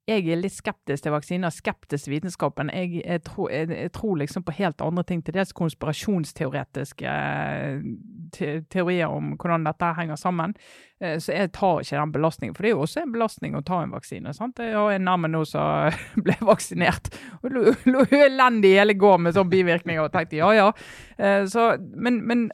jeg 0.05 0.27
er 0.29 0.37
litt 0.37 0.53
skeptisk 0.53 1.07
til 1.07 1.15
vaksiner, 1.15 1.53
skeptisk 1.55 2.05
til 2.05 2.13
vitenskapen. 2.13 2.71
Jeg, 2.77 3.01
jeg, 3.01 3.23
tror, 3.25 3.49
jeg, 3.49 3.71
jeg 3.73 3.93
tror 3.97 4.19
liksom 4.21 4.45
på 4.45 4.57
helt 4.59 4.83
andre 4.85 5.05
ting, 5.09 5.23
til 5.25 5.37
dels 5.37 5.55
konspirasjonsteoretiske 5.57 7.09
eh, 7.09 7.87
te, 8.37 8.51
teorier 8.71 9.09
om 9.09 9.33
hvordan 9.39 9.65
dette 9.65 9.95
henger 9.97 10.21
sammen. 10.21 10.53
Eh, 11.05 11.19
Så 11.21 11.35
jeg 11.37 11.53
tar 11.53 11.83
ikke 11.85 11.99
den 12.01 12.13
belastningen. 12.15 12.55
For 12.57 12.65
det 12.65 12.71
er 12.71 12.77
jo 12.77 12.85
også 12.87 13.03
en 13.05 13.13
belastning 13.15 13.57
å 13.59 13.63
ta 13.67 13.83
en 13.85 13.93
vaksine. 13.95 14.33
sant? 14.35 14.59
Jeg 14.63 14.75
har 14.75 14.95
en 14.97 15.05
nærme 15.05 15.29
nå 15.31 15.43
som 15.47 15.93
ble 16.25 16.37
vaksinert 16.41 17.11
og 17.43 17.51
lå 17.53 17.75
lå 17.93 18.05
elendig 18.17 18.75
hele 18.79 18.95
går 18.99 19.19
med 19.27 19.37
sånn 19.37 19.51
bivirkninger 19.53 20.03
og 20.07 20.13
tenkte 20.15 20.41
ja 20.41 20.51
ja. 20.57 20.69
Eh, 21.19 21.45
Så, 21.51 21.67
men, 21.95 22.23
men 22.27 22.47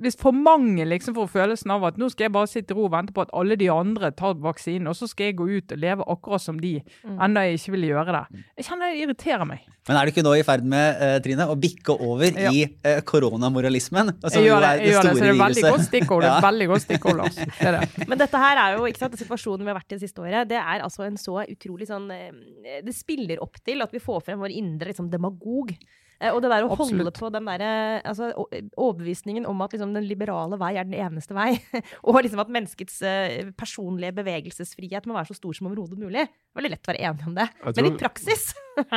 hvis 0.00 0.16
for 0.20 0.32
mange 0.36 0.86
liksom 0.86 1.14
får 1.18 1.28
følelsen 1.34 1.70
av 1.74 1.84
at 1.90 1.98
nå 2.00 2.08
skal 2.12 2.28
jeg 2.28 2.32
bare 2.36 2.48
sitte 2.52 2.72
i 2.72 2.78
ro 2.78 2.86
og 2.86 2.92
vente 2.94 3.12
på 3.16 3.24
at 3.26 3.32
alle 3.36 3.56
de 3.60 3.68
andre 3.72 4.12
tar 4.16 4.38
vaksinen, 4.40 4.86
og 4.88 4.94
så 4.96 5.08
skal 5.10 5.30
jeg 5.32 5.36
gå 5.40 5.48
ut 5.50 5.72
og 5.74 5.78
leve 5.82 6.06
akkurat 6.06 6.40
som 6.44 6.60
de, 6.62 6.76
enda 7.18 7.42
jeg 7.48 7.58
ikke 7.58 7.74
vil 7.76 7.88
gjøre 7.90 8.14
det. 8.16 8.44
Jeg 8.60 8.68
kjenner 8.70 8.92
det 8.94 9.02
irriterer 9.02 9.48
meg. 9.48 9.66
Men 9.88 9.96
er 9.98 10.06
du 10.06 10.12
ikke 10.12 10.22
nå 10.24 10.36
i 10.38 10.44
ferd 10.46 10.64
med, 10.70 11.00
eh, 11.02 11.16
Trine, 11.24 11.48
å 11.50 11.56
bikke 11.58 11.96
over 11.98 12.30
Ja. 12.38 12.50
i 12.54 12.68
koronamoralismen? 13.04 14.12
Som 14.20 14.30
Jeg 14.30 14.46
jo 14.46 14.54
gjør 14.54 14.60
det, 14.60 14.70
jeg 14.84 14.92
gjør 14.94 15.02
det, 15.02 15.12
så 15.16 15.20
det 15.24 15.30
er 15.32 15.40
veldig 15.44 15.64
godt 15.70 15.86
stikkord. 15.88 16.24
Ja. 16.30 16.36
veldig 16.44 16.66
godt 16.70 16.82
stikkord, 16.84 17.16
Lars. 17.16 17.34
Det 17.34 17.66
er 17.66 17.78
det. 17.79 17.79
Men 18.10 18.20
dette 18.20 18.42
her 18.42 18.60
er 18.60 18.76
jo, 18.76 18.84
ikke 18.88 19.04
sant, 19.04 19.18
situasjonen 19.20 19.66
vi 19.66 19.72
har 19.72 19.80
vært 19.80 19.94
i 19.94 19.98
det 19.98 20.04
siste 20.04 20.22
året, 20.24 20.48
det 20.50 20.58
er 20.60 20.84
altså 20.84 21.06
en 21.06 21.18
så 21.20 21.40
utrolig 21.44 21.88
sånn 21.90 22.10
eh, 22.14 22.80
Det 22.84 22.94
spiller 22.96 23.42
opp 23.44 23.60
til 23.64 23.84
at 23.84 23.94
vi 23.94 24.02
får 24.02 24.22
frem 24.28 24.42
vår 24.42 24.54
indre 24.60 24.92
liksom, 24.92 25.10
demagog. 25.12 25.74
Eh, 26.20 26.32
Og 26.34 26.42
det 26.44 26.50
der 26.52 26.66
å 26.66 26.76
holde 26.76 27.12
på 27.16 27.30
den 27.32 27.48
der, 27.48 27.64
altså, 28.04 28.30
overbevisningen 28.76 29.48
om 29.48 29.64
at 29.64 29.74
liksom, 29.74 29.94
den 29.96 30.06
liberale 30.08 30.58
vei 30.60 30.74
er 30.76 30.88
den 30.88 30.98
eneste 31.00 31.36
vei, 31.36 31.54
og 32.06 32.20
liksom 32.20 32.42
at 32.44 32.52
menneskets 32.52 33.00
uh, 33.02 33.52
personlige 33.58 34.14
bevegelsesfrihet 34.20 35.08
må 35.08 35.16
være 35.16 35.32
så 35.32 35.38
stor 35.40 35.56
som 35.56 35.70
overhodet 35.70 36.00
mulig. 36.00 36.26
Veldig 36.56 36.72
lett 36.74 36.84
å 36.84 36.92
være 36.92 37.04
enig 37.08 37.28
om 37.30 37.38
det. 37.38 37.48
Tror... 37.60 37.76
Men 37.78 37.88
i 37.88 37.94
praksis 38.00 38.50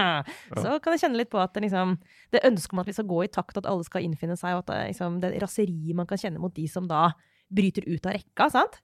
så 0.63 0.79
kan 0.83 0.95
jeg 0.95 1.05
kjenne 1.05 1.21
litt 1.21 1.31
på 1.31 1.39
at 1.41 1.55
det, 1.55 1.65
liksom, 1.67 1.95
det 2.35 2.43
ønsket 2.49 2.75
om 2.75 2.83
at 2.83 2.91
vi 2.91 2.97
skal 2.97 3.11
gå 3.13 3.21
i 3.23 3.31
takt, 3.31 3.59
at 3.59 3.69
alle 3.69 3.87
skal 3.87 4.03
innfinne 4.05 4.37
seg, 4.39 4.57
og 4.57 4.65
at 4.67 4.91
liksom, 4.91 5.21
det 5.23 5.37
raseriet 5.43 5.95
man 5.97 6.09
kan 6.09 6.19
kjenne 6.19 6.43
mot 6.43 6.53
de 6.55 6.67
som 6.71 6.89
da 6.91 7.11
bryter 7.51 7.87
ut 7.89 8.05
av 8.05 8.15
rekka, 8.17 8.49
sant? 8.53 8.79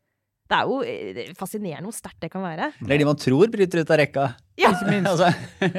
Det 0.50 0.58
er 0.58 0.70
jo 0.70 0.80
eh, 0.82 1.10
det 1.14 1.26
er 1.28 1.38
fascinerende 1.38 1.90
hvor 1.92 1.96
sterkt 1.96 2.24
det 2.24 2.32
kan 2.34 2.44
være. 2.46 2.72
Eller 2.82 3.02
de 3.02 3.08
man 3.12 3.20
tror 3.22 3.52
bryter 3.54 3.84
ut 3.84 3.94
av 3.94 4.00
rekka. 4.02 4.28
Ja. 4.60 4.74
Ikke 4.74 4.90
minst. 4.90 5.10
altså, 5.14 5.30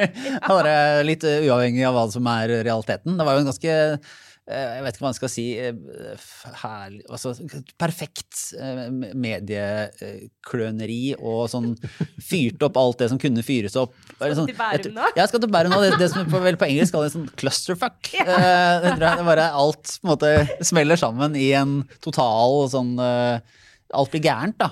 bare 0.48 0.74
litt 1.06 1.26
uavhengig 1.26 1.86
av 1.88 1.96
hva 1.98 2.06
som 2.12 2.28
er 2.30 2.60
realiteten. 2.62 3.18
Det 3.18 3.26
var 3.26 3.36
jo 3.36 3.44
en 3.44 3.50
ganske 3.50 3.78
jeg 4.50 4.82
vet 4.84 4.96
ikke 4.96 5.04
hva 5.04 5.08
man 5.10 5.16
skal 5.16 5.30
si 5.32 5.44
eh, 5.62 5.76
herlig, 6.62 7.04
altså, 7.08 7.32
Perfekt 7.80 8.40
eh, 8.58 8.82
mediekløneri 9.14 11.14
og 11.18 11.44
sånn 11.52 11.70
fyrt 12.24 12.62
opp 12.66 12.76
alt 12.80 13.00
det 13.02 13.08
som 13.12 13.20
kunne 13.22 13.44
fyres 13.46 13.76
opp. 13.80 13.94
Skal 14.16 14.34
sånn- 14.38 14.50
jeg- 14.50 14.92
nå? 14.94 15.06
Ja, 15.14 15.22
jeg 15.22 15.28
skal 15.32 15.42
til 15.44 15.52
Bærum 15.54 15.70
nå. 15.74 15.80
Det, 15.84 15.92
det 16.00 16.10
som 16.12 16.26
på, 16.30 16.38
vel 16.44 16.56
på 16.60 16.68
engelsk 16.68 16.92
kalles 16.96 17.14
sånn 17.16 17.28
clusterfuck. 17.40 18.00
Ja. 18.14 18.24
det 18.84 18.94
tror 18.98 19.16
det 19.22 19.28
bare 19.30 19.48
alt 19.54 19.84
på 20.00 20.04
en 20.06 20.12
måte 20.14 20.30
smeller 20.66 20.96
sammen 21.00 21.30
i 21.38 21.50
en 21.56 21.72
total 22.02 22.68
sånn 22.72 22.92
eh, 22.98 23.38
Alt 23.92 24.10
blir 24.12 24.22
gærent, 24.22 24.54
da. 24.60 24.68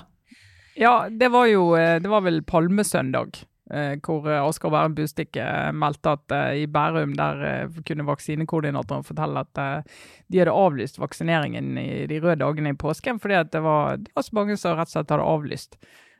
Ja, 0.79 1.09
det 1.11 1.27
var 1.33 1.43
jo 1.51 1.73
eh, 1.75 1.97
Det 1.99 2.07
var 2.07 2.21
vel 2.23 2.37
palmesøndag. 2.47 3.41
Eh, 3.69 3.95
Hvor 4.03 4.27
eh, 4.29 4.43
Oskar 4.45 4.71
Bærum 4.73 4.95
Bustikke 4.97 5.43
eh, 5.43 5.71
meldte 5.75 6.15
at 6.15 6.35
i 6.57 6.65
Bærum 6.69 7.15
der 7.17 7.71
kunne 7.87 8.07
vaksinekoordinatoren 8.07 9.05
fortelle 9.07 9.45
at 9.45 9.85
de 10.29 10.41
hadde 10.41 10.53
avlyst 10.53 10.99
vaksineringen 10.99 11.77
i 11.77 12.05
de 12.09 12.19
røde 12.23 12.39
dagene 12.43 12.73
i 12.73 12.79
påsken 12.79 13.19
fordi 13.19 13.41
det 13.53 13.63
var, 13.65 13.97
det 13.97 14.13
var 14.15 14.27
så 14.27 14.37
mange 14.37 14.57
som 14.57 14.77
rett 14.77 14.91
og 14.91 14.95
slett 14.95 15.13
hadde 15.15 15.29
avlyst 15.33 15.79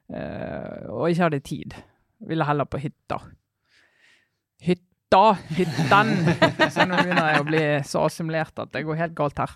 og 0.09 1.03
ikke 1.05 1.27
hadde 1.27 1.39
tid. 1.45 1.73
Ville 2.25 2.45
heller 2.47 2.65
på 2.65 2.79
hytta. 2.81 3.19
Hytta, 4.65 5.25
hytten. 5.53 6.15
Så 6.73 6.88
nå 6.89 6.97
begynner 6.97 7.29
jeg 7.29 7.43
å 7.43 7.45
bli 7.45 7.62
så 7.85 8.07
assimilert 8.07 8.57
at 8.57 8.73
det 8.73 8.81
går 8.88 8.97
helt 9.03 9.13
galt 9.13 9.38
her. 9.38 9.53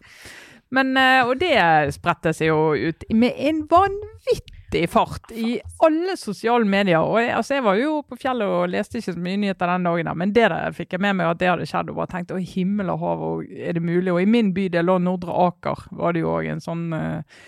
Men, 0.73 0.93
og 1.25 1.34
det 1.41 1.58
spredte 1.97 2.36
seg 2.38 2.51
jo 2.51 2.75
ut 2.77 3.08
med 3.17 3.34
en 3.49 3.63
vanvittig 3.71 4.53
fart 4.90 5.32
i 5.32 5.56
alle 5.86 6.16
sosiale 6.20 6.66
medier. 6.70 7.02
Og 7.02 7.20
jeg, 7.22 7.32
altså 7.38 7.58
jeg 7.58 7.66
var 7.66 7.80
jo 7.80 7.96
på 8.08 8.18
fjellet 8.20 8.50
og 8.50 8.70
leste 8.72 9.00
ikke 9.00 9.16
så 9.16 9.24
mye 9.26 9.42
nyheter 9.42 9.74
den 9.74 9.88
dagen, 9.88 10.12
men 10.20 10.36
det 10.36 10.48
der 10.54 10.78
fikk 10.78 10.96
jeg 10.96 11.04
med 11.06 11.18
meg 11.20 11.32
at 11.32 11.42
det 11.42 11.52
hadde 11.52 11.68
skjedd. 11.70 11.92
Og 11.92 12.00
bare 12.02 12.12
tenkte 12.14 12.38
å 12.38 12.46
himmel 12.54 12.94
og 12.94 13.04
hav, 13.04 13.26
og 13.28 13.52
er 13.54 13.78
det 13.78 13.84
mulig? 13.86 14.12
Og 14.14 14.22
i 14.24 14.30
min 14.30 14.54
bydel 14.56 14.94
og 14.94 15.04
Nordre 15.06 15.36
Aker 15.48 15.86
var 16.00 16.16
det 16.16 16.24
jo 16.24 16.32
òg 16.34 16.50
en 16.54 16.64
sånn 16.64 16.88
eh, 16.98 17.44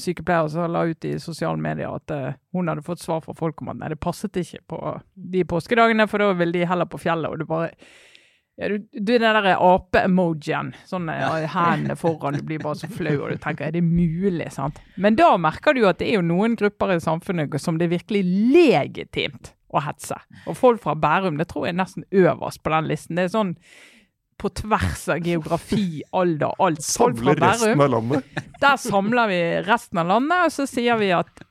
sykepleier 0.00 0.48
som 0.52 0.72
la 0.72 0.86
ut 0.88 1.04
i 1.04 1.18
sosiale 1.20 1.60
medier 1.60 1.92
at 1.92 2.14
uh, 2.14 2.32
hun 2.56 2.70
hadde 2.70 2.84
fått 2.86 3.02
svar 3.02 3.20
fra 3.24 3.34
folk 3.36 3.60
om 3.62 3.72
at 3.74 3.80
nei, 3.80 3.90
det 3.92 4.00
passet 4.00 4.36
ikke 4.40 4.62
på 4.72 4.80
de 5.14 5.44
påskedagene, 5.48 6.08
for 6.08 6.22
da 6.22 6.32
ville 6.38 6.56
de 6.56 6.66
heller 6.68 6.88
på 6.88 7.02
fjellet. 7.02 7.30
Og 7.30 7.42
det 7.42 7.48
bare 7.50 7.70
ja, 8.56 8.68
du, 8.70 8.78
du 8.78 9.12
den 9.18 9.24
der 9.24 9.56
ape-emojien. 9.56 10.70
Sånn 10.86 11.08
ja. 11.10 11.32
hendene 11.50 11.96
foran. 11.98 12.38
Du 12.38 12.46
blir 12.46 12.62
bare 12.62 12.78
så 12.78 12.90
flau, 12.90 13.16
og 13.24 13.32
du 13.34 13.40
tenker 13.42 13.68
er 13.68 13.74
det 13.74 13.82
mulig? 13.82 14.46
sant? 14.54 14.78
Men 14.94 15.18
da 15.18 15.32
merker 15.40 15.74
du 15.74 15.82
jo 15.82 15.90
at 15.90 15.98
det 16.02 16.12
er 16.12 16.20
jo 16.20 16.26
noen 16.26 16.54
grupper 16.60 16.94
i 16.94 17.00
samfunnet 17.02 17.56
som 17.62 17.80
det 17.80 17.88
er 17.88 17.96
virkelig 17.96 18.22
legitimt 18.54 19.54
å 19.74 19.82
hetse. 19.82 20.20
Og 20.46 20.54
folk 20.58 20.84
fra 20.84 20.94
Bærum, 20.94 21.40
det 21.40 21.48
tror 21.50 21.66
jeg 21.66 21.74
er 21.74 21.82
nesten 21.82 22.06
øverst 22.14 22.62
på 22.62 22.70
den 22.76 22.92
listen. 22.92 23.18
Det 23.18 23.26
er 23.26 23.34
sånn 23.34 23.56
på 24.38 24.50
tvers 24.50 25.08
av 25.14 25.26
geografi, 25.26 26.02
alder, 26.14 26.54
alt. 26.62 26.82
Folk 26.84 27.18
fra 27.18 27.34
Samle 27.34 27.48
resten 27.48 27.82
av 27.82 27.90
landet. 27.90 28.40
Der 28.62 28.78
samler 28.82 29.30
vi 29.30 29.40
resten 29.66 30.02
av 30.02 30.10
landet, 30.10 30.46
og 30.46 30.54
så 30.54 30.66
sier 30.70 30.98
vi 31.00 31.10
at 31.14 31.44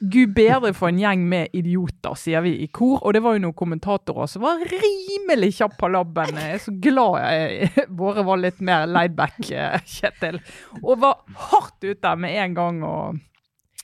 Gud 0.00 0.34
bedre 0.34 0.70
for 0.78 0.92
en 0.92 0.98
gjeng 1.00 1.24
med 1.26 1.54
idioter, 1.58 2.14
sier 2.18 2.42
vi 2.44 2.52
i 2.62 2.68
kor. 2.70 3.00
Og 3.02 3.16
det 3.16 3.22
var 3.24 3.34
jo 3.34 3.42
noen 3.42 3.56
kommentatorer 3.58 4.30
som 4.30 4.44
var 4.44 4.60
rimelig 4.62 5.56
kjapp 5.58 5.74
på 5.80 5.90
labben. 5.90 6.38
Jeg 6.38 6.58
er 6.58 6.62
så 6.62 6.74
glad 6.86 7.16
jeg, 7.24 7.70
våre 8.02 8.26
var 8.28 8.42
litt 8.42 8.60
mer 8.64 8.86
laidback, 8.86 9.40
eh, 9.50 9.80
Kjetil. 9.98 10.38
Og 10.84 11.00
var 11.02 11.24
hardt 11.50 11.82
ute 11.82 12.14
med 12.20 12.38
en 12.44 12.54
gang 12.58 12.84
og, 12.86 13.18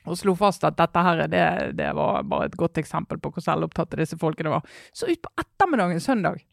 og 0.05 0.20
slo 0.20 0.37
fast 0.38 0.66
at 0.68 0.79
dette 0.79 1.03
her, 1.03 1.24
det, 1.31 1.46
det 1.81 1.90
var 1.98 2.22
bare 2.31 2.50
et 2.50 2.59
godt 2.61 2.79
eksempel 2.85 3.18
på 3.18 3.35
hvor 3.35 3.46
selvopptatte 3.48 3.98
disse 3.98 4.20
folkene 4.20 4.55
var. 4.55 4.79
Så 4.94 5.11
utpå 5.11 5.35
ettermiddagen 5.42 6.03
søndag 6.05 6.44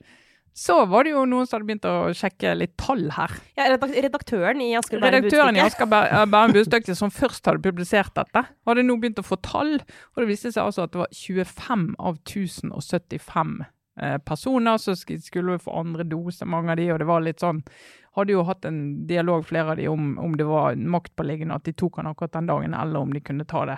så 0.54 0.82
var 0.86 1.06
det 1.08 1.14
jo 1.14 1.24
noen 1.30 1.48
som 1.48 1.58
hadde 1.58 1.68
begynt 1.70 1.88
å 1.88 2.12
sjekke 2.18 2.54
litt 2.60 2.74
tall 2.80 3.06
her. 3.16 3.34
Ja, 3.56 3.70
redaktøren 3.72 4.64
i 4.64 4.74
Asker 4.76 5.00
Bærum 5.00 5.24
Budstikke. 5.24 6.02
Eh, 6.02 6.26
Bærum 6.34 6.56
Budstikke 6.56 6.96
som 6.98 7.14
først 7.14 7.48
hadde 7.48 7.64
publisert 7.64 8.14
dette, 8.18 8.44
hadde 8.68 8.84
nå 8.84 8.98
begynt 9.00 9.22
å 9.22 9.26
få 9.26 9.40
tall. 9.46 9.78
Og 9.80 10.24
det 10.24 10.28
viste 10.34 10.52
seg 10.52 10.66
altså 10.66 10.86
at 10.86 10.94
det 10.96 11.04
var 11.06 11.16
25 11.16 11.88
av 11.98 12.20
1075 12.20 13.56
eh, 14.02 14.18
personer 14.28 14.84
som 14.84 15.00
skulle 15.00 15.60
få 15.62 15.80
andre 15.86 16.04
dose, 16.04 16.46
mange 16.46 16.76
av 16.76 16.82
de, 16.82 16.92
og 16.92 17.02
det 17.02 17.10
var 17.10 17.28
litt 17.28 17.44
sånn 17.44 17.64
Hadde 18.12 18.34
jo 18.34 18.42
hatt 18.44 18.66
en 18.68 19.06
dialog, 19.08 19.46
flere 19.48 19.72
av 19.72 19.78
de, 19.80 19.86
om, 19.88 20.18
om 20.20 20.34
det 20.36 20.44
var 20.44 20.76
maktpåliggende 20.76 21.56
at 21.56 21.64
de 21.64 21.72
tok 21.80 22.02
han 22.02 22.10
akkurat 22.10 22.34
den 22.34 22.50
dagen, 22.50 22.74
eller 22.76 23.06
om 23.06 23.14
de 23.16 23.22
kunne 23.24 23.46
ta 23.48 23.62
det. 23.70 23.78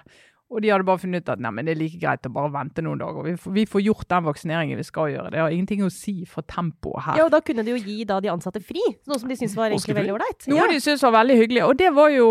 Og 0.53 0.61
de 0.61 0.69
hadde 0.69 0.85
bare 0.85 1.01
funnet 1.01 1.23
ut 1.25 1.29
at 1.33 1.39
nei, 1.41 1.49
men 1.57 1.65
det 1.65 1.73
er 1.73 1.79
like 1.79 1.97
greit 1.97 2.27
å 2.29 2.31
bare 2.33 2.51
vente 2.53 2.83
noen 2.85 2.99
dager. 3.01 3.23
Vi 3.25 3.31
får, 3.41 3.53
vi 3.55 3.63
får 3.65 3.81
gjort 3.87 4.07
den 4.13 4.25
vaksineringen 4.27 4.77
vi 4.77 4.83
skal 4.85 5.09
gjøre. 5.09 5.31
Det 5.33 5.39
har 5.41 5.49
ingenting 5.55 5.81
å 5.81 5.89
si 5.91 6.13
for 6.29 6.45
tempoet 6.45 7.07
her. 7.07 7.17
Ja, 7.17 7.25
og 7.25 7.31
da 7.33 7.39
kunne 7.41 7.65
de 7.65 7.73
jo 7.73 7.79
gi 7.81 8.03
da 8.05 8.19
de 8.21 8.29
ansatte 8.29 8.61
fri, 8.61 8.83
noe 9.09 9.17
som 9.17 9.31
de 9.31 9.37
syntes 9.39 9.55
var 9.57 9.73
egentlig 9.73 9.95
veldig 9.97 10.13
ålreit. 10.13 10.45
Noe 10.53 10.61
Ja. 10.61 10.67
de 10.69 10.77
syntes 10.85 11.01
var 11.01 11.15
veldig 11.17 11.37
hyggelig. 11.41 11.63
Og 11.65 11.77
det 11.81 11.89
var 11.97 12.09
jo 12.13 12.29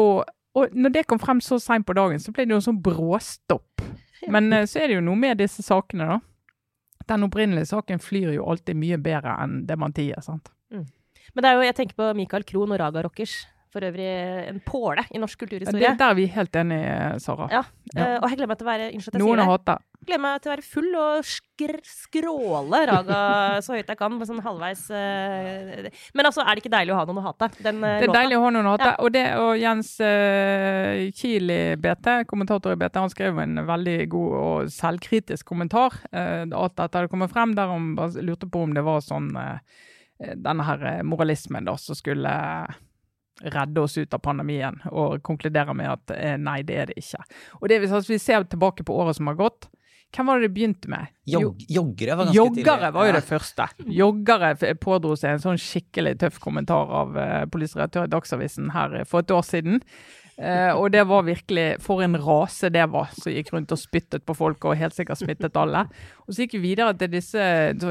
Og 0.54 0.68
når 0.76 0.92
det 0.92 1.06
kom 1.08 1.18
frem 1.18 1.38
så 1.40 1.56
seint 1.58 1.86
på 1.88 1.94
dagen, 1.96 2.18
så 2.20 2.30
ble 2.30 2.44
det 2.44 2.52
jo 2.52 2.56
en 2.60 2.66
sånn 2.66 2.82
bråstopp. 2.84 3.80
Men 4.28 4.52
eh, 4.52 4.66
så 4.68 4.82
er 4.82 4.88
det 4.88 4.94
jo 4.98 5.00
noe 5.06 5.16
med 5.16 5.38
disse 5.40 5.62
sakene, 5.64 6.04
da. 6.06 6.18
Den 7.08 7.24
opprinnelige 7.24 7.66
saken 7.72 7.98
flyr 7.98 8.34
jo 8.36 8.44
alltid 8.52 8.76
mye 8.76 8.98
bedre 9.00 9.32
enn 9.42 9.62
det 9.66 9.78
man 9.80 9.92
tier. 9.96 10.20
sant. 10.20 10.50
Men 10.70 11.40
det 11.42 11.48
er 11.48 11.54
jo, 11.56 11.62
jeg 11.64 11.74
tenker 11.78 11.96
på 11.96 12.10
Michael 12.18 12.44
Krohn 12.44 12.70
og 12.70 12.78
Raga 12.78 13.02
Rockers. 13.02 13.46
For 13.72 13.80
øvrig 13.88 14.04
en 14.50 14.58
påle 14.60 15.00
i 15.16 15.20
norsk 15.20 15.38
kulturhistorie. 15.46 15.80
det, 15.80 15.94
der 15.96 16.10
er 16.12 16.16
vi 16.18 16.26
helt 16.28 16.56
enige, 16.60 17.20
Sara. 17.24 17.46
Ja, 17.50 17.62
Ja. 17.94 18.02
eh, 18.04 18.18
og 18.20 18.28
jeg 18.28 18.36
gleder 18.38 18.48
meg 18.50 18.58
til 18.60 18.66
å 18.66 18.70
være 18.70 18.88
unnskyld 18.92 19.08
at 19.08 19.16
jeg 19.16 19.22
Noen 19.22 19.40
sier 19.40 19.62
det. 19.64 19.76
Jeg 20.02 20.06
gleder 20.10 20.20
meg 20.22 20.42
til 20.42 20.50
å 20.50 20.52
være 20.52 20.64
full 20.66 20.96
og 21.00 21.24
skr 21.28 21.72
skråle 21.86 22.80
Raga 22.90 23.20
så 23.64 23.76
høyt 23.78 23.88
jeg 23.92 23.98
kan. 24.00 24.18
Sånn 24.28 24.42
halvveis 24.44 24.82
uh... 24.92 25.88
Men 26.12 26.28
altså, 26.28 26.44
er 26.44 26.52
det 26.52 26.64
ikke 26.64 26.72
deilig 26.76 26.92
å 26.92 26.98
ha 26.98 27.06
noen 27.08 27.22
å 27.22 27.24
hate? 27.30 27.48
Den 27.64 27.80
uh, 27.80 27.88
Det 27.96 28.04
er 28.04 28.12
låta. 28.12 28.18
deilig 28.18 28.36
å 28.36 28.44
ha 28.44 28.50
noen 28.58 28.68
å 28.68 28.74
hate. 28.76 28.90
Ja. 28.92 28.98
Og, 29.00 29.12
det, 29.16 29.24
og 29.40 29.52
Jens 29.62 29.94
uh, 30.04 31.08
Kiel 31.16 31.54
i 31.56 31.60
BT, 31.80 32.10
kommentator 32.28 32.76
i 32.76 32.80
BT, 32.84 33.00
han 33.06 33.14
skrev 33.14 33.40
en 33.46 33.64
veldig 33.72 33.98
god 34.12 34.38
og 34.42 34.72
selvkritisk 34.76 35.48
kommentar. 35.48 35.96
Uh, 36.12 36.44
alt 36.50 36.76
dette 36.76 36.92
hadde 37.00 37.12
kommet 37.12 37.32
frem, 37.32 37.56
der 37.56 37.72
han 37.72 37.94
lurte 38.20 38.50
på 38.52 38.66
om 38.66 38.76
det 38.76 38.84
var 38.84 39.00
sånn 39.00 39.32
denne 40.22 40.62
her 40.62 41.02
moralismen 41.02 41.64
da, 41.66 41.72
som 41.80 41.96
skulle 41.98 42.30
redde 43.40 43.80
oss 43.80 43.98
ut 43.98 44.14
av 44.14 44.20
pandemien, 44.22 44.76
og 44.90 45.22
konkludere 45.24 45.74
med 45.76 45.90
at 45.90 46.14
eh, 46.16 46.34
nei, 46.40 46.60
det 46.66 46.76
er 46.78 46.90
det 46.90 46.98
ikke. 47.00 47.22
Og 47.60 47.70
det, 47.70 47.80
hvis 47.82 48.10
vi 48.10 48.20
ser 48.20 48.44
tilbake 48.44 48.84
på 48.86 48.96
året 49.02 49.18
som 49.18 49.30
har 49.30 49.38
gått, 49.40 49.70
hvem 50.12 50.28
var 50.28 50.40
det 50.40 50.48
det 50.50 50.52
begynte 50.52 50.90
med? 50.92 51.08
Jog, 51.24 51.62
joggere 51.72 52.16
var 52.18 52.28
ganske 52.28 52.36
Joggere 52.36 52.90
var 52.92 53.06
jo 53.08 53.12
det 53.16 53.24
første. 53.24 53.66
Joggere 53.96 54.74
pådro 54.76 55.14
seg 55.16 55.38
en 55.38 55.44
sånn 55.46 55.60
skikkelig 55.60 56.18
tøff 56.20 56.36
kommentar 56.42 56.92
av 57.00 57.16
uh, 57.16 57.44
politisredaktør 57.48 58.10
i 58.10 58.12
Dagsavisen 58.12 58.74
her 58.74 58.98
eh, 59.00 59.06
for 59.08 59.24
et 59.24 59.32
år 59.32 59.46
siden. 59.48 59.80
Eh, 60.38 60.72
og 60.72 60.86
det 60.94 61.02
var 61.06 61.26
virkelig 61.26 61.64
For 61.84 62.00
en 62.02 62.16
rase 62.16 62.70
det 62.72 62.86
var, 62.90 63.10
som 63.12 63.34
gikk 63.34 63.50
rundt 63.52 63.72
og 63.74 63.78
spyttet 63.80 64.24
på 64.24 64.34
folk 64.36 64.64
og 64.64 64.78
helt 64.80 64.96
sikkert 64.96 65.20
smittet 65.20 65.58
alle. 65.60 65.84
Og 66.24 66.32
så 66.32 66.46
gikk 66.46 66.56
vi 66.56 66.62
videre 66.70 66.94
til 66.98 67.12
disse 67.12 67.42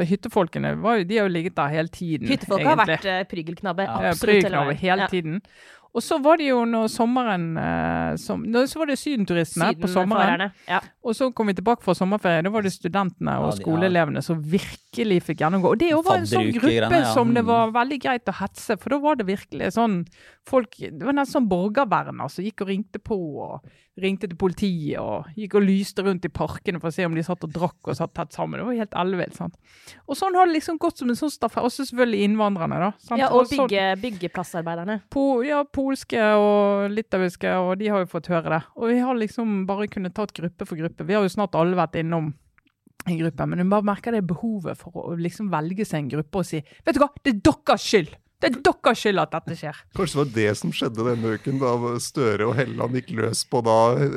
hyttefolkene. 0.10 0.74
Var 0.82 1.04
de 1.06 1.20
har 1.20 1.30
jo 1.30 1.34
ligget 1.36 1.56
der 1.60 1.70
hele 1.76 1.94
tiden. 1.94 2.28
Hyttefolk 2.32 2.66
har 2.66 2.80
vært 2.82 3.06
uh, 3.06 3.22
prygelknabber. 3.30 3.86
Ja, 3.86 4.16
absolutt 4.16 4.50
hele 4.50 4.80
hele 4.82 5.06
Ja. 5.06 5.08
tiden. 5.12 5.42
Og 5.94 6.00
så 6.02 6.16
var 6.24 6.38
det 6.40 6.46
jo 6.48 6.62
når 6.64 6.86
sommeren 6.88 7.58
eh, 7.60 8.16
som, 8.16 8.46
Så 8.66 8.80
var 8.80 8.88
det 8.88 8.96
sydenturistene 9.02 9.74
på 9.82 9.90
sommeren. 9.92 10.52
Ja. 10.70 10.80
Og 11.04 11.16
så 11.18 11.28
kom 11.36 11.48
vi 11.52 11.54
tilbake 11.58 11.84
fra 11.84 11.92
sommerferie. 11.98 12.44
Da 12.46 12.50
var 12.54 12.64
det 12.64 12.72
studentene 12.72 13.34
Ja, 13.36 13.42
og 13.44 13.52
de- 13.58 13.60
skoleelevene 13.64 14.24
som 14.24 14.40
virkelig 14.42 15.20
fikk 15.28 15.44
gjennomgå. 15.44 15.74
Og 15.74 15.80
det 15.80 15.90
jo 15.92 16.02
var 16.02 16.22
en 16.22 16.30
sånn 16.32 16.52
gruppe 16.56 17.02
ja. 17.02 17.14
som 17.14 17.34
det 17.36 17.44
Mm. 17.44 17.48
var 17.52 17.72
veldig 17.76 18.00
greit 18.02 18.26
å 18.32 18.38
hetse, 18.40 18.80
for 18.80 18.90
da 18.90 19.00
var 19.00 19.16
det 19.20 19.26
virkelig 19.28 19.74
sånn 19.76 20.06
folk 20.48 20.72
Det 20.80 21.04
var 21.04 21.14
nesten 21.14 21.42
sånn 21.44 21.50
borgerverner 21.50 22.30
som 22.32 22.44
gikk 22.46 22.62
og 22.62 22.68
ringte 22.72 23.00
på 23.04 23.18
og 23.44 23.70
ringte 24.02 24.30
til 24.30 24.38
politiet 24.40 25.00
og 25.02 25.30
gikk 25.38 25.56
og 25.60 25.66
lyste 25.66 26.04
rundt 26.06 26.26
i 26.28 26.32
parkene 26.34 26.82
for 26.82 26.92
å 26.92 26.96
se 26.96 27.06
om 27.08 27.16
de 27.18 27.24
satt 27.26 27.46
og 27.48 27.54
drakk 27.54 27.92
og 27.92 27.98
satt 27.98 28.14
tett 28.18 28.36
sammen. 28.36 28.60
Det 28.60 28.68
var 28.68 28.80
helt 28.82 28.98
ellevilt. 29.04 29.40
Og 30.08 30.18
sånn 30.20 30.38
har 30.38 30.50
det 30.50 30.58
liksom 30.58 30.80
gått 30.82 31.02
som 31.02 31.12
en 31.12 31.20
sånn 31.20 31.34
stafett. 31.34 31.66
Også 31.68 31.86
selvfølgelig 31.88 32.28
innvandrerne, 32.28 32.82
da. 32.84 32.92
sant? 33.00 33.22
ja, 33.22 33.32
og 33.36 33.50
bygge, 33.52 33.88
byggeplassarbeiderne. 34.04 35.02
po, 35.14 35.26
ja, 35.46 35.64
polske 35.64 36.22
og 36.38 36.92
litauiske, 36.94 37.56
og 37.62 37.76
de 37.82 37.92
har 37.94 38.04
jo 38.04 38.12
fått 38.12 38.32
høre 38.34 38.58
det. 38.58 38.62
Og 38.78 38.94
vi 38.94 39.02
har 39.02 39.18
liksom 39.18 39.66
bare 39.70 39.90
kunnet 39.92 40.16
tatt 40.18 40.34
gruppe 40.38 40.68
for 40.68 40.80
gruppe. 40.80 41.08
Vi 41.08 41.18
har 41.18 41.26
jo 41.26 41.34
snart 41.34 41.58
alle 41.60 41.80
vært 41.80 42.00
innom 42.02 42.34
en 43.06 43.18
gruppe. 43.18 43.48
Men 43.50 43.64
hun 43.64 43.72
bare 43.72 43.88
merker 43.88 44.16
det 44.16 44.26
behovet 44.30 44.78
for 44.80 44.98
å 45.02 45.16
liksom 45.20 45.50
velge 45.54 45.88
seg 45.88 46.04
en 46.04 46.12
gruppe 46.18 46.44
og 46.44 46.48
si 46.48 46.62
Vet 46.62 46.98
du 46.98 47.02
hva, 47.02 47.10
det 47.24 47.36
er 47.36 47.42
deres 47.48 47.88
skyld! 47.88 48.14
Det 48.42 48.50
er 48.50 48.56
deres 48.66 48.98
skyld 48.98 49.22
at 49.22 49.34
dette 49.36 49.56
skjer. 49.60 49.80
Kanskje 49.98 50.18
det 50.18 50.22
var 50.22 50.32
det 50.36 50.54
som 50.58 50.72
skjedde 50.74 51.06
denne 51.06 51.34
uken, 51.38 51.60
da 51.62 51.74
Støre 52.02 52.48
og 52.50 52.56
Helleland 52.58 52.98
gikk 52.98 53.12
løs 53.20 53.44
på 53.46 53.62
da 53.66 53.76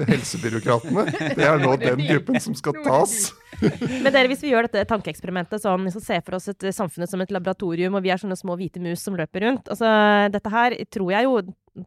helsebyråkratene. 0.09 1.05
Det 1.37 1.45
er 1.45 1.61
nå 1.61 1.75
den 1.83 2.01
gruppen 2.09 2.41
som 2.41 2.57
skal 2.57 2.79
tas. 2.87 3.35
Men 3.61 4.09
dere, 4.09 4.27
hvis 4.33 4.43
vi 4.45 4.55
gjør 4.55 4.69
dette 4.69 4.87
tankeeksperimentet 4.91 5.63
sånn, 5.63 5.91
så 5.93 6.01
ser 6.03 6.25
for 6.25 6.39
oss 6.39 6.49
et 6.53 6.71
samfunn 6.75 7.07
som 7.11 7.21
et 7.21 7.35
laboratorium, 7.35 7.99
og 7.99 8.05
vi 8.07 8.15
er 8.15 8.23
sånne 8.23 8.39
små 8.41 8.57
hvite 8.61 8.81
mus 8.83 9.05
som 9.05 9.19
løper 9.19 9.45
rundt. 9.45 9.69
Altså, 9.73 9.93
dette 10.33 10.55
her 10.57 10.79
tror 10.89 11.13
jeg 11.15 11.29
jo 11.29 11.37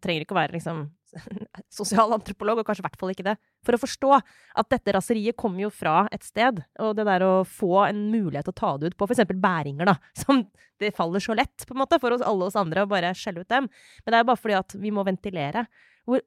trenger 0.04 0.26
ikke 0.26 0.38
å 0.38 0.42
være 0.42 0.58
liksom 0.60 0.86
sosialantropolog, 1.80 2.62
og 2.62 2.68
kanskje 2.68 2.84
i 2.84 2.88
hvert 2.88 3.00
fall 3.02 3.14
ikke 3.14 3.26
det, 3.28 3.36
for 3.66 3.78
å 3.78 3.82
forstå 3.82 4.12
at 4.18 4.70
dette 4.74 4.96
raseriet 4.96 5.38
kommer 5.40 5.66
jo 5.66 5.72
fra 5.74 6.06
et 6.14 6.26
sted. 6.26 6.62
Og 6.84 6.96
det 6.98 7.08
der 7.10 7.26
å 7.26 7.34
få 7.48 7.86
en 7.88 8.08
mulighet 8.14 8.48
til 8.50 8.56
å 8.56 8.60
ta 8.62 8.72
det 8.78 8.92
ut 8.92 8.98
på 9.00 9.10
f.eks. 9.10 9.26
bæringer, 9.34 9.90
da, 9.90 9.98
som 10.24 10.46
det 10.82 10.94
faller 10.98 11.24
så 11.24 11.34
lett 11.38 11.66
på 11.66 11.74
en 11.74 11.82
måte 11.82 12.00
for 12.02 12.14
oss 12.14 12.26
alle 12.26 12.50
oss 12.50 12.58
andre 12.60 12.86
å 12.86 12.90
bare 12.92 13.16
skjelle 13.18 13.42
ut 13.44 13.54
dem. 13.54 13.70
Men 14.04 14.14
det 14.14 14.20
er 14.20 14.26
jo 14.26 14.32
bare 14.32 14.44
fordi 14.44 14.60
at 14.60 14.78
vi 14.78 14.94
må 14.94 15.06
ventilere. 15.08 15.66
Hvor, 16.08 16.22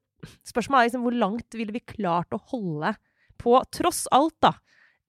spørsmålet 0.49 0.83
er 0.83 0.91
liksom 0.91 1.07
hvor 1.07 1.21
langt 1.23 1.57
ville 1.59 1.75
vi 1.77 1.85
klart 1.95 2.35
å 2.35 2.43
holde 2.51 2.97
på, 3.41 3.55
tross 3.73 4.05
alt, 4.13 4.37
da, 4.43 4.57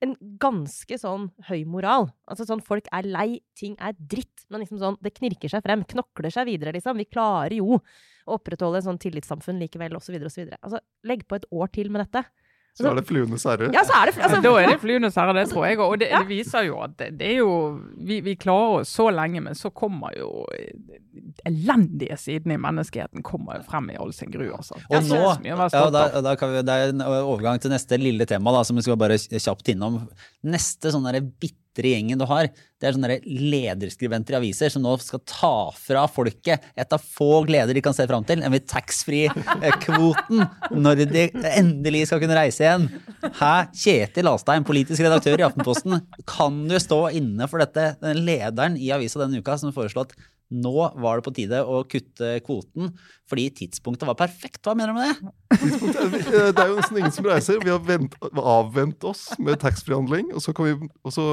en 0.02 0.16
ganske 0.41 0.97
sånn 0.97 1.28
høy 1.47 1.62
moral. 1.70 2.08
Altså 2.30 2.47
sånn 2.49 2.64
folk 2.66 2.88
er 2.95 3.06
lei, 3.06 3.41
ting 3.58 3.76
er 3.78 3.93
dritt, 3.95 4.47
men 4.49 4.64
liksom 4.64 4.80
sånn, 4.82 4.97
det 5.04 5.14
knirker 5.14 5.52
seg 5.52 5.64
frem, 5.66 5.86
knokler 5.93 6.34
seg 6.34 6.47
videre, 6.49 6.74
liksom. 6.76 6.97
Vi 6.97 7.10
klarer 7.10 7.54
jo 7.60 7.78
å 7.78 8.38
opprettholde 8.38 8.82
en 8.82 8.88
sånn 8.89 9.02
tillitssamfunn 9.02 9.62
likevel, 9.62 9.93
osv., 9.97 10.18
osv. 10.26 10.47
Altså, 10.58 10.82
legg 11.08 11.28
på 11.30 11.38
et 11.38 11.45
år 11.54 11.70
til 11.76 11.93
med 11.93 12.06
dette. 12.06 12.26
Så 12.78 12.88
er 12.88 12.95
det 12.95 13.04
fluenes 13.04 13.43
herre. 13.45 13.68
Ja, 13.76 13.84
så 13.84 13.97
er 13.97 14.10
det, 14.10 14.22
altså, 14.24 14.39
Da 14.43 14.52
er 14.62 14.70
det 14.72 14.80
fluenes 14.80 15.18
herre, 15.20 15.36
det 15.36 15.49
tror 15.52 15.66
jeg. 15.68 15.80
Og 15.84 15.97
det, 15.99 16.08
det 16.14 16.28
viser 16.30 16.66
jo 16.70 16.80
at 16.86 16.95
det, 17.02 17.10
det 17.20 17.34
er 17.34 17.41
jo 17.41 17.56
vi, 17.97 18.22
vi, 18.24 18.38
klarer 18.39 18.82
oss 18.82 18.93
så 18.95 19.10
lenge, 19.12 19.43
men 19.43 19.58
så 19.60 19.74
kommer 19.76 20.16
jo 20.16 20.30
elendige 21.48 22.18
sidene 22.20 22.58
i 22.58 22.62
menneskeheten 22.62 23.24
kommer 23.26 23.60
jo 23.60 23.68
frem 23.70 23.89
i 23.94 23.98
all 24.02 24.14
sin 24.16 24.32
gru. 24.34 24.48
Altså. 24.56 24.78
Og 24.89 25.08
nå, 25.10 25.22
ja, 25.48 25.88
da, 25.94 26.06
da 26.22 26.36
vi, 26.36 26.62
Det 26.68 26.76
er 26.76 26.94
en 26.94 27.06
overgang 27.08 27.62
til 27.62 27.74
neste 27.74 28.00
lille 28.02 28.28
tema 28.30 28.54
da, 28.56 28.64
som 28.68 28.78
vi 28.78 28.86
skal 28.86 29.00
bare 29.02 29.20
kjapt 29.20 29.74
innom. 29.74 30.02
Neste 30.48 30.94
sånn 30.94 31.10
bitre 31.72 31.92
gjengen 31.94 32.20
du 32.20 32.26
har, 32.28 32.50
det 32.52 32.88
er 32.88 32.96
sånne 32.96 33.18
lederskribenter 33.24 34.36
i 34.36 34.39
aviser 34.42 34.72
som 34.74 34.84
nå 34.84 34.96
skal 35.00 35.22
ta 35.30 35.54
fra 35.78 36.04
folket 36.12 36.66
et 36.76 36.96
av 36.96 37.00
få 37.00 37.44
gleder 37.48 37.78
de 37.78 37.84
kan 37.86 37.96
se 37.96 38.08
fram 38.10 38.26
til, 38.28 38.42
nemlig 38.44 38.66
taxfree-kvoten 38.68 40.44
når 40.76 41.06
de 41.12 41.28
endelig 41.54 42.08
skal 42.10 42.22
kunne 42.24 42.38
reise 42.38 42.66
igjen. 42.66 42.89
Hæ? 43.39 43.54
Kjetil 43.84 44.32
Astheim, 44.34 44.68
politisk 44.68 45.06
redaktør 45.06 45.39
i 45.39 45.48
Aftenposten, 45.48 46.02
kan 46.28 46.60
du 46.68 46.78
stå 46.82 47.06
inne 47.18 47.48
for 47.48 47.64
dette? 47.64 47.94
Den 48.04 48.26
lederen 48.28 48.78
i 48.78 48.92
avisa 48.92 49.24
denne 49.24 49.39
uka 49.39 49.58
som 49.62 49.76
foreslår 49.76 50.10
at 50.10 50.18
nå 50.52 50.72
var 50.99 51.20
det 51.20 51.26
på 51.26 51.34
tide 51.36 51.62
å 51.64 51.82
kutte 51.88 52.34
kvoten 52.45 52.91
fordi 53.32 53.45
tidspunktet 53.62 54.10
var 54.10 54.18
perfekt. 54.20 54.60
Hva 54.66 54.74
mener 54.76 54.91
du 54.91 54.99
med 54.99 55.12
det? 55.12 55.32
Det 56.56 56.60
er 56.60 56.72
jo 56.72 56.76
nesten 56.76 56.99
ingen 56.99 57.14
som 57.16 57.28
reiser. 57.30 57.62
Vi 57.64 57.72
har 57.72 57.80
vent, 57.88 58.18
avvent 58.36 59.08
oss 59.08 59.30
med 59.39 59.62
taxfree-handling. 59.64 60.34
Og, 60.36 60.60
og, 60.60 61.14
så 61.16 61.26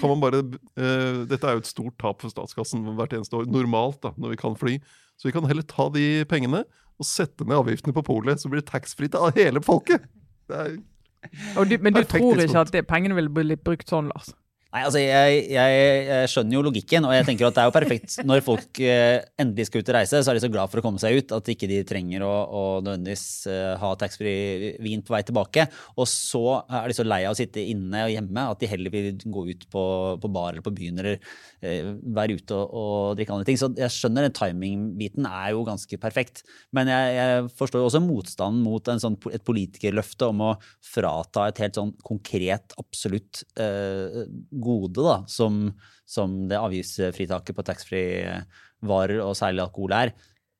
kan 0.00 0.10
man 0.10 0.24
bare 0.24 0.42
uh, 0.42 1.22
Dette 1.30 1.46
er 1.46 1.54
jo 1.54 1.62
et 1.62 1.70
stort 1.70 1.94
tap 2.02 2.24
for 2.24 2.34
statskassen 2.34 2.82
hvert 2.98 3.14
eneste 3.14 3.38
år, 3.38 3.46
normalt, 3.46 4.00
da, 4.02 4.10
når 4.18 4.34
vi 4.34 4.40
kan 4.42 4.58
fly. 4.58 4.78
Så 5.14 5.30
vi 5.30 5.36
kan 5.36 5.46
heller 5.46 5.66
ta 5.70 5.86
de 5.94 6.24
pengene 6.30 6.64
og 6.98 7.06
sette 7.06 7.46
ned 7.46 7.56
avgiftene 7.60 7.94
på 7.94 8.04
polet, 8.06 8.42
så 8.42 8.50
blir 8.50 8.62
det 8.62 8.70
taxfree 8.70 9.10
til 9.10 9.38
hele 9.38 9.62
folket. 9.62 10.02
Du, 10.50 11.76
men 11.80 11.94
du 11.94 12.02
tror 12.06 12.42
ikke 12.42 12.66
at 12.66 12.72
det, 12.74 12.84
pengene 12.90 13.16
vil 13.18 13.30
bli 13.32 13.56
brukt 13.58 13.90
sånn, 13.90 14.10
Lars? 14.12 14.34
Nei, 14.74 14.80
altså 14.82 14.98
jeg, 14.98 15.34
jeg, 15.54 15.74
jeg, 16.02 16.30
skjønner 16.32 16.56
jo 16.56 16.60
logikken, 16.66 17.04
og 17.06 17.12
jeg 17.14 17.24
tenker 17.28 17.46
at 17.46 17.54
det 17.54 17.62
er 17.62 17.68
jo 17.68 17.74
perfekt. 17.76 18.16
Når 18.26 18.40
folk 18.42 18.78
eh, 18.82 19.20
endelig 19.38 19.68
skal 19.68 19.84
ut 19.84 19.90
og 19.92 19.94
reise, 19.94 20.18
så 20.18 20.32
er 20.32 20.34
de 20.34 20.42
så 20.42 20.50
glad 20.50 20.72
for 20.72 20.80
å 20.80 20.82
komme 20.82 20.98
seg 20.98 21.20
ut 21.20 21.34
at 21.36 21.50
ikke 21.52 21.68
de 21.70 21.76
trenger 21.86 22.24
å, 22.26 22.30
å 22.42 22.62
nødvendigvis 22.80 23.22
eh, 23.52 23.76
ha 23.78 23.90
taxfree 24.00 24.72
vin 24.82 25.04
på 25.06 25.14
vei 25.14 25.20
tilbake. 25.28 25.68
Og 25.94 26.08
så 26.10 26.42
er 26.66 26.90
de 26.90 26.96
så 26.98 27.06
lei 27.06 27.20
av 27.22 27.36
å 27.36 27.38
sitte 27.38 27.62
inne 27.62 28.02
og 28.08 28.10
hjemme 28.16 28.48
at 28.50 28.64
de 28.64 28.70
heller 28.72 28.94
vil 28.96 29.22
gå 29.22 29.44
ut 29.52 29.62
på, 29.70 29.84
på 30.24 30.32
bar 30.34 30.56
eller 30.56 30.66
på 30.66 30.74
byen 30.74 30.98
eller 31.04 31.22
eh, 31.62 31.94
være 32.18 32.40
ute 32.40 32.58
og, 32.58 32.74
og, 32.74 33.14
drikke 33.20 33.36
andre 33.36 33.48
ting. 33.52 33.62
Så 33.62 33.70
jeg 33.78 33.94
skjønner 33.94 34.26
den 34.26 34.34
timingbiten 34.40 35.30
er 35.30 35.52
jo 35.54 35.62
ganske 35.70 36.00
perfekt. 36.02 36.42
Men 36.74 36.90
jeg, 36.90 37.14
jeg 37.20 37.46
forstår 37.62 37.84
jo 37.84 37.92
også 37.92 38.02
motstanden 38.02 38.66
mot 38.66 38.90
sånn, 39.06 39.20
et 39.30 39.46
politikerløfte 39.46 40.34
om 40.34 40.42
å 40.50 40.52
frata 40.82 41.46
et 41.46 41.62
helt 41.62 41.78
sånn 41.78 41.94
konkret, 42.02 42.74
absolutt 42.82 43.46
eh, 43.54 44.24
gode 44.64 45.04
da, 45.04 45.18
som, 45.30 45.66
som 46.08 46.44
det 46.50 46.60
avgiftsfritaket 46.60 47.56
på 47.56 47.66
taxfree-varer 47.66 49.22
og 49.24 49.36
særlig 49.38 49.64
alkohol 49.64 49.96
er, 49.96 50.14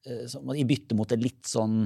eh, 0.08 0.38
i 0.56 0.66
bytte 0.68 0.96
mot 0.98 1.12
et 1.12 1.22
litt 1.22 1.44
sånn 1.48 1.84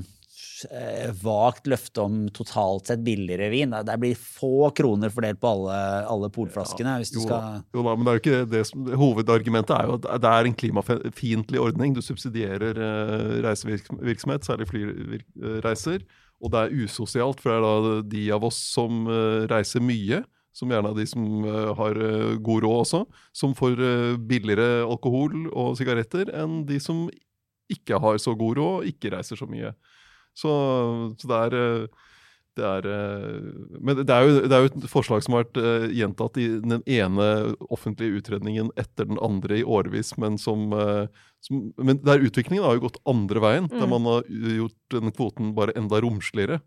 eh, 0.70 1.10
vagt 1.22 1.66
løfte 1.70 2.04
om 2.04 2.20
totalt 2.34 2.90
sett 2.90 3.02
billigere 3.06 3.50
vin. 3.52 3.74
Det 3.86 3.96
blir 4.00 4.18
få 4.18 4.70
kroner 4.76 5.12
fordelt 5.14 5.40
på 5.42 5.50
alle, 5.54 5.80
alle 6.10 6.30
polflaskene. 6.34 6.98
hvis 7.02 7.12
du 7.14 7.20
jo, 7.20 7.26
skal... 7.26 7.60
Jo 7.74 7.84
da, 7.86 7.96
men 7.96 8.06
det 8.06 8.12
er 8.12 8.18
jo 8.18 8.24
ikke 8.24 8.52
det 8.52 8.62
som, 8.70 8.86
Hovedargumentet 9.02 9.74
er 9.76 9.90
jo 9.90 9.98
at 9.98 10.08
det 10.22 10.32
er 10.32 10.48
en 10.48 10.58
klimafiendtlig 10.62 11.62
ordning. 11.62 11.96
Du 11.96 12.02
subsidierer 12.04 12.82
eh, 12.88 13.36
reisevirksomhet, 13.46 14.48
særlig 14.48 14.70
flyreiser. 14.70 16.06
Og 16.38 16.52
det 16.54 16.60
er 16.64 16.82
usosialt, 16.86 17.40
for 17.42 17.50
det 17.50 17.58
er 17.58 17.64
da 17.66 18.02
de 18.12 18.24
av 18.36 18.44
oss 18.46 18.58
som 18.76 19.08
reiser 19.50 19.82
mye, 19.82 20.20
som 20.58 20.72
gjerne 20.72 20.90
er 20.90 20.98
de 20.98 21.06
som 21.06 21.24
uh, 21.46 21.70
har 21.78 22.00
uh, 22.02 22.34
god 22.42 22.66
råd 22.66 22.82
også, 22.82 23.04
som 23.36 23.54
får 23.58 23.78
uh, 23.78 24.18
billigere 24.18 24.82
alkohol 24.82 25.46
og 25.52 25.76
sigaretter 25.78 26.32
enn 26.34 26.64
de 26.68 26.80
som 26.82 27.06
ikke 27.70 28.00
har 28.00 28.18
så 28.22 28.34
god 28.38 28.58
råd 28.58 28.76
og 28.80 28.90
ikke 28.90 29.12
reiser 29.14 29.38
så 29.38 29.48
mye. 29.48 29.74
Så, 30.36 30.50
så 31.20 31.30
det 31.30 31.40
er 31.46 31.88
det 32.58 32.66
er, 32.66 32.86
men 33.78 34.00
det 34.00 34.10
er, 34.10 34.24
jo, 34.26 34.38
det 34.50 34.54
er, 34.56 34.64
jo, 34.64 34.70
et 34.72 34.86
forslag 34.90 35.22
som 35.22 35.36
har 35.36 35.44
vært 35.44 35.92
gjentatt 35.94 36.40
i 36.42 36.46
den 36.58 36.80
ene 36.90 37.26
offentlige 37.70 38.18
utredningen 38.18 38.72
etter 38.74 39.06
den 39.06 39.20
andre 39.22 39.60
i 39.60 39.62
årevis, 39.62 40.16
men 40.18 40.40
som, 40.42 40.72
som 41.44 41.60
men 41.78 42.00
der 42.02 42.24
utviklingen 42.26 42.66
har 42.66 42.74
jo 42.74 42.88
gått 42.88 42.98
andre 43.06 43.44
veien, 43.44 43.68
mm. 43.70 43.76
der 43.78 43.92
man 43.92 44.10
har 44.10 44.26
gjort 44.56 44.96
den 44.96 45.14
kvoten 45.14 45.54
bare 45.54 45.76
enda 45.78 46.02
romsligere. 46.02 46.58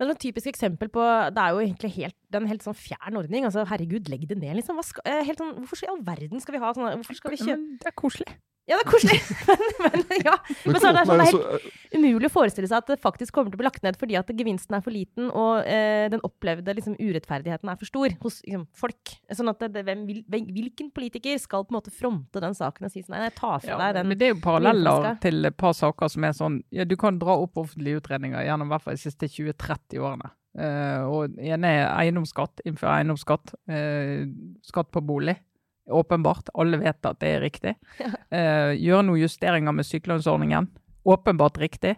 Men 0.00 0.14
et 0.14 0.20
typisk 0.22 0.48
eksempel 0.48 0.88
på 0.88 1.02
Det 1.36 1.42
er 1.42 1.52
jo 1.52 1.60
egentlig 1.60 1.90
helt, 1.98 2.16
det 2.30 2.38
er 2.38 2.44
en 2.46 2.50
helt 2.50 2.64
sånn 2.64 2.78
fjern 2.78 3.18
ordning. 3.20 3.44
altså 3.44 3.66
Herregud, 3.68 4.08
legg 4.08 4.26
det 4.30 4.38
ned, 4.40 4.56
liksom. 4.56 4.80
Skal, 4.86 5.04
eh, 5.04 5.22
helt 5.28 5.42
sånn, 5.42 5.52
hvorfor 5.60 5.84
i 5.84 5.90
all 5.92 6.00
verden 6.06 6.40
skal 6.40 6.56
vi 6.56 6.62
ha 6.64 6.72
sånn 6.72 6.88
Hvorfor 6.96 7.18
skal 7.18 7.34
vi 7.36 7.42
kjøpe 7.44 7.78
Det 7.84 7.90
er 7.92 7.98
koselig. 8.00 8.32
Ja, 8.70 8.78
det 8.78 8.84
er 8.84 8.90
koselig, 8.92 9.18
men, 9.82 10.02
men 10.06 10.20
ja. 10.22 10.36
Men 10.62 10.76
så 10.78 10.90
er 10.90 10.94
det, 10.94 11.02
sånn, 11.08 11.18
det 11.18 11.24
er 11.24 11.32
helt 11.34 11.96
umulig 11.96 12.28
å 12.28 12.32
forestille 12.32 12.68
seg 12.70 12.84
at 12.84 12.92
det 12.92 12.96
faktisk 13.02 13.34
kommer 13.34 13.50
til 13.50 13.58
å 13.58 13.62
bli 13.62 13.66
lagt 13.66 13.82
ned 13.82 13.98
fordi 13.98 14.14
at 14.20 14.30
gevinsten 14.30 14.76
er 14.78 14.84
for 14.84 14.94
liten 14.94 15.26
og 15.34 15.66
eh, 15.66 16.06
den 16.12 16.22
opplevde 16.26 16.76
liksom, 16.78 16.94
urettferdigheten 17.00 17.72
er 17.72 17.80
for 17.80 17.90
stor 17.90 18.14
hos 18.22 18.38
liksom, 18.46 18.68
folk. 18.78 19.14
Sånn 19.34 19.50
at 19.50 19.66
det, 19.74 19.82
hvem, 19.88 20.06
Hvilken 20.30 20.92
politiker 20.94 21.38
skal 21.42 21.66
på 21.66 21.74
en 21.74 21.80
måte 21.80 21.94
fronte 21.94 22.42
den 22.42 22.54
saken 22.56 22.86
og 22.86 22.94
si 22.94 23.02
sånn 23.02 23.18
Nei, 23.18 23.32
ta 23.34 23.56
fra 23.58 23.74
ja, 23.74 23.78
deg 23.82 23.98
den 23.98 24.10
Men 24.12 24.20
det 24.20 24.28
er 24.28 24.34
jo 24.36 24.40
paralleller 24.44 25.10
til 25.22 25.50
et 25.50 25.58
par 25.58 25.74
saker 25.76 26.12
som 26.12 26.26
er 26.28 26.36
sånn 26.36 26.60
ja, 26.74 26.86
Du 26.88 26.94
kan 27.00 27.18
dra 27.20 27.34
opp 27.42 27.58
offentlige 27.60 28.00
utredninger 28.00 28.46
gjennom 28.46 28.70
i 28.70 28.74
hvert 28.76 28.86
fall 28.86 28.98
de 28.98 29.02
siste 29.02 29.26
20-30 29.26 29.98
årene. 29.98 30.30
Uh, 30.50 31.02
og 31.06 31.36
ene 31.38 31.68
er 31.78 31.84
eiendomsskatt, 31.92 32.62
innføre 32.66 33.00
eiendomsskatt. 33.00 33.52
Uh, 33.70 34.26
skatt 34.66 34.90
på 34.94 35.02
bolig 35.06 35.36
åpenbart. 35.90 36.48
Alle 36.54 36.80
vet 36.80 37.06
at 37.06 37.20
det 37.22 37.34
er 37.36 37.44
riktig. 37.46 37.76
Eh, 38.30 38.76
gjøre 38.78 39.02
noen 39.08 39.18
justeringer 39.18 39.74
med 39.74 39.86
sykelønnsordningen. 39.88 40.68
Åpenbart 41.10 41.58
riktig. 41.58 41.96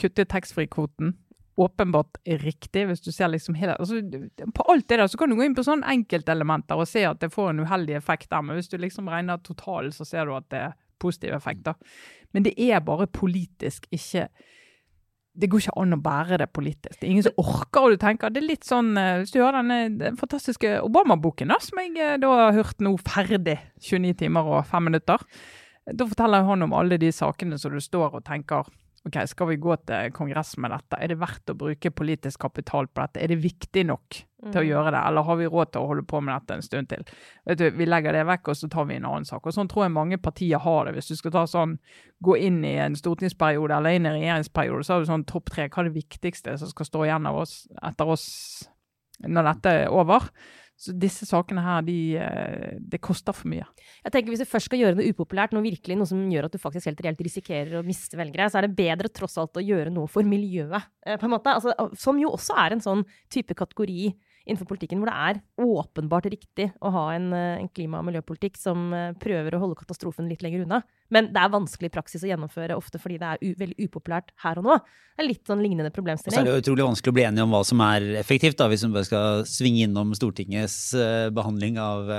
Kutte 0.00 0.24
taxfree-kvoten. 0.26 1.12
Åpenbart 1.60 2.18
riktig. 2.42 2.86
hvis 2.88 3.00
du 3.04 3.12
ser 3.12 3.28
liksom 3.28 3.54
hele, 3.54 3.76
altså, 3.76 4.00
På 4.54 4.64
alt 4.72 4.88
det 4.88 4.98
der 4.98 5.06
så 5.06 5.18
kan 5.18 5.30
du 5.30 5.36
gå 5.36 5.44
inn 5.44 5.54
på 5.54 5.62
sånne 5.62 5.86
enkeltelementer 5.92 6.80
og 6.80 6.88
se 6.88 7.04
at 7.06 7.20
det 7.20 7.30
får 7.32 7.50
en 7.50 7.60
uheldig 7.60 7.94
effekt 8.00 8.30
der. 8.30 8.42
Men 8.42 8.58
hvis 8.58 8.68
du 8.68 8.78
liksom 8.78 9.08
regner 9.08 9.38
totalen, 9.38 9.92
så 9.92 10.04
ser 10.04 10.26
du 10.26 10.34
at 10.34 10.48
det 10.50 10.58
er 10.58 10.78
positive 10.98 11.36
effekter. 11.36 11.74
Men 12.32 12.42
det 12.46 12.54
er 12.58 12.80
bare 12.80 13.06
politisk, 13.06 13.86
ikke 13.92 14.28
det 15.34 15.48
går 15.50 15.62
ikke 15.62 15.76
an 15.78 15.94
å 15.94 16.00
bære 16.02 16.40
det 16.42 16.48
politisk. 16.52 16.96
Det 16.98 17.06
er 17.06 17.12
ingen 17.12 17.26
som 17.26 17.38
orker. 17.38 17.80
og 17.84 17.94
du 17.94 18.00
tenker, 18.02 18.30
det 18.30 18.42
er 18.42 18.48
litt 18.48 18.66
sånn, 18.66 18.96
eh, 18.98 19.20
Hvis 19.20 19.32
du 19.32 19.38
hører 19.40 19.62
denne 19.62 19.98
den 19.98 20.16
fantastiske 20.16 20.80
Obama-boken, 20.82 21.52
som 21.60 21.78
jeg 21.78 21.96
eh, 21.96 22.18
da 22.18 22.28
har 22.28 22.52
hørt 22.52 22.80
nå 22.80 22.96
ferdig 22.98 23.58
29 23.78 24.14
timer 24.24 24.42
og 24.42 24.66
5 24.66 24.84
minutter, 24.90 25.18
da 25.90 26.06
forteller 26.06 26.44
han 26.44 26.62
om 26.62 26.74
alle 26.76 26.98
de 26.98 27.10
sakene 27.12 27.58
som 27.58 27.72
du 27.72 27.80
står 27.80 28.18
og 28.18 28.24
tenker 28.24 28.66
ok, 29.06 29.16
skal 29.26 29.48
vi 29.48 29.56
gå 29.56 29.76
til 29.86 30.10
Kongressen 30.12 30.60
med 30.60 30.74
dette? 30.74 30.98
Er 31.00 31.08
det 31.08 31.20
verdt 31.20 31.50
å 31.50 31.56
bruke 31.56 31.90
politisk 31.90 32.40
kapital 32.40 32.86
på 32.90 33.00
dette? 33.00 33.22
Er 33.22 33.32
det 33.32 33.40
viktig 33.42 33.86
nok. 33.88 34.24
Til 34.40 34.60
å 34.60 34.64
mm. 34.64 34.68
gjøre 34.70 34.92
det, 34.94 35.00
eller 35.10 35.26
har 35.28 35.38
vi 35.40 35.48
råd 35.52 35.72
til 35.72 35.84
å 35.84 35.90
holde 35.90 36.04
på 36.08 36.20
med 36.24 36.32
dette 36.34 36.56
en 36.56 36.64
stund 36.64 36.90
til? 36.92 37.04
Vet 37.48 37.60
du, 37.60 37.66
Vi 37.76 37.88
legger 37.88 38.16
det 38.16 38.24
vekk, 38.28 38.52
og 38.52 38.56
så 38.56 38.70
tar 38.72 38.88
vi 38.88 38.96
en 38.96 39.08
annen 39.10 39.28
sak. 39.28 39.44
Og 39.44 39.56
Sånn 39.56 39.68
tror 39.70 39.86
jeg 39.86 39.96
mange 39.96 40.20
partier 40.22 40.62
har 40.64 40.88
det. 40.88 40.94
Hvis 40.96 41.12
du 41.12 41.18
skal 41.18 41.34
ta 41.36 41.44
sånn, 41.50 41.76
gå 42.24 42.36
inn 42.40 42.62
i 42.64 42.76
en 42.80 42.96
stortingsperiode 42.98 43.76
eller 43.76 43.98
inn 43.98 44.08
i 44.08 44.12
en 44.12 44.18
regjeringsperiode, 44.18 44.86
så 44.86 44.96
har 44.96 45.04
du 45.04 45.10
sånn 45.10 45.28
topp 45.28 45.52
tre. 45.52 45.68
Hva 45.68 45.84
er 45.84 45.90
det 45.90 45.98
viktigste 46.00 46.56
som 46.60 46.72
skal 46.72 46.88
stå 46.88 47.04
igjen 47.08 47.28
av 47.30 47.42
oss 47.42 47.62
etter 47.90 48.16
oss 48.16 48.26
når 49.20 49.52
dette 49.52 49.76
er 49.82 49.92
over? 49.92 50.30
Så 50.80 50.94
disse 50.96 51.26
sakene 51.28 51.60
her, 51.60 51.82
de, 51.84 51.98
eh, 52.16 52.76
det 52.80 53.02
koster 53.04 53.36
for 53.36 53.50
mye. 53.52 53.66
Jeg 54.00 54.12
tenker 54.14 54.32
Hvis 54.32 54.40
du 54.40 54.48
først 54.48 54.70
skal 54.70 54.80
gjøre 54.80 54.96
noe 54.96 55.10
upopulært, 55.12 55.52
noe 55.52 55.66
virkelig, 55.66 55.98
noe 55.98 56.08
som 56.08 56.22
gjør 56.32 56.48
at 56.48 56.54
du 56.56 56.58
faktisk 56.62 56.88
helt 56.88 57.02
reelt 57.04 57.20
risikerer 57.20 57.76
å 57.76 57.84
miste 57.84 58.16
velgere, 58.16 58.48
så 58.48 58.58
er 58.58 58.66
det 58.66 58.78
bedre 58.78 59.12
tross 59.12 59.36
alt 59.36 59.60
å 59.60 59.64
gjøre 59.64 59.92
noe 59.92 60.08
for 60.08 60.24
miljøet, 60.24 60.88
eh, 61.04 61.18
på 61.20 61.28
en 61.28 61.34
måte. 61.34 61.52
Altså, 61.52 61.74
som 62.00 62.16
jo 62.16 62.32
også 62.32 62.56
er 62.56 62.72
en 62.72 62.80
sånn 62.80 63.04
type 63.28 63.52
kategori 63.52 64.14
innenfor 64.50 64.68
politikken 64.68 65.00
hvor 65.00 65.10
det 65.10 65.16
er 65.30 65.40
åpenbart 65.62 66.28
riktig 66.32 66.68
å 66.82 66.92
ha 66.94 67.04
en, 67.14 67.30
eh, 67.32 67.60
en 67.62 67.70
klima- 67.70 68.00
og 68.00 68.08
miljøpolitikk 68.08 68.58
som 68.58 68.92
eh, 68.96 69.12
prøver 69.22 69.54
å 69.54 69.62
holde 69.62 69.78
katastrofen 69.78 70.28
litt 70.30 70.42
lenger 70.44 70.66
unna. 70.66 70.82
Men 71.10 71.30
det 71.34 71.42
er 71.42 71.52
vanskelig 71.52 71.90
praksis 71.94 72.22
å 72.26 72.30
gjennomføre, 72.30 72.76
ofte 72.78 73.00
fordi 73.02 73.18
det 73.18 73.28
er 73.30 73.58
veldig 73.58 73.86
upopulært 73.86 74.34
her 74.44 74.60
og 74.60 74.66
nå. 74.66 74.78
Det 75.16 75.24
er 75.24 75.28
litt 75.30 75.46
sånn 75.46 75.62
lignende 75.62 75.90
problemstilling. 75.94 76.34
Og 76.34 76.38
så 76.38 76.42
er 76.42 76.50
det 76.50 76.56
jo 76.58 76.64
utrolig 76.64 76.86
vanskelig 76.86 77.14
å 77.14 77.18
bli 77.18 77.26
enige 77.26 77.46
om 77.46 77.54
hva 77.54 77.62
som 77.66 77.84
er 77.86 78.08
effektivt, 78.20 78.58
da, 78.60 78.68
hvis 78.70 78.86
man 78.86 78.96
bare 78.98 79.08
skal 79.08 79.44
svinge 79.50 79.86
innom 79.86 80.14
Stortingets 80.18 80.78
eh, 80.94 81.30
behandling 81.34 81.80
av 81.82 82.10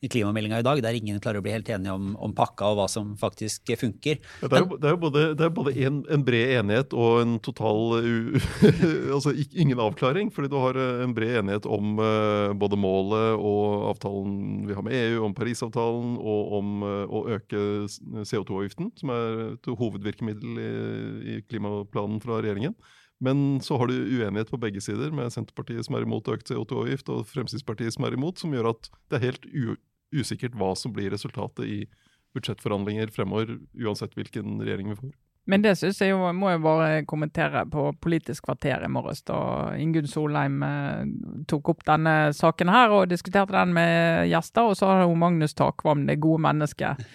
eh, 0.00 0.08
klimameldinga 0.10 0.60
i 0.60 0.66
dag, 0.66 0.82
der 0.84 0.96
ingen 0.96 1.20
klarer 1.22 1.40
å 1.40 1.44
bli 1.44 1.54
helt 1.54 1.68
enige 1.72 1.94
om, 1.96 2.12
om 2.20 2.34
pakka 2.36 2.70
og 2.72 2.80
hva 2.80 2.86
som 2.90 3.12
faktisk 3.20 3.72
funker. 3.80 4.20
Ja, 4.42 4.50
det 4.50 4.58
er 4.58 4.64
jo, 4.64 4.78
det 4.80 4.88
er 4.88 4.94
jo 4.96 5.00
både, 5.04 5.24
det 5.38 5.46
er 5.46 5.54
både 5.54 5.74
en, 5.86 6.00
en 6.10 6.24
bred 6.26 6.54
enighet 6.60 6.96
og 6.96 7.22
en 7.22 7.38
total 7.44 7.98
u, 8.00 8.38
Altså 9.16 9.34
ingen 9.34 9.80
avklaring, 9.82 10.30
fordi 10.34 10.50
du 10.52 10.58
har 10.60 10.78
eh, 10.78 11.02
en 11.04 11.14
bred 11.16 11.40
enighet 11.42 11.68
om 11.70 11.98
uh, 12.00 12.52
både 12.58 12.78
målet 12.80 13.40
og 13.40 13.90
avtalen 13.90 14.66
vi 14.68 14.76
har 14.76 14.86
med 14.86 14.96
EU, 14.96 15.24
om 15.26 15.34
Parisavtalen 15.36 16.16
og 16.20 16.54
om 16.60 16.86
uh, 16.86 17.04
å 17.10 17.24
øke 17.36 17.60
CO2-avgiften, 17.88 18.92
som 19.00 19.12
er 19.14 19.44
et 19.50 19.70
hovedvirkemiddel 19.80 20.62
i, 20.62 20.70
i 21.34 21.38
klimaplanen 21.48 22.20
fra 22.22 22.40
regjeringen. 22.40 22.76
Men 23.20 23.60
så 23.60 23.76
har 23.76 23.90
du 23.90 23.94
uenighet 23.94 24.48
på 24.50 24.58
begge 24.60 24.80
sider, 24.80 25.12
med 25.12 25.28
Senterpartiet 25.32 25.84
som 25.84 25.96
er 25.96 26.06
imot 26.06 26.28
økt 26.32 26.48
CO2-avgift, 26.48 27.10
og 27.12 27.26
Fremskrittspartiet 27.28 27.92
som 27.92 28.06
er 28.08 28.16
imot, 28.16 28.40
som 28.40 28.54
gjør 28.56 28.72
at 28.72 28.88
det 29.12 29.18
er 29.18 29.26
helt 29.26 29.48
u, 29.52 29.74
usikkert 30.14 30.56
hva 30.58 30.74
som 30.76 30.94
blir 30.94 31.10
resultatet 31.12 31.66
i 31.66 31.80
budsjettforhandlinger 32.34 33.10
fremover, 33.14 33.58
uansett 33.78 34.14
hvilken 34.18 34.60
regjering 34.62 34.92
vi 34.92 35.00
får. 35.00 35.12
Men 35.50 35.64
det 35.64 35.72
synes 35.80 35.98
jeg 35.98 36.12
jo, 36.12 36.20
må 36.36 36.50
jeg 36.52 36.62
bare 36.62 36.88
kommentere 37.08 37.64
på 37.72 37.88
Politisk 38.02 38.44
kvarter 38.46 38.84
i 38.86 38.90
morges, 38.92 39.22
da 39.26 39.38
Ingunn 39.80 40.06
Solheim 40.10 40.60
eh, 40.62 41.06
tok 41.50 41.72
opp 41.72 41.84
denne 41.88 42.30
saken 42.36 42.70
her 42.70 42.92
og 42.94 43.08
diskuterte 43.10 43.56
den 43.56 43.72
med 43.74 44.28
gjester. 44.30 44.68
Og 44.70 44.78
så 44.78 44.90
hadde 44.90 45.08
hun 45.10 45.22
Magnus 45.22 45.56
Takvam, 45.58 46.04
det 46.06 46.20
gode 46.22 46.44
mennesket. 46.44 47.08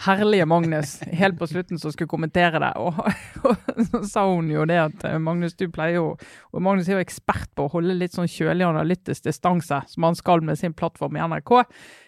Herlige 0.00 0.46
Magnus, 0.48 0.94
helt 1.12 1.36
på 1.38 1.48
slutten 1.50 1.78
som 1.80 1.92
skulle 1.92 2.08
kommentere 2.08 2.60
det. 2.62 2.70
Og, 2.80 2.96
og 3.44 3.82
så 3.90 4.00
sa 4.08 4.24
hun 4.30 4.48
jo 4.52 4.64
det 4.68 4.78
at 4.80 5.04
eh, 5.08 5.18
Magnus, 5.20 5.56
du 5.58 5.66
pleier 5.72 5.98
jo 5.98 6.06
Og 6.54 6.62
Magnus 6.64 6.88
er 6.88 6.96
jo 6.96 7.04
ekspert 7.04 7.50
på 7.56 7.66
å 7.66 7.72
holde 7.74 7.98
litt 7.98 8.16
sånn 8.16 8.30
kjølig 8.30 8.64
analytisk 8.68 9.26
distanse, 9.28 9.82
som 9.92 10.08
han 10.08 10.16
skal 10.16 10.44
med 10.46 10.60
sin 10.60 10.72
plattform 10.76 11.18
i 11.18 11.24
NRK. 11.26 11.52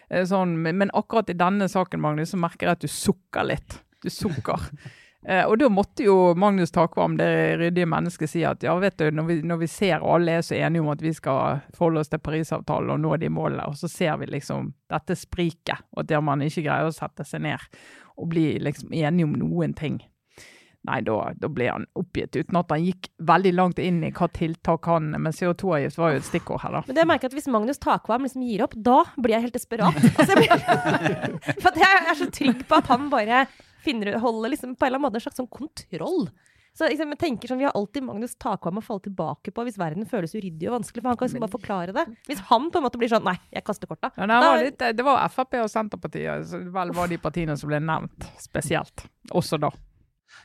Eh, 0.09 0.25
Sånn, 0.29 0.57
men 0.65 0.89
akkurat 0.93 1.29
i 1.29 1.37
denne 1.37 1.69
saken, 1.69 2.01
Magnus, 2.01 2.33
så 2.33 2.41
merker 2.41 2.71
jeg 2.71 2.79
at 2.79 2.85
du 2.85 2.91
sukker 2.91 3.49
litt. 3.53 3.79
Du 4.03 4.09
sukker. 4.11 4.69
Eh, 5.25 5.45
og 5.47 5.55
da 5.59 5.69
måtte 5.71 6.03
jo 6.03 6.33
Magnus 6.35 6.73
Takvam, 6.75 7.15
det 7.17 7.57
ryddige 7.61 7.87
mennesket, 7.87 8.29
si 8.29 8.43
at 8.47 8.63
ja, 8.65 8.75
vet 8.79 8.97
du, 8.99 9.07
når 9.15 9.27
vi, 9.29 9.37
når 9.47 9.61
vi 9.61 9.69
ser 9.71 10.03
alle 10.03 10.37
er 10.39 10.43
så 10.43 10.57
enige 10.59 10.83
om 10.83 10.91
at 10.91 11.03
vi 11.03 11.13
skal 11.15 11.61
forholde 11.77 12.03
oss 12.03 12.11
til 12.11 12.19
Parisavtalen 12.23 12.91
og 12.97 13.03
nå 13.03 13.17
de 13.21 13.31
målene, 13.31 13.67
og 13.69 13.79
så 13.79 13.87
ser 13.91 14.17
vi 14.19 14.27
liksom 14.33 14.73
dette 14.91 15.15
spriket, 15.15 15.85
og 15.95 16.09
der 16.09 16.23
man 16.23 16.43
ikke 16.43 16.65
greier 16.67 16.91
å 16.91 16.95
sette 16.95 17.27
seg 17.27 17.45
ned 17.47 17.69
og 18.19 18.27
bli 18.29 18.57
liksom 18.61 18.91
enige 18.93 19.29
om 19.29 19.37
noen 19.39 19.71
ting. 19.77 20.01
Nei, 20.83 20.99
da, 21.07 21.15
da 21.39 21.47
ble 21.47 21.69
han 21.71 21.85
oppgitt, 21.95 22.35
uten 22.35 22.57
at 22.59 22.71
han 22.73 22.83
gikk 22.83 23.07
veldig 23.23 23.53
langt 23.55 23.77
inn 23.79 24.01
i 24.03 24.09
hva 24.11 24.27
tiltak 24.35 24.89
han 24.91 25.13
Men 25.15 25.31
CO2-avgift 25.31 25.95
var 25.95 26.11
jo 26.11 26.19
et 26.19 26.27
stikkord 26.27 26.59
her, 26.59 26.75
da. 26.75 26.81
Men 26.89 26.97
det 26.97 27.05
merker 27.07 27.29
jeg 27.29 27.31
at 27.31 27.37
hvis 27.39 27.51
Magnus 27.55 27.79
Takvam 27.79 28.27
liksom 28.27 28.43
gir 28.43 28.65
opp, 28.65 28.75
da 28.75 28.97
blir 29.15 29.37
jeg 29.37 29.45
helt 29.45 29.55
desperat. 29.55 29.95
Altså, 29.95 30.35
jeg 30.35 30.41
blir, 30.43 31.37
for 31.63 31.79
jeg 31.79 32.01
er 32.01 32.19
så 32.19 32.27
trygg 32.35 32.65
på 32.67 32.81
at 32.81 32.91
han 32.91 33.07
bare 33.13 33.45
finner, 33.83 34.17
holder 34.23 34.55
liksom 34.55 34.75
på 34.75 34.85
en 34.85 34.91
eller 34.91 35.01
annen 35.01 35.09
måte 35.09 35.21
en 35.21 35.25
slags 35.27 35.39
sånn 35.41 35.51
kontroll. 35.51 36.27
Så 36.73 36.87
liksom, 36.89 37.11
jeg 37.13 37.19
tenker 37.21 37.51
sånn, 37.51 37.59
Vi 37.61 37.67
har 37.67 37.75
alltid 37.77 38.05
Magnus 38.07 38.33
Takvam 38.41 38.79
å 38.81 38.83
falle 38.83 39.05
tilbake 39.05 39.53
på 39.53 39.65
hvis 39.67 39.77
verden 39.77 40.07
føles 40.09 40.33
uryddig 40.33 40.71
og 40.71 40.79
vanskelig. 40.79 41.03
For 41.03 41.11
han 41.11 41.19
kan 41.19 41.29
liksom 41.29 41.43
bare 41.45 41.53
forklare 41.53 41.93
det. 41.93 42.05
Hvis 42.29 42.41
han 42.49 42.69
på 42.73 42.81
en 42.81 42.87
måte 42.87 43.01
blir 43.01 43.11
sånn 43.13 43.25
Nei, 43.27 43.35
jeg 43.53 43.65
kaster 43.67 43.89
korta. 43.89 44.09
Ja, 44.17 44.25
det, 44.25 44.39
var 44.41 44.63
litt, 44.63 44.85
det 44.97 45.05
var 45.05 45.21
Frp 45.29 45.59
og 45.61 45.69
Senterpartiet 45.69 46.55
vel 46.73 46.93
var 46.97 47.11
de 47.11 47.19
partiene 47.21 47.57
som 47.59 47.69
ble 47.69 47.81
nevnt 47.83 48.25
spesielt, 48.41 49.05
også 49.29 49.61
da. 49.61 49.69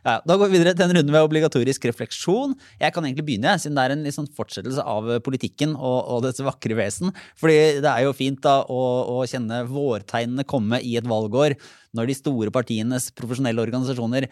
Ja, 0.07 0.19
da 0.25 0.37
går 0.39 0.51
vi 0.51 0.59
videre 0.59 0.75
til 0.77 0.87
en 0.87 0.95
runde 0.97 1.15
med 1.15 1.27
obligatorisk 1.27 1.89
refleksjon. 1.91 2.55
Jeg 2.81 2.95
kan 2.95 3.07
egentlig 3.07 3.27
begynne, 3.27 3.57
siden 3.61 3.79
det 3.79 3.87
er 3.87 3.95
en 3.97 4.05
liksom 4.07 4.29
fortsettelse 4.37 4.85
av 4.85 5.11
politikken 5.27 5.75
og, 5.77 5.99
og 6.15 6.23
dets 6.27 6.43
vakre 6.45 6.79
vesen. 6.79 7.13
Fordi 7.41 7.81
det 7.85 7.91
er 7.91 8.07
jo 8.07 8.17
fint 8.17 8.41
da 8.45 8.61
å, 8.65 8.83
å 9.19 9.27
kjenne 9.29 9.65
vårtegnene 9.69 10.47
komme 10.49 10.81
i 10.85 10.97
et 11.01 11.09
valgår 11.09 11.59
når 11.97 12.11
de 12.11 12.17
store 12.19 12.53
partienes 12.55 13.11
profesjonelle 13.17 13.65
organisasjoner 13.65 14.29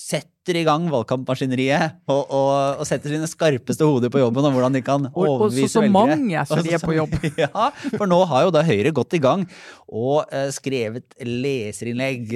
setter 0.00 0.56
i 0.56 0.62
gang 0.64 0.86
valgkampmaskineriet 0.90 1.98
og, 2.10 2.20
og, 2.24 2.80
og 2.80 2.86
setter 2.88 3.12
sine 3.12 3.28
skarpeste 3.28 3.86
hoder 3.86 4.12
på 4.12 4.22
jobben 4.22 4.46
om 4.48 4.54
hvordan 4.56 4.78
de 4.78 4.82
kan 4.84 5.10
Og, 5.10 5.26
og 5.28 5.52
så, 5.52 5.66
så 5.68 5.82
velgere. 5.84 6.16
mange 6.16 6.44
som 6.48 6.62
de 6.64 6.74
er 6.74 6.82
på 6.82 6.96
jobb. 6.96 7.16
Ja, 7.40 7.68
for 7.94 8.08
nå 8.10 8.22
har 8.30 8.46
jo 8.46 8.54
da 8.54 8.64
Høyre 8.66 8.94
gått 8.96 9.16
i 9.18 9.22
gang 9.22 9.44
og 9.86 10.24
uh, 10.32 10.48
skrevet 10.54 11.12
leserinnlegg. 11.20 12.32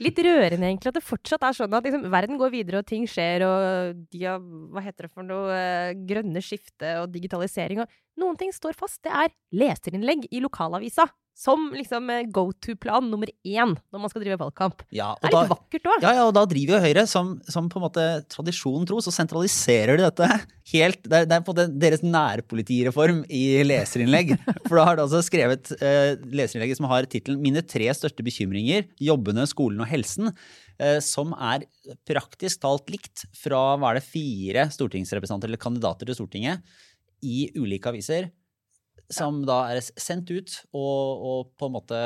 Litt 0.00 0.16
rørende 0.24 0.64
egentlig 0.64 0.88
at 0.88 0.96
det 0.96 1.04
fortsatt 1.04 1.42
er 1.44 1.56
sånn 1.56 1.74
at 1.76 1.84
liksom, 1.84 2.06
verden 2.12 2.38
går 2.40 2.52
videre 2.54 2.80
og 2.80 2.86
ting 2.88 3.02
skjer, 3.10 3.44
og 3.44 3.98
de 4.08 4.22
har, 4.24 4.40
hva 4.40 4.80
heter 4.84 5.06
det 5.06 5.12
for 5.12 5.26
noe, 5.26 5.52
eh, 5.52 5.92
grønne 6.08 6.40
skifte 6.44 6.94
og 7.02 7.10
digitalisering, 7.12 7.82
og 7.84 8.22
noen 8.22 8.38
ting 8.40 8.54
står 8.56 8.78
fast. 8.78 9.02
Det 9.04 9.12
er 9.12 9.34
leserinnlegg 9.52 10.24
i 10.32 10.40
lokalavisa. 10.40 11.04
Som 11.40 11.70
liksom 11.72 12.10
eh, 12.12 12.26
go 12.28 12.50
to-plan 12.52 13.06
nummer 13.08 13.30
én 13.48 13.72
når 13.72 14.02
man 14.02 14.10
skal 14.12 14.20
drive 14.20 14.36
valgkamp. 14.42 14.82
Ja, 14.92 15.14
Det 15.22 15.30
er 15.30 15.30
er 15.30 15.32
da, 15.32 15.40
litt 15.46 15.52
vakkert 15.54 15.86
òg. 15.88 16.04
Ja, 16.04 16.10
ja, 16.18 16.24
og 16.28 16.34
da 16.36 16.42
driver 16.50 16.76
jo 16.76 16.80
Høyre, 16.84 17.04
som, 17.08 17.30
som 17.48 17.70
på 17.72 17.80
en 17.80 17.84
måte 17.86 18.04
tradisjonen 18.28 18.84
tro, 18.88 18.98
så 19.00 19.14
sentraliserer 19.14 19.96
de 19.96 20.04
dette 20.04 20.28
helt 20.74 21.00
Det 21.06 21.22
er, 21.22 21.28
det 21.30 21.38
er 21.38 21.44
på 21.46 21.54
en 21.54 21.56
måte 21.56 21.80
deres 21.80 22.04
nærpolitireform 22.04 23.22
i 23.32 23.44
leserinnlegg. 23.64 24.34
For 24.68 24.76
da 24.76 24.84
har 24.90 25.00
de 25.00 25.06
altså 25.06 25.22
skrevet 25.24 25.72
eh, 25.80 26.18
leserinnlegget 26.28 26.82
som 26.82 26.90
har 26.92 27.08
tittelen 27.08 27.40
'Mine 27.40 27.64
tre 27.64 27.88
største 27.96 28.26
bekymringer 28.26 28.90
jobbene, 29.00 29.48
skolen 29.48 29.80
og 29.80 29.88
helsen'. 29.88 30.34
Eh, 30.80 30.98
som 31.04 31.32
er 31.36 31.64
praktisk 32.08 32.60
talt 32.62 32.92
likt 32.92 33.24
fra 33.36 33.78
hva 33.80 33.94
er 33.94 34.00
det, 34.00 34.06
fire 34.08 34.68
stortingsrepresentanter 34.72 35.48
eller 35.48 35.60
kandidater 35.60 36.08
til 36.08 36.16
Stortinget 36.16 36.60
i 37.20 37.50
ulike 37.56 37.90
aviser 37.90 38.30
som 39.10 39.40
da 39.46 39.58
er 39.72 39.80
sendt 39.82 40.30
ut 40.30 40.54
og, 40.70 41.24
og 41.30 41.50
på 41.58 41.66
en 41.66 41.74
måte 41.74 42.00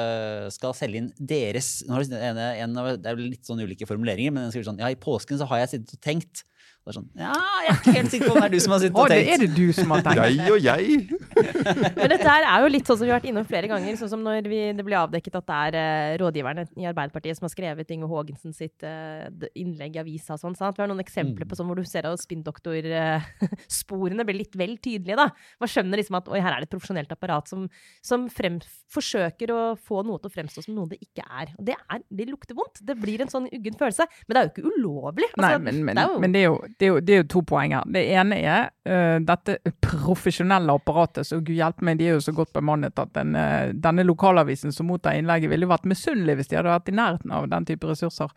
skal 0.55 0.75
selge 0.77 1.03
inn 1.03 1.11
deres 1.19 1.83
en, 1.85 2.41
en, 2.41 2.79
Det 2.97 3.11
er 3.11 3.19
vel 3.19 3.29
litt 3.35 3.45
sånn 3.45 3.61
ulike 3.61 3.89
formuleringer, 3.89 4.33
men 4.33 4.47
den 4.47 4.55
skriver 4.55 4.71
sånn 4.71 4.81
Ja, 4.81 4.91
i 4.93 5.01
påsken 5.01 5.41
så 5.41 5.49
har 5.51 5.63
jeg 5.63 5.75
sittet 5.75 5.99
og 5.99 6.05
tenkt. 6.05 6.45
Og 6.85 6.91
det 6.91 6.93
er 6.93 6.97
sånn, 6.99 7.07
ja, 7.17 7.33
jeg 7.65 7.71
er 7.73 7.79
ikke 7.81 7.93
helt 7.97 8.13
sikker 8.13 8.29
på 8.29 8.33
om 8.35 8.43
det 8.43 8.45
er 8.45 8.53
du 8.53 8.61
som 8.61 8.73
har 8.75 8.81
sittet 8.83 8.99
Å, 9.01 9.05
det 9.09 9.17
er 9.33 9.39
det 9.41 9.47
du 9.57 9.69
som 9.73 9.89
har 9.95 10.03
tenkt. 10.05 10.21
Jeg 10.21 10.53
og 10.53 10.61
jeg! 10.61 11.09
Men 11.97 12.09
dette 12.13 12.29
her 12.29 12.45
er 12.45 12.61
jo 12.61 12.69
litt 12.75 12.85
sånn 12.91 12.99
som 13.01 13.07
vi 13.07 13.13
har 13.15 13.21
vært 13.23 13.29
innom 13.31 13.47
flere 13.49 13.71
ganger. 13.71 13.97
Sånn 13.97 14.11
som 14.13 14.21
når 14.27 14.45
vi, 14.53 14.59
det 14.77 14.85
ble 14.85 14.99
avdekket 15.01 15.39
at 15.41 15.47
det 15.49 15.57
er 15.71 15.75
uh, 15.81 16.13
rådgiverne 16.21 16.67
i 16.77 16.85
Arbeiderpartiet 16.91 17.33
som 17.39 17.47
har 17.49 17.55
skrevet 17.55 17.89
Inge 17.97 18.05
Haagensen 18.11 18.53
sitt 18.53 18.85
uh, 18.85 19.25
innlegg 19.57 19.97
i 19.97 20.03
avisa 20.03 20.37
og 20.37 20.43
sånn. 20.45 20.53
sant? 20.61 20.77
Vi 20.77 20.85
har 20.85 20.91
noen 20.93 21.01
eksempler 21.01 21.49
på 21.49 21.57
sånn 21.57 21.65
hvor 21.73 21.81
du 21.81 21.89
ser 21.89 22.05
at 22.11 22.21
spinndoktorsporene 22.21 24.25
blir 24.29 24.39
litt 24.43 24.57
vel 24.61 24.77
tydelige. 24.77 25.17
da. 25.19 25.27
Man 25.65 25.71
skjønner 25.73 25.97
liksom 26.01 26.19
at 26.21 26.29
oi, 26.33 26.41
her 26.45 26.53
er 26.53 26.59
det 26.65 26.69
et 26.69 26.75
profesjonelt 26.77 27.13
apparat 27.17 27.49
som, 27.51 27.65
som 28.05 28.29
frem, 28.33 28.61
forsøker 28.93 29.49
å 29.55 29.61
få 29.81 30.03
noe 30.07 30.19
til 30.21 30.29
å 30.31 30.35
fremstå 30.37 30.59
som 30.69 30.77
noe 30.77 30.91
det 30.93 31.01
ikke 31.05 31.25
er. 31.25 31.47
Og 31.59 31.65
det, 31.69 31.77
er, 31.89 31.99
det 32.13 32.29
lukter 32.31 32.55
vondt. 32.59 32.77
Det 32.85 32.97
blir 33.01 33.19
en 33.25 33.33
sånn 33.33 33.49
uggen 33.49 33.77
følelse. 33.81 34.05
Men 34.29 34.33
det 34.37 34.41
er 34.43 34.47
jo 34.49 34.53
ikke 34.55 34.69
ulovlig. 34.77 35.29
Nei, 35.41 35.53
Altså, 35.55 35.63
men, 35.65 35.77
men, 35.85 35.97
det 35.97 36.03
er 36.05 36.09
jo- 36.13 36.21
men 36.23 36.31
det, 36.35 36.41
er 36.41 36.47
jo, 36.51 36.57
det, 36.79 36.87
er 36.87 36.91
jo, 36.91 37.01
det 37.01 37.15
er 37.15 37.21
jo 37.23 37.27
to 37.35 37.43
poeng 37.47 37.75
her. 37.77 37.85
Det 37.95 38.03
ene 38.15 38.39
er 38.41 38.71
uh, 38.89 39.19
dette 39.25 39.59
profesjonelle 39.85 40.75
apparatet, 40.75 41.29
så 41.29 41.41
gud 41.41 41.55
hjelpe 41.57 41.87
meg, 41.87 42.01
de 42.01 42.09
er 42.09 42.17
jo 42.17 42.25
så 42.25 42.35
godt 42.37 42.53
bemannet 42.57 42.99
at 43.01 43.13
den, 43.17 43.37
uh, 43.39 43.71
denne 43.75 44.07
lokalavisen 44.07 44.75
som 44.75 44.91
mottar 44.91 45.19
innlegget 45.19 45.53
ville 45.53 45.69
vært 45.71 45.89
misunnelig 45.91 46.39
hvis 46.41 46.53
de 46.53 46.59
hadde 46.61 46.75
vært 46.75 46.91
i 46.91 46.97
nærheten 46.99 47.35
av 47.35 47.49
den 47.53 47.69
type 47.71 47.91
ressurser. 47.91 48.33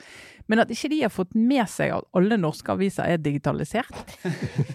Men 0.47 0.63
at 0.63 0.71
ikke 0.73 0.91
de 0.93 1.01
har 1.05 1.13
fått 1.13 1.35
med 1.35 1.65
seg 1.71 1.95
at 1.97 2.07
alle 2.17 2.39
norske 2.39 2.71
aviser 2.71 3.09
er 3.09 3.23
digitalisert. 3.23 4.15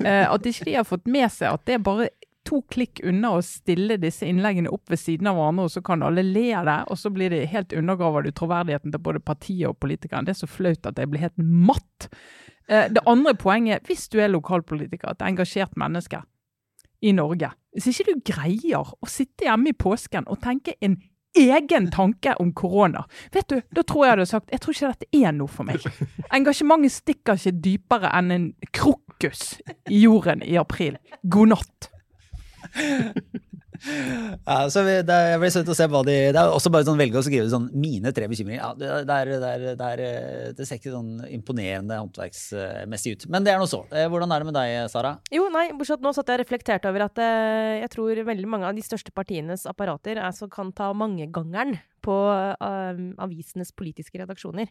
Uh, 0.02 0.26
at 0.34 0.50
ikke 0.50 0.68
de 0.68 0.76
har 0.80 0.88
fått 0.88 1.08
med 1.10 1.30
seg 1.32 1.52
at 1.52 1.66
det 1.68 1.78
er 1.78 1.86
bare 1.86 2.10
to 2.48 2.60
klikk 2.70 3.00
unna 3.06 3.36
å 3.36 3.42
stille 3.44 3.98
disse 4.02 4.26
innleggene 4.26 4.70
opp 4.72 4.90
ved 4.90 5.00
siden 5.00 5.30
av 5.30 5.38
hverandre, 5.38 5.66
og 5.68 5.74
så 5.74 5.82
kan 5.86 6.02
alle 6.04 6.24
le 6.26 6.48
av 6.58 6.66
det, 6.66 6.78
og 6.90 6.98
så 6.98 7.12
blir 7.14 7.30
det 7.32 7.44
helt 7.52 7.74
undergraver 7.76 8.26
du 8.26 8.32
troverdigheten 8.34 8.94
til 8.94 9.02
både 9.02 9.22
partiet 9.22 9.68
og 9.70 9.78
politikeren. 9.82 10.26
Det 10.26 10.34
er 10.34 10.42
så 10.42 10.50
flaut 10.50 10.88
at 10.90 10.98
jeg 10.98 11.10
blir 11.12 11.22
helt 11.22 11.38
matt. 11.38 12.08
Eh, 12.68 12.88
Det 12.90 13.02
andre 13.06 13.34
poenget, 13.34 13.82
hvis 13.86 14.08
du 14.08 14.18
er 14.20 14.28
lokalpolitiker, 14.28 15.10
et 15.10 15.22
engasjert 15.22 15.76
menneske 15.76 16.22
i 17.02 17.12
Norge, 17.12 17.50
hvis 17.74 17.86
ikke 17.88 18.12
du 18.14 18.20
greier 18.32 18.92
å 19.02 19.08
sitte 19.08 19.44
hjemme 19.48 19.68
i 19.72 19.72
påsken 19.72 20.28
og 20.28 20.40
tenke 20.42 20.74
en 20.80 20.96
egen 21.36 21.90
tanke 21.90 22.34
om 22.40 22.52
korona, 22.52 23.06
vet 23.32 23.48
du, 23.48 23.62
da 23.74 23.82
tror 23.82 24.04
jeg 24.04 24.10
jeg 24.10 24.16
hadde 24.18 24.26
sagt 24.28 24.50
jeg 24.52 24.60
tror 24.60 24.74
ikke 24.76 24.90
dette 24.92 25.22
er 25.24 25.32
noe 25.32 25.48
for 25.48 25.64
meg. 25.64 25.80
Engasjementet 26.32 26.92
stikker 26.92 27.40
ikke 27.40 27.54
dypere 27.64 28.10
enn 28.18 28.30
en 28.30 28.46
krokus 28.72 29.56
i 29.88 30.02
jorden 30.04 30.42
i 30.44 30.58
april. 30.60 30.98
God 31.24 31.54
natt. 31.54 31.88
Ja, 33.82 34.58
så 34.70 34.84
vi, 34.86 34.94
det, 35.06 35.16
jeg 35.32 35.40
blir 35.42 35.52
spent 35.54 35.70
å 35.72 35.76
se 35.76 35.86
hva 35.90 36.02
de 36.06 36.14
Det 36.34 36.38
er 36.38 36.54
også 36.54 36.70
bare 36.72 36.86
sånn 36.86 37.00
velge 37.00 37.18
å 37.18 37.24
skrive 37.26 37.50
sånn 37.50 37.68
'mine 37.74 38.12
tre 38.14 38.28
bekymringer'. 38.30 38.60
Ja, 38.60 38.70
det, 38.78 38.88
er, 38.88 39.32
det, 39.32 39.50
er, 39.50 39.64
det, 39.78 39.88
er, 39.88 40.54
det 40.58 40.66
ser 40.68 40.78
ikke 40.78 40.94
sånn 40.94 41.24
imponerende 41.28 41.98
håndverksmessig 41.98 43.16
ut. 43.16 43.26
Men 43.32 43.46
det 43.46 43.54
er 43.54 43.62
nå 43.62 43.68
så. 43.70 43.82
Eh, 43.90 44.08
Hvordan 44.12 44.34
er 44.34 44.42
det 44.42 44.50
med 44.50 44.58
deg, 44.58 44.74
Sara? 44.92 45.16
Jo, 45.34 45.48
nei, 45.52 45.68
bortsett 45.76 46.04
nå 46.04 46.14
satt 46.14 46.30
jeg 46.30 46.40
og 46.40 46.44
reflekterte 46.44 46.90
over 46.90 47.06
at 47.08 47.22
eh, 47.22 47.82
jeg 47.82 47.92
tror 47.96 48.22
veldig 48.32 48.50
mange 48.50 48.70
av 48.70 48.78
de 48.78 48.86
største 48.86 49.14
partienes 49.14 49.66
apparater 49.70 50.20
er 50.22 50.36
som 50.36 50.50
kan 50.52 50.72
ta 50.76 50.92
mangegangeren 50.96 51.78
på 52.02 52.16
uh, 52.32 52.98
avisenes 53.22 53.70
politiske 53.78 54.18
redaksjoner. 54.18 54.70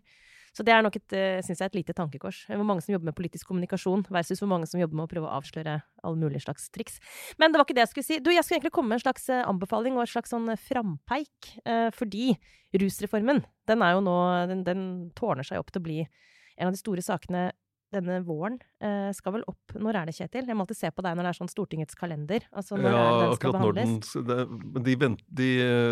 Så 0.52 0.66
det 0.68 0.74
er 0.76 0.84
nok 0.84 0.98
et, 1.00 1.08
uh, 1.16 1.40
synes 1.46 1.62
jeg, 1.62 1.72
et 1.72 1.78
lite 1.80 1.96
tankekors. 1.96 2.44
Hvor 2.50 2.66
mange 2.68 2.84
som 2.84 2.92
jobber 2.96 3.12
med 3.12 3.18
politisk 3.18 3.48
kommunikasjon 3.48 4.04
versus 4.12 4.42
hvor 4.44 4.52
mange 4.52 4.68
som 4.68 4.82
jobber 4.82 5.00
med 5.00 5.08
å 5.08 5.12
prøve 5.14 5.30
å 5.30 5.38
avsløre 5.40 5.78
alle 6.04 6.20
mulige 6.20 6.44
slags 6.46 6.70
triks. 6.74 7.00
Men 7.40 7.52
det 7.52 7.62
var 7.62 7.68
ikke 7.68 7.78
det 7.78 7.86
jeg 7.86 7.94
skulle 7.94 8.10
si. 8.10 8.20
Du, 8.24 8.32
jeg 8.34 8.44
skulle 8.44 8.60
egentlig 8.60 8.74
komme 8.76 8.92
med 8.92 9.00
en 9.00 9.06
slags 9.06 9.30
eh, 9.32 9.46
anbefaling 9.48 9.98
og 9.98 10.06
et 10.06 10.14
slags 10.14 10.34
sånn 10.34 10.50
eh, 10.52 10.60
frampeik. 10.60 11.54
eh, 11.66 11.88
fordi 11.96 12.34
rusreformen, 12.82 13.44
den 13.68 13.84
er 13.84 13.96
jo 13.96 14.04
nå 14.04 14.18
den, 14.52 14.64
den 14.68 14.84
tårner 15.18 15.48
seg 15.48 15.60
opp 15.60 15.72
til 15.72 15.82
å 15.82 15.88
bli 15.88 16.00
en 16.04 16.70
av 16.70 16.76
de 16.76 16.80
store 16.80 17.04
sakene 17.04 17.50
denne 17.92 18.20
våren. 18.26 18.58
Eh, 18.82 19.10
skal 19.14 19.34
vel 19.38 19.44
opp 19.52 19.74
Når 19.76 19.98
er 20.00 20.06
det, 20.10 20.16
Kjetil? 20.18 20.48
Jeg 20.48 20.56
må 20.58 20.64
alltid 20.66 20.80
se 20.80 20.92
på 20.92 21.04
deg 21.06 21.16
når 21.18 21.28
det 21.28 21.32
er 21.34 21.38
sånn 21.40 21.52
Stortingets 21.52 21.96
kalender. 22.00 22.46
Altså 22.52 22.78
når 22.80 22.90
Ja, 22.92 23.04
det 23.04 23.28
den 23.28 23.36
skal 23.40 23.56
behandles? 23.56 24.12
den 24.14 24.28
det, 24.32 24.84
de, 24.88 24.96
vent, 25.04 25.24
de, 25.42 25.50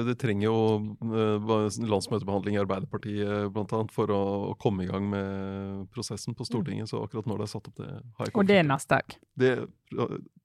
de 0.09 0.15
trenger 0.19 0.47
jo 0.49 0.57
eh, 1.05 1.87
landsmøtebehandling 1.93 2.55
i 2.57 2.61
Arbeiderpartiet 2.63 3.55
annet, 3.59 3.91
for 3.95 4.11
å, 4.15 4.21
å 4.51 4.57
komme 4.59 4.83
i 4.85 4.89
gang 4.89 5.09
med 5.11 5.87
prosessen 5.93 6.35
på 6.35 6.47
Stortinget. 6.47 6.89
Så 6.91 7.03
akkurat 7.03 7.27
når 7.29 7.43
det 7.43 7.49
er 7.49 7.53
satt 7.55 7.67
opp, 7.71 7.75
det 7.79 7.89
har 7.91 8.25
jeg 8.25 8.33
ikke 8.33 8.43
Og 8.43 8.47
det 8.51 8.59
er 8.61 8.69
neste 8.69 8.99
dag? 8.99 9.17
det, 9.39 9.53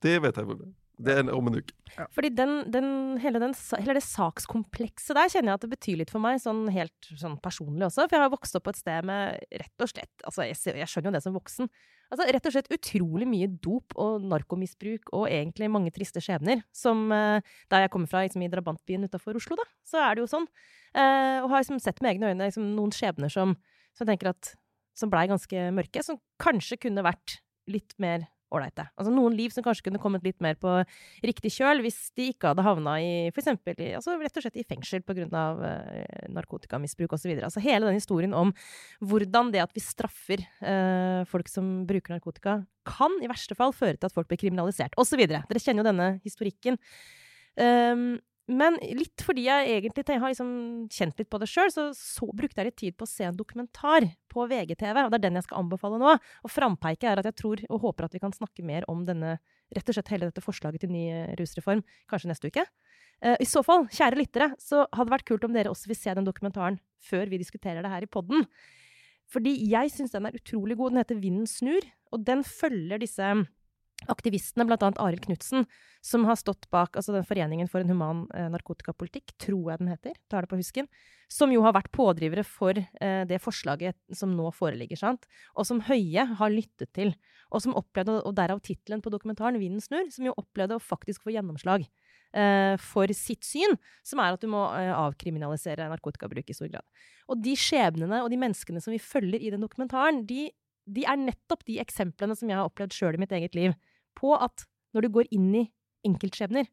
det 0.05 0.17
vet 0.27 0.37
jeg. 0.43 0.59
Det 0.95 1.15
er 1.19 1.31
om 1.35 1.49
en 1.51 1.57
uke. 1.59 1.75
Fordi 2.15 2.29
den, 2.35 2.53
den, 2.71 2.87
hele, 3.23 3.41
den, 3.43 3.55
hele 3.83 3.97
det 3.99 4.05
sakskomplekset 4.07 5.17
der 5.19 5.31
kjenner 5.33 5.53
jeg 5.53 5.59
at 5.59 5.65
det 5.65 5.71
betyr 5.73 5.99
litt 5.99 6.13
for 6.13 6.23
meg, 6.23 6.39
sånn 6.43 6.69
helt 6.75 7.09
sånn 7.19 7.35
personlig 7.43 7.89
også. 7.89 8.07
For 8.07 8.15
jeg 8.15 8.23
har 8.23 8.33
vokst 8.33 8.59
opp 8.59 8.67
på 8.69 8.75
et 8.75 8.79
sted 8.79 9.09
med 9.09 9.43
rett 9.51 9.85
og 9.85 9.91
slett 9.91 10.25
Altså, 10.25 10.47
jeg, 10.47 10.57
jeg 10.79 10.91
skjønner 10.91 11.11
jo 11.11 11.15
det 11.17 11.23
som 11.25 11.35
voksen. 11.35 11.71
Altså, 12.15 12.27
rett 12.31 12.47
og 12.47 12.55
slett 12.55 12.71
utrolig 12.75 13.27
mye 13.29 13.49
dop 13.51 13.97
og 14.01 14.27
narkomisbruk 14.31 15.11
og 15.17 15.27
egentlig 15.27 15.71
mange 15.73 15.91
triste 15.95 16.23
skjebner. 16.23 16.63
Som 16.75 17.09
eh, 17.15 17.55
der 17.75 17.87
jeg 17.87 17.95
kommer 17.95 18.11
fra, 18.11 18.23
liksom, 18.27 18.45
i 18.47 18.51
drabantbyen 18.53 19.09
utafor 19.09 19.41
Oslo, 19.41 19.59
da, 19.59 19.67
så 19.89 20.03
er 20.05 20.15
det 20.15 20.25
jo 20.25 20.31
sånn. 20.31 20.47
Eh, 20.95 21.41
og 21.43 21.51
har 21.51 21.65
liksom 21.65 21.83
sett 21.83 21.99
med 22.05 22.15
egne 22.15 22.31
øyne 22.31 22.51
liksom, 22.53 22.71
noen 22.77 22.95
skjebner 22.95 23.33
som, 23.33 23.57
som 23.99 24.15
Som 24.95 25.11
blei 25.11 25.27
ganske 25.27 25.71
mørke, 25.75 26.03
som 26.07 26.21
kanskje 26.39 26.79
kunne 26.87 27.03
vært 27.03 27.41
litt 27.67 27.97
mer 27.99 28.29
ålreite. 28.55 28.87
Altså 28.99 29.13
noen 29.15 29.37
liv 29.37 29.53
som 29.55 29.65
kanskje 29.67 29.89
kunne 29.89 30.03
kommet 30.03 30.25
litt 30.27 30.41
mer 30.45 30.59
på 30.61 30.77
riktig 31.25 31.53
kjøl 31.57 31.83
hvis 31.85 32.11
de 32.19 32.31
ikke 32.33 32.53
hadde 32.53 32.67
havna 32.67 32.97
i 33.03 33.13
eksempel 33.35 33.77
altså 33.95 34.17
rett 34.21 34.39
og 34.39 34.47
slett 34.47 34.61
i 34.61 34.67
fengsel 34.67 35.03
pga. 35.05 35.23
Uh, 35.35 36.25
narkotikamisbruk 36.35 37.15
osv. 37.17 37.33
Altså 37.39 37.63
hele 37.65 37.89
den 37.89 37.99
historien 37.99 38.35
om 38.37 38.53
hvordan 39.05 39.53
det 39.55 39.63
at 39.65 39.75
vi 39.75 39.83
straffer 39.83 40.43
eh, 40.43 41.23
folk 41.31 41.51
som 41.51 41.85
bruker 41.89 42.17
narkotika, 42.17 42.59
kan 42.89 43.19
i 43.23 43.31
verste 43.31 43.57
fall 43.59 43.75
føre 43.77 43.97
til 43.97 44.11
at 44.11 44.15
folk 44.15 44.29
blir 44.31 44.41
kriminalisert, 44.41 44.97
osv. 45.01 45.25
Dere 45.27 45.63
kjenner 45.63 45.83
jo 45.83 45.89
denne 45.89 46.09
historikken. 46.25 46.79
Um, 47.55 48.19
men 48.45 48.77
litt 48.93 49.23
fordi 49.25 49.47
jeg 49.47 49.71
egentlig 49.79 50.05
jeg 50.05 50.21
har 50.21 50.33
liksom 50.33 50.51
kjent 50.93 51.21
litt 51.21 51.31
på 51.33 51.39
det 51.41 51.49
sjøl, 51.49 51.71
så, 51.73 51.87
så 51.97 52.29
brukte 52.29 52.61
jeg 52.61 52.69
litt 52.69 52.81
tid 52.83 52.97
på 52.99 53.07
å 53.07 53.09
se 53.09 53.25
en 53.25 53.39
dokumentar 53.39 54.05
på 54.29 54.45
VGTV, 54.51 54.99
og 55.07 55.15
det 55.15 55.19
er 55.19 55.25
den 55.25 55.39
jeg 55.41 55.47
skal 55.47 55.63
anbefale 55.63 56.01
nå. 56.03 56.13
Og 56.45 56.53
frampeiket 56.53 57.09
er 57.09 57.23
at 57.23 57.31
jeg 57.31 57.39
tror 57.41 57.63
og 57.71 57.87
håper 57.87 58.09
at 58.09 58.17
vi 58.17 58.21
kan 58.21 58.37
snakke 58.37 58.67
mer 58.67 58.85
om 58.93 59.07
denne, 59.09 59.39
rett 59.73 59.89
og 59.89 59.97
slett 59.97 60.13
hele 60.13 60.29
dette 60.29 60.45
forslaget 60.45 60.85
til 60.85 60.93
ny 60.93 61.07
eh, 61.09 61.33
rusreform, 61.41 61.81
kanskje 62.11 62.33
neste 62.35 62.53
uke. 62.53 62.67
Eh, 63.25 63.39
I 63.41 63.49
så 63.49 63.65
fall, 63.65 63.89
kjære 63.89 64.21
lyttere, 64.21 64.53
så 64.61 64.85
hadde 64.91 65.09
det 65.09 65.17
vært 65.17 65.29
kult 65.33 65.49
om 65.49 65.57
dere 65.57 65.73
også 65.73 65.89
vil 65.89 66.01
se 66.03 66.17
den 66.19 66.29
dokumentaren 66.29 66.81
før 67.05 67.33
vi 67.33 67.41
diskuterer 67.41 67.81
det 67.81 67.93
her 67.95 68.05
i 68.05 68.13
podden. 68.13 68.45
Fordi 69.33 69.57
jeg 69.71 69.93
syns 69.95 70.13
den 70.13 70.29
er 70.29 70.37
utrolig 70.37 70.77
god. 70.77 70.93
Den 70.93 71.01
heter 71.01 71.21
Vinden 71.23 71.49
snur, 71.49 71.87
og 72.13 72.27
den 72.29 72.45
følger 72.45 73.01
disse 73.01 73.33
aktivistene, 74.13 74.67
annet 74.67 75.01
Arild 75.03 75.25
Knutsen, 75.25 75.67
som 76.05 76.27
har 76.29 76.37
stått 76.37 76.69
bak 76.75 76.97
altså 76.99 77.15
den 77.15 77.25
Foreningen 77.25 77.69
for 77.71 77.81
en 77.81 77.91
human 77.93 78.25
eh, 78.35 78.49
narkotikapolitikk, 78.53 79.33
tror 79.41 79.73
jeg 79.73 79.81
den 79.81 79.93
heter, 79.93 80.19
tar 80.29 80.45
det 80.45 80.51
på 80.53 80.59
husken, 80.61 80.89
som 81.33 81.53
jo 81.53 81.63
har 81.65 81.75
vært 81.77 81.93
pådrivere 81.95 82.45
for 82.47 82.77
eh, 82.77 83.23
det 83.29 83.41
forslaget 83.43 83.97
som 84.15 84.35
nå 84.37 84.51
foreligger, 84.55 85.01
sant, 85.01 85.29
og 85.57 85.69
som 85.69 85.83
Høie 85.89 86.27
har 86.39 86.53
lyttet 86.53 86.93
til, 86.97 87.15
og 87.55 87.63
som 87.65 87.77
opplevde, 87.79 88.21
og 88.23 88.37
derav 88.37 88.61
tittelen 88.65 89.03
på 89.05 89.13
dokumentaren, 89.15 89.61
Vinden 89.61 89.83
snur, 89.83 90.11
som 90.13 90.27
jo 90.27 90.37
opplevde 90.41 90.77
å 90.77 90.83
faktisk 90.83 91.25
få 91.25 91.35
gjennomslag 91.35 91.87
eh, 92.35 92.75
for 92.83 93.11
sitt 93.17 93.47
syn, 93.47 93.79
som 94.07 94.23
er 94.23 94.35
at 94.35 94.43
du 94.43 94.51
må 94.51 94.67
eh, 94.77 94.93
avkriminalisere 94.93 95.89
narkotikabruk 95.93 96.51
i 96.51 96.57
stor 96.57 96.71
grad. 96.73 96.87
Og 97.31 97.41
de 97.45 97.55
skjebnene 97.59 98.23
og 98.25 98.31
de 98.33 98.41
menneskene 98.41 98.83
som 98.83 98.95
vi 98.95 99.03
følger 99.03 99.41
i 99.41 99.53
den 99.55 99.65
dokumentaren, 99.65 100.25
de, 100.29 100.49
de 100.85 101.07
er 101.09 101.21
nettopp 101.21 101.65
de 101.69 101.81
eksemplene 101.83 102.37
som 102.39 102.51
jeg 102.51 102.61
har 102.61 102.69
opplevd 102.69 102.97
sjøl 102.97 103.19
i 103.19 103.25
mitt 103.25 103.35
eget 103.35 103.57
liv, 103.59 103.77
på 104.19 104.35
at 104.37 104.67
når 104.95 105.07
du 105.07 105.15
går 105.17 105.31
inn 105.35 105.51
i 105.59 105.65
enkeltskjebner, 106.07 106.69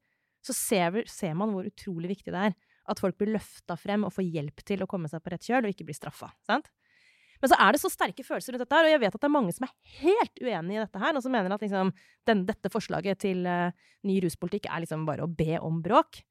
så 0.46 0.56
ser, 0.58 1.04
ser 1.10 1.34
man 1.38 1.54
hvor 1.54 1.68
utrolig 1.70 2.16
viktig 2.16 2.34
det 2.34 2.46
er 2.50 2.60
at 2.90 3.02
folk 3.02 3.18
blir 3.20 3.36
løfta 3.36 3.78
frem 3.80 4.06
og 4.08 4.14
får 4.16 4.28
hjelp 4.28 4.64
til 4.68 4.84
å 4.84 4.90
komme 4.90 5.10
seg 5.12 5.22
på 5.24 5.34
rett 5.34 5.46
kjøl, 5.46 5.66
og 5.66 5.74
ikke 5.74 5.88
blir 5.88 5.98
straffa. 5.98 6.32
Men 6.48 7.50
så 7.50 7.58
er 7.58 7.74
det 7.74 7.82
så 7.82 7.92
sterke 7.92 8.26
følelser 8.26 8.56
rundt 8.56 8.66
dette 8.66 8.78
her, 8.78 8.88
og 8.88 8.94
jeg 8.94 9.02
vet 9.04 9.16
at 9.18 9.22
det 9.22 9.30
er 9.30 9.34
mange 9.34 9.54
som 9.56 9.68
er 9.68 10.02
helt 10.02 10.42
uenig 10.42 10.78
i 10.78 10.82
dette 10.82 11.02
her, 11.02 11.16
og 11.18 11.26
som 11.26 11.34
mener 11.34 11.56
at 11.56 11.64
liksom, 11.64 11.94
den, 12.30 12.44
dette 12.50 12.74
forslaget 12.74 13.22
til 13.24 13.48
uh, 13.50 13.72
ny 14.08 14.20
ruspolitikk 14.26 14.70
er 14.70 14.84
liksom 14.84 15.08
bare 15.10 15.26
å 15.26 15.32
be 15.32 15.58
om 15.62 15.80
bråk. 15.86 16.22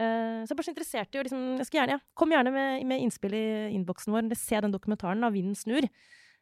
Uh, 0.00 0.44
så 0.44 0.50
jeg 0.50 0.54
er 0.54 0.58
bare 0.58 0.68
så 0.68 0.74
interessert 0.74 1.16
i 1.16 1.20
å 1.20 1.26
liksom, 1.26 1.46
jeg 1.60 1.68
skal 1.68 1.82
gjerne, 1.82 1.98
ja, 1.98 2.04
Kom 2.16 2.32
gjerne 2.34 2.54
med, 2.54 2.86
med 2.88 3.04
innspill 3.04 3.36
i 3.36 3.46
innboksen 3.76 4.16
vår, 4.16 4.32
se 4.40 4.60
den 4.64 4.74
dokumentaren 4.74 5.24
av 5.26 5.36
Vinden 5.36 5.56
snur. 5.58 5.88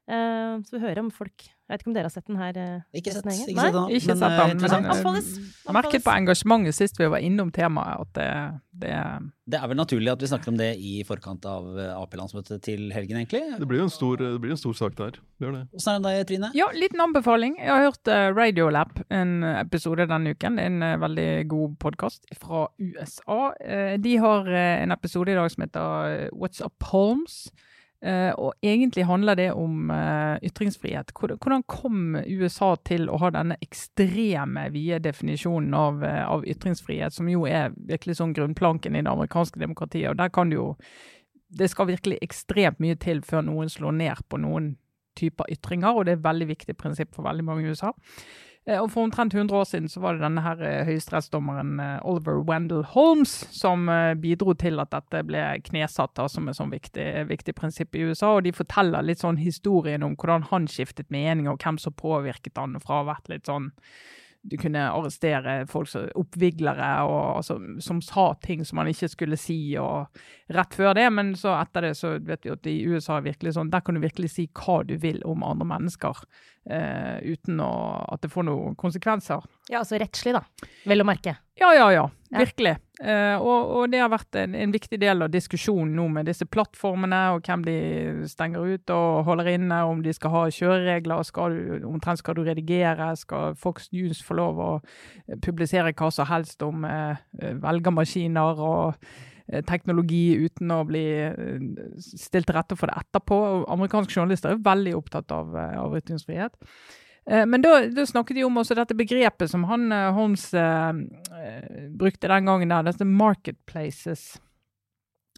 Eh, 0.09 0.53
så 0.65 0.73
vi 0.73 0.79
hører 0.81 1.03
om 1.03 1.11
folk 1.13 1.43
Jeg 1.45 1.75
vet 1.75 1.83
ikke 1.83 1.91
om 1.91 1.95
dere 1.99 2.09
har 2.09 2.13
sett 2.15 2.29
den 2.31 2.39
her? 2.41 2.57
eh, 2.57 2.85
Ikke 2.97 3.13
sett 3.13 3.27
ikke 3.29 3.35
sett 3.45 3.75
den, 3.75 3.91
Ikke 3.93 4.09
men, 4.09 4.21
sett 4.23 4.23
eh, 4.25 4.39
den, 4.39 4.63
men, 4.63 5.03
men. 5.05 5.27
Jeg 5.67 5.77
merket 5.77 6.05
på 6.07 6.13
engasjementet 6.15 6.77
sist 6.79 6.97
vi 6.97 7.11
var 7.13 7.21
innom 7.21 7.51
temaet, 7.53 8.07
at 8.07 8.15
det, 8.17 8.29
det 8.87 8.95
Det 9.53 9.61
er 9.61 9.69
vel 9.69 9.77
naturlig 9.77 10.09
at 10.15 10.25
vi 10.25 10.31
snakker 10.33 10.49
om 10.55 10.57
det 10.57 10.71
i 10.81 10.95
forkant 11.05 11.45
av 11.45 11.69
Ap-landsmøtet 11.99 12.65
til 12.65 12.89
helgen, 12.97 13.21
egentlig. 13.21 13.43
Det 13.61 13.69
blir 13.69 13.83
jo 13.83 13.91
en 13.91 13.93
stor, 13.93 14.17
det 14.17 14.41
blir 14.41 14.57
en 14.57 14.63
stor 14.65 14.81
sak 14.81 14.97
der. 14.97 15.21
Det 15.37 15.45
gjør 15.45 15.57
det. 15.59 15.63
Åssen 15.77 15.93
er 15.93 16.01
det 16.01 16.07
med 16.07 16.17
deg, 16.17 16.27
Trine? 16.33 16.53
Ja, 16.57 16.73
liten 16.73 17.05
anbefaling. 17.05 17.61
Jeg 17.61 17.69
har 17.69 17.85
hørt 17.91 18.15
Radiolab, 18.41 19.05
en 19.13 19.45
episode 19.53 20.09
denne 20.09 20.33
uken. 20.33 20.57
Det 20.57 20.69
en 20.73 20.81
veldig 21.05 21.31
god 21.53 21.77
podkast 21.85 22.25
fra 22.41 22.65
USA. 22.81 23.53
De 24.01 24.17
har 24.25 24.49
en 24.57 24.97
episode 24.97 25.37
i 25.37 25.37
dag 25.37 25.53
som 25.53 25.69
heter 25.69 26.29
What's 26.33 26.65
Up 26.65 26.93
Holmes. 26.95 27.51
Eh, 27.99 28.31
og 28.39 28.55
egentlig 28.63 29.03
handler 29.09 29.35
det 29.35 29.49
om 29.59 29.91
eh, 29.91 30.39
ytringsfrihet. 30.47 31.11
Hvordan, 31.19 31.65
kom 31.67 32.15
USA 32.15 32.77
til 32.87 33.09
å 33.11 33.19
ha 33.19 33.33
denne 33.35 33.57
ekstreme 33.65 34.69
vide 34.71 35.01
definisjonen 35.03 35.75
av, 35.75 36.05
eh, 36.07 36.23
av 36.23 36.47
ytringsfrihet, 36.47 37.17
som 37.17 37.31
jo 37.31 37.43
er 37.51 37.75
virkelig 37.75 38.21
sånn 38.21 38.37
grunnplanken 38.37 38.95
i 38.95 39.03
det 39.03 39.11
amerikanske 39.11 39.59
demokratiet. 39.59 40.13
Og 40.13 40.21
der 40.21 40.31
kan 40.31 40.51
det 40.51 40.61
jo 40.61 40.75
Det 41.49 41.71
skal 41.71 41.87
virkelig 41.89 42.19
ekstremt 42.21 42.77
mye 42.77 42.95
til 43.01 43.23
før 43.25 43.41
noen 43.41 43.71
slår 43.73 43.95
ned 43.97 44.19
på 44.29 44.37
noen 44.37 44.75
typer 45.17 45.49
ytringer, 45.49 45.97
og 45.97 46.05
det 46.05 46.13
er 46.13 46.19
et 46.19 46.27
veldig 46.27 46.49
viktig 46.51 46.75
prinsipp 46.77 47.15
for 47.15 47.25
veldig 47.25 47.45
mange 47.47 47.65
i 47.65 47.71
USA. 47.73 47.95
Eh, 48.69 48.83
Og 48.83 48.91
For 48.93 49.07
omtrent 49.07 49.35
100 49.35 49.57
år 49.57 49.65
siden 49.65 49.89
så 49.89 50.01
var 50.01 50.17
det 50.17 50.25
denne 50.27 50.45
her 50.45 50.61
eh, 50.61 50.85
høyesterettsdommeren 50.89 51.81
eh, 51.81 51.95
Oliver 52.05 52.43
Wendell 52.45 52.85
Holmes 52.93 53.33
som 53.55 53.89
bidro 54.21 54.55
til 54.61 54.81
at 54.83 54.93
dette 54.93 55.25
ble 55.27 55.43
knesatt 55.65 56.15
da, 56.19 56.29
som 56.29 56.49
et 56.49 56.59
sånn 56.59 56.73
viktig, 56.75 57.09
viktig 57.31 57.57
prinsipp 57.57 57.97
i 57.97 58.05
USA. 58.11 58.35
Og 58.37 58.45
de 58.45 58.53
forteller 58.53 59.07
litt 59.07 59.25
sånn 59.25 59.41
historien 59.41 60.05
om 60.05 60.17
hvordan 60.19 60.49
han 60.53 60.69
skiftet 60.69 61.11
mening, 61.15 61.49
og 61.49 61.63
hvem 61.65 61.81
som 61.81 61.97
påvirket 61.97 62.61
han 62.61 62.77
fra 62.85 63.01
å 63.01 63.03
ha 63.03 63.11
vært 63.15 63.33
litt 63.33 63.49
sånn 63.49 63.73
du 64.43 64.57
kunne 64.61 64.85
arrestere 64.91 65.67
folk 65.69 65.89
som 65.91 66.07
oppviglere 66.19 66.91
og, 67.09 67.39
altså, 67.41 67.59
som 67.85 68.01
sa 68.05 68.31
ting 68.43 68.65
som 68.67 68.79
man 68.81 68.91
ikke 68.91 69.11
skulle 69.11 69.39
si. 69.41 69.59
og 69.81 70.07
Rett 70.55 70.77
før 70.79 70.95
det, 70.97 71.09
men 71.13 71.35
så 71.39 71.57
etter 71.59 71.89
det 71.89 71.95
så 71.99 72.15
vet 72.19 72.47
vi 72.47 72.53
at 72.55 72.69
i 72.71 72.77
USA 72.89 73.19
er 73.19 73.27
virkelig 73.27 73.57
sånn, 73.59 73.73
der 73.73 73.83
kan 73.85 73.99
du 73.99 74.03
virkelig 74.05 74.33
si 74.37 74.47
hva 74.55 74.81
du 74.87 74.95
vil 75.01 75.21
om 75.29 75.45
andre 75.47 75.69
mennesker 75.75 76.23
eh, 76.71 77.19
uten 77.35 77.61
å, 77.65 77.73
at 78.09 78.25
det 78.25 78.33
får 78.33 78.49
noen 78.49 78.79
konsekvenser. 78.79 79.45
Ja, 79.69 79.83
altså 79.83 80.01
rettslig, 80.01 80.37
da. 80.39 80.45
Vel 80.89 81.05
å 81.05 81.09
merke. 81.09 81.39
Ja, 81.59 81.75
ja, 81.75 81.91
ja. 81.93 82.07
Ja. 82.29 82.43
Virkelig. 82.45 82.77
Eh, 82.99 83.37
og, 83.39 83.71
og 83.79 83.93
det 83.93 84.01
har 84.03 84.11
vært 84.11 84.35
en, 84.41 84.57
en 84.59 84.73
viktig 84.75 84.99
del 84.99 85.23
av 85.23 85.31
diskusjonen 85.31 85.93
nå 85.95 86.09
med 86.17 86.27
disse 86.27 86.49
plattformene 86.51 87.21
og 87.37 87.47
hvem 87.47 87.63
de 87.63 87.77
stenger 88.27 88.75
ut 88.75 88.93
og 88.95 89.23
holder 89.29 89.53
inne, 89.53 89.79
om 89.87 90.03
de 90.03 90.15
skal 90.17 90.35
ha 90.35 90.43
kjøreregler, 90.51 91.23
skal 91.29 91.55
du, 91.55 91.87
omtrent 91.87 92.19
skal 92.19 92.35
du 92.35 92.43
redigere, 92.49 93.13
skal 93.21 93.55
Fox 93.59 93.93
News 93.95 94.25
få 94.27 94.41
lov 94.41 94.59
å 94.65 94.71
eh, 94.81 95.39
publisere 95.45 95.95
hva 95.95 96.11
som 96.15 96.27
helst 96.31 96.67
om 96.67 96.87
eh, 96.89 97.23
eh, 97.41 97.59
velgermaskiner 97.63 98.63
og 98.67 99.11
teknologi 99.65 100.35
uten 100.45 100.69
å 100.75 100.83
bli 100.85 101.07
stilt 101.97 102.51
til 102.51 102.53
rette 102.53 102.77
for 102.77 102.91
det 102.91 102.99
etterpå. 103.01 103.39
Amerikanske 103.73 104.13
journalister 104.13 104.53
er 104.53 104.61
veldig 104.61 104.93
opptatt 104.99 105.33
av, 105.33 105.57
av 105.57 105.95
ytringsfrihet. 105.97 106.53
Eh, 107.31 107.47
Men 107.47 107.63
da, 107.63 107.81
da 107.93 108.07
snakket 108.07 108.39
de 108.41 108.45
om 108.47 108.61
også 108.61 108.77
dette 108.79 108.97
begrepet 108.97 109.51
som 109.53 109.67
han 109.69 109.93
eh, 109.93 110.11
Holmes 110.17 110.49
eh, 110.57 111.01
eh, 111.39 111.89
brukte 112.01 112.31
den 112.31 112.49
gangen 112.49 112.73
der, 112.73 112.87
dette 112.89 113.05
marketplaces. 113.09 114.39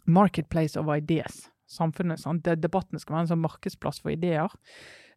Marketplace 0.07 0.79
of 0.79 0.89
ideas. 0.95 1.45
Samfunnet, 1.69 2.19
sant? 2.19 2.47
Debatten 2.59 2.99
skal 2.99 3.15
være 3.15 3.27
en 3.27 3.33
sånn 3.35 3.43
markedsplass 3.43 4.01
for 4.01 4.11
ideer. 4.11 4.51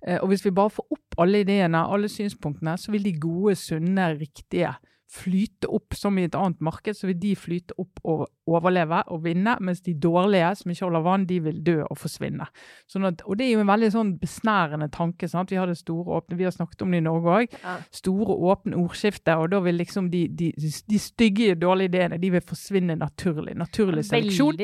Eh, 0.07 0.19
og 0.21 0.29
hvis 0.31 0.45
vi 0.45 0.53
bare 0.55 0.75
får 0.75 0.99
opp 0.99 1.17
alle 1.25 1.41
ideene, 1.45 1.87
alle 1.89 2.11
synspunktene, 2.13 2.77
så 2.79 2.93
vil 2.95 3.07
de 3.07 3.15
gode, 3.23 3.57
sunne, 3.59 4.11
riktige 4.19 4.75
flyte 5.15 5.69
opp 5.71 5.95
som 5.97 6.19
i 6.19 6.25
et 6.27 6.35
annet 6.35 6.61
marked, 6.65 6.97
så 6.97 7.09
vil 7.09 7.19
de 7.23 7.35
flyte 7.39 7.77
opp 7.81 8.01
og 8.03 8.25
overleve 8.51 9.01
og 9.15 9.23
vinne, 9.25 9.55
mens 9.65 9.81
de 9.87 9.95
dårlige 9.97 10.51
som 10.59 10.73
ikke 10.73 10.85
holder 10.89 11.05
vann, 11.07 11.27
de 11.29 11.39
vil 11.45 11.61
dø 11.65 11.77
og 11.85 11.99
forsvinne. 12.01 12.49
Sånn 12.91 13.07
at, 13.09 13.23
og 13.25 13.39
det 13.39 13.47
er 13.47 13.55
jo 13.55 13.63
en 13.63 13.71
veldig 13.71 13.91
sånn 13.95 14.13
besnærende 14.21 14.91
tanke. 14.93 15.29
sant? 15.31 15.55
Vi 15.55 15.61
har 15.61 15.71
det 15.71 15.79
store 15.81 16.19
åpne, 16.19 16.39
vi 16.41 16.49
har 16.49 16.55
snakket 16.55 16.85
om 16.85 16.93
det 16.95 17.01
i 17.01 17.07
Norge 17.07 17.39
òg. 17.39 17.57
Ja. 17.63 17.77
Store 17.95 18.37
åpne 18.53 18.79
ordskifte, 18.83 19.39
og 19.41 19.51
da 19.55 19.63
vil 19.65 19.79
liksom 19.81 20.11
de, 20.13 20.27
de, 20.29 20.51
de 20.59 21.01
stygge, 21.01 21.55
dårlige 21.61 21.93
ideene 21.93 22.21
de 22.21 22.35
vil 22.35 22.45
forsvinne 22.45 22.99
naturlig. 23.01 23.57
Naturlig 23.61 24.07
seleksjon. 24.11 24.59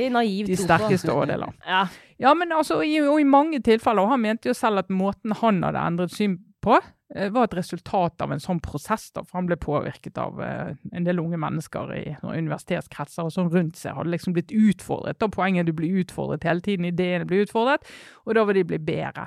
De 0.51 0.61
sterkeste 0.61 1.13
overdelene. 1.15 1.57
Ja. 1.71 1.85
Ja, 2.21 2.35
men 2.37 2.51
altså, 2.53 2.81
i, 2.85 2.99
og 3.01 3.17
i 3.23 3.25
mange 3.25 3.63
tilfeller, 3.65 4.05
og 4.05 4.11
han 4.13 4.21
mente 4.21 4.51
jo 4.51 4.55
selv 4.57 4.83
at 4.83 4.91
måten 4.93 5.33
han 5.41 5.63
hadde 5.65 5.85
endret 5.89 6.13
syn 6.13 6.35
på, 6.61 6.77
var 7.11 7.49
et 7.49 7.57
resultat 7.59 8.23
av 8.23 8.31
en 8.31 8.43
sånn 8.43 8.61
prosess, 8.63 9.09
da, 9.11 9.25
for 9.27 9.41
han 9.41 9.49
ble 9.49 9.57
påvirket 9.59 10.19
av 10.23 10.39
eh, 10.47 10.75
en 10.95 11.07
del 11.07 11.19
unge 11.19 11.41
mennesker 11.43 11.95
i 11.97 12.05
universitetskretser 12.23 13.27
og 13.27 13.33
sånn 13.35 13.51
rundt 13.51 13.81
seg. 13.81 13.97
Hadde 13.97 14.13
liksom 14.13 14.37
blitt 14.37 14.55
utfordret. 14.55 15.19
da 15.19 15.27
Poenget 15.27 15.65
er 15.65 15.71
du 15.71 15.75
blir 15.75 16.05
utfordret 16.05 16.47
hele 16.47 16.63
tiden, 16.63 16.87
ideene 16.87 17.27
blir 17.27 17.43
utfordret, 17.47 17.89
og 18.27 18.39
da 18.39 18.45
vil 18.47 18.61
de 18.61 18.69
bli 18.71 18.79
bedre. 18.93 19.27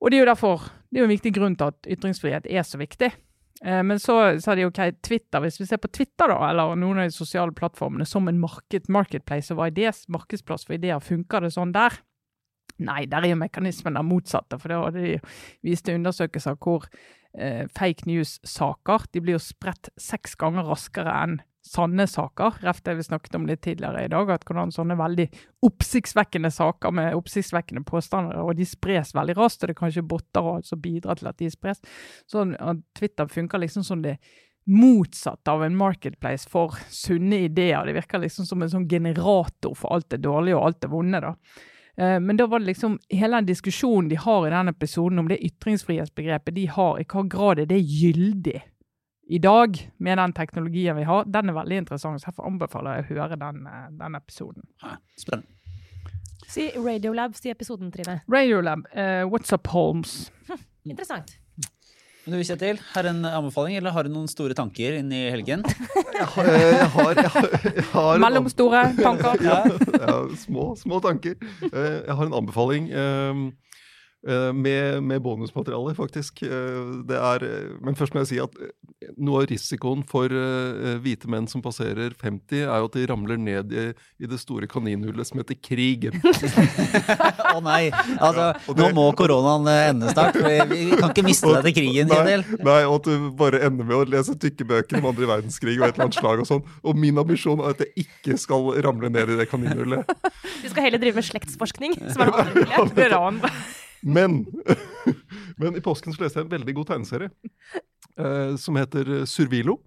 Og 0.00 0.10
det 0.10 0.20
er 0.20 0.22
jo 0.22 0.30
derfor, 0.30 0.70
det 0.88 1.00
er 1.00 1.02
jo 1.02 1.08
en 1.10 1.16
viktig 1.16 1.32
grunn 1.36 1.58
til 1.58 1.72
at 1.74 1.90
ytringsfrihet 1.96 2.46
er 2.46 2.62
så 2.64 2.78
viktig. 2.80 3.10
Eh, 3.64 3.82
Men 3.82 3.98
så 3.98 4.20
sa 4.40 4.54
de 4.54 4.68
ok, 4.68 4.80
Twitter, 5.02 5.42
hvis 5.42 5.58
vi 5.60 5.66
ser 5.66 5.82
på 5.82 5.90
Twitter 5.90 6.30
da, 6.30 6.38
eller 6.52 6.78
noen 6.78 7.02
av 7.02 7.10
de 7.10 7.16
sosiale 7.16 7.52
plattformene 7.52 8.06
som 8.06 8.28
en 8.30 8.38
market, 8.40 8.88
marketplace 8.88 9.50
of 9.50 9.60
det 9.74 9.90
markedsplass 10.08 10.64
for 10.66 10.78
ideer, 10.78 11.02
funker 11.02 11.42
det 11.42 11.52
sånn 11.58 11.74
der? 11.74 11.98
Nei, 12.80 13.04
der 13.10 13.24
er 13.24 13.34
jo 13.34 13.40
mekanismen 13.40 13.98
det 13.98 14.06
motsatte. 14.06 14.58
For 14.60 14.72
det 14.72 14.80
var 14.80 14.96
det 14.96 15.06
de 15.06 15.18
viste 15.66 15.94
undersøkelser 15.96 16.58
hvor 16.60 16.88
eh, 17.36 17.66
fake 17.76 18.08
news-saker 18.08 19.06
de 19.12 19.22
blir 19.24 19.38
jo 19.38 19.44
spredt 19.44 19.92
seks 20.00 20.36
ganger 20.40 20.68
raskere 20.70 21.14
enn 21.22 21.40
sanne 21.66 22.06
saker. 22.08 22.60
Ref 22.64 22.80
det 22.82 22.96
vi 22.96 23.06
snakket 23.06 23.36
om 23.36 23.46
litt 23.48 23.62
tidligere 23.64 24.04
i 24.06 24.10
dag, 24.12 24.30
at 24.32 24.46
hvordan 24.48 24.72
sånne 24.74 24.96
veldig 24.98 25.26
oppsiktsvekkende 25.66 26.50
saker 26.54 26.94
med 26.96 27.16
oppsiktsvekkende 27.18 27.84
påstander, 27.88 28.40
og 28.40 28.54
de 28.58 28.66
spres 28.68 29.12
veldig 29.16 29.36
raskt, 29.38 29.64
og 29.64 29.72
det 29.72 29.76
kan 29.78 29.92
ikke 29.92 30.08
botter 30.14 30.46
og 30.46 30.60
alt 30.60 30.70
som 30.70 30.82
til 30.82 31.32
at 31.32 31.40
de 31.40 31.50
spres. 31.52 31.82
Sånn 32.30 32.56
at 32.56 32.80
Twitter 32.96 33.28
funker 33.28 33.60
liksom 33.60 33.84
som 33.86 34.04
det 34.04 34.16
motsatte 34.70 35.50
av 35.50 35.64
en 35.64 35.76
marketplace 35.76 36.48
for 36.48 36.76
sunne 36.92 37.44
ideer. 37.46 37.84
Det 37.86 37.96
virker 37.96 38.22
liksom 38.22 38.46
som 38.46 38.62
en 38.62 38.70
sånn 38.70 38.88
generator 38.88 39.74
for 39.74 39.96
alt 39.96 40.10
det 40.12 40.22
dårlige 40.24 40.58
og 40.58 40.66
alt 40.66 40.80
det 40.84 40.90
vonde. 40.92 41.20
da. 41.20 41.34
Eh, 41.96 42.20
Men 42.20 42.36
da 42.36 42.46
var 42.46 42.58
det 42.58 42.66
liksom 42.66 42.98
hele 43.10 43.36
den 43.36 43.46
diskusjonen 43.46 44.08
de 44.08 44.16
har 44.16 44.46
i 44.46 44.50
denne 44.50 44.70
episoden 44.70 45.18
om 45.18 45.28
det 45.28 45.40
ytringsfrihetsbegrepet 45.44 46.54
de 46.54 46.66
har, 46.66 46.98
i 47.00 47.04
hva 47.04 47.22
grad 47.28 47.58
er 47.58 47.66
det 47.66 47.80
gyldig 47.84 48.62
i 49.30 49.38
dag 49.38 49.76
med 49.98 50.18
den 50.18 50.32
teknologien 50.32 50.96
vi 50.96 51.04
har, 51.06 51.24
den 51.24 51.48
er 51.48 51.54
veldig 51.54 51.76
interessant. 51.84 52.20
så 52.20 52.30
Derfor 52.30 52.46
anbefaler 52.46 52.96
jeg 52.96 53.04
å 53.04 53.14
høre 53.14 53.36
den, 53.38 53.66
eh, 53.66 53.88
den 54.00 54.14
episoden. 54.18 54.62
Spennende. 55.18 55.48
Si 56.50 56.70
Radiolab, 56.74 57.34
si 57.34 57.50
episoden, 57.50 57.92
Trine. 57.92 58.20
Radiolab, 58.26 58.80
uh, 58.96 59.22
What's 59.30 59.52
Up 59.54 59.68
Holmes? 59.70 60.32
Interessant. 60.84 61.36
Men 62.26 62.34
du, 62.36 62.42
Kjetil, 62.44 62.78
har 62.92 63.06
en 63.08 63.22
anbefaling, 63.24 63.78
eller 63.80 63.94
har 63.96 64.04
du 64.04 64.10
noen 64.12 64.28
store 64.28 64.52
tanker 64.56 64.98
inn 64.98 65.08
i 65.16 65.22
helgen? 65.32 65.62
Jeg 65.64 66.26
har, 66.34 66.50
jeg 66.52 66.88
har, 66.94 67.14
jeg 67.16 67.30
har, 67.36 67.48
jeg 67.64 67.86
har 67.94 68.20
Mellomstore 68.20 68.82
tanker? 69.00 69.40
Ja. 69.50 69.62
ja, 70.04 70.16
små, 70.42 70.66
små 70.76 71.00
tanker. 71.04 71.38
Eh, 71.70 71.96
Jeg 72.06 72.16
har 72.18 72.26
en 72.28 72.36
anbefaling 72.42 72.90
eh, 72.92 73.32
eh, 73.32 73.44
med, 74.52 75.00
med 75.02 75.22
bonusmateriale, 75.24 75.94
faktisk. 75.96 76.42
Eh, 76.42 76.80
Det 77.08 77.16
er, 77.16 77.44
eh, 77.46 77.70
men 77.80 77.94
først 77.96 78.12
må 78.14 78.20
jeg 78.20 78.28
si 78.34 78.38
at 78.42 78.52
eh, 78.60 78.68
noe 79.16 79.40
av 79.42 79.46
risikoen 79.48 80.02
for 80.08 80.28
eh, 80.28 80.98
hvite 81.00 81.28
menn 81.32 81.46
som 81.48 81.62
passerer 81.64 82.12
50, 82.20 82.66
er 82.66 82.82
jo 82.82 82.88
at 82.90 82.98
de 82.98 83.06
ramler 83.08 83.40
ned 83.40 83.72
i, 83.72 83.86
i 84.20 84.28
det 84.28 84.38
store 84.42 84.68
kaninhullet 84.68 85.26
som 85.30 85.40
heter 85.40 85.56
krig. 85.64 86.10
Å 87.56 87.60
nei! 87.64 87.88
Altså, 88.20 88.50
og 88.68 88.78
nå 88.82 88.90
må 88.96 89.06
koronaen 89.18 89.66
eh, 89.72 89.88
ende 89.94 90.12
snart. 90.12 90.36
Vi, 90.36 90.58
vi 90.74 90.82
kan 91.00 91.10
ikke 91.14 91.24
miste 91.26 91.48
deg 91.56 91.70
til 91.70 91.76
krigen, 91.80 92.12
Nei, 92.12 92.20
Kjetil. 92.20 92.44
nei, 92.68 92.78
og 92.84 92.98
at 93.00 93.08
du 93.08 93.30
bare 93.40 93.62
ender 93.70 93.88
med 93.88 93.96
å 94.02 94.04
lese 94.18 94.36
tykke 94.40 94.68
bøker 94.68 95.00
om 95.00 95.08
andre 95.14 95.30
verdenskrig 95.32 95.78
og 95.80 95.88
et 95.88 95.94
eller 95.96 96.08
annet 96.10 96.20
slag 96.20 96.44
og 96.44 96.50
sånn. 96.52 96.64
Og 96.84 97.00
min 97.00 97.18
ambisjon 97.24 97.64
er 97.64 97.72
at 97.74 97.84
jeg 97.86 98.04
ikke 98.06 98.36
skal 98.40 98.70
ramle 98.84 99.08
ned 99.12 99.32
i 99.34 99.40
det 99.40 99.48
kaninhullet. 99.50 100.04
Du 100.60 100.68
skal 100.68 100.84
heller 100.84 101.00
drive 101.00 101.16
med 101.16 101.24
slektsforskning, 101.24 101.94
som 102.12 102.26
er 102.26 102.34
det 102.52 102.66
andre 102.76 103.06
Men, 104.02 104.46
men 105.60 105.76
i 105.76 105.84
påsken 105.84 106.14
så 106.14 106.24
leste 106.24 106.40
jeg 106.40 106.48
en 106.48 106.54
veldig 106.54 106.74
god 106.78 106.90
tegneserie 106.92 107.30
eh, 108.16 108.56
som 108.60 108.78
heter 108.80 109.24
Survilo. 109.28 109.78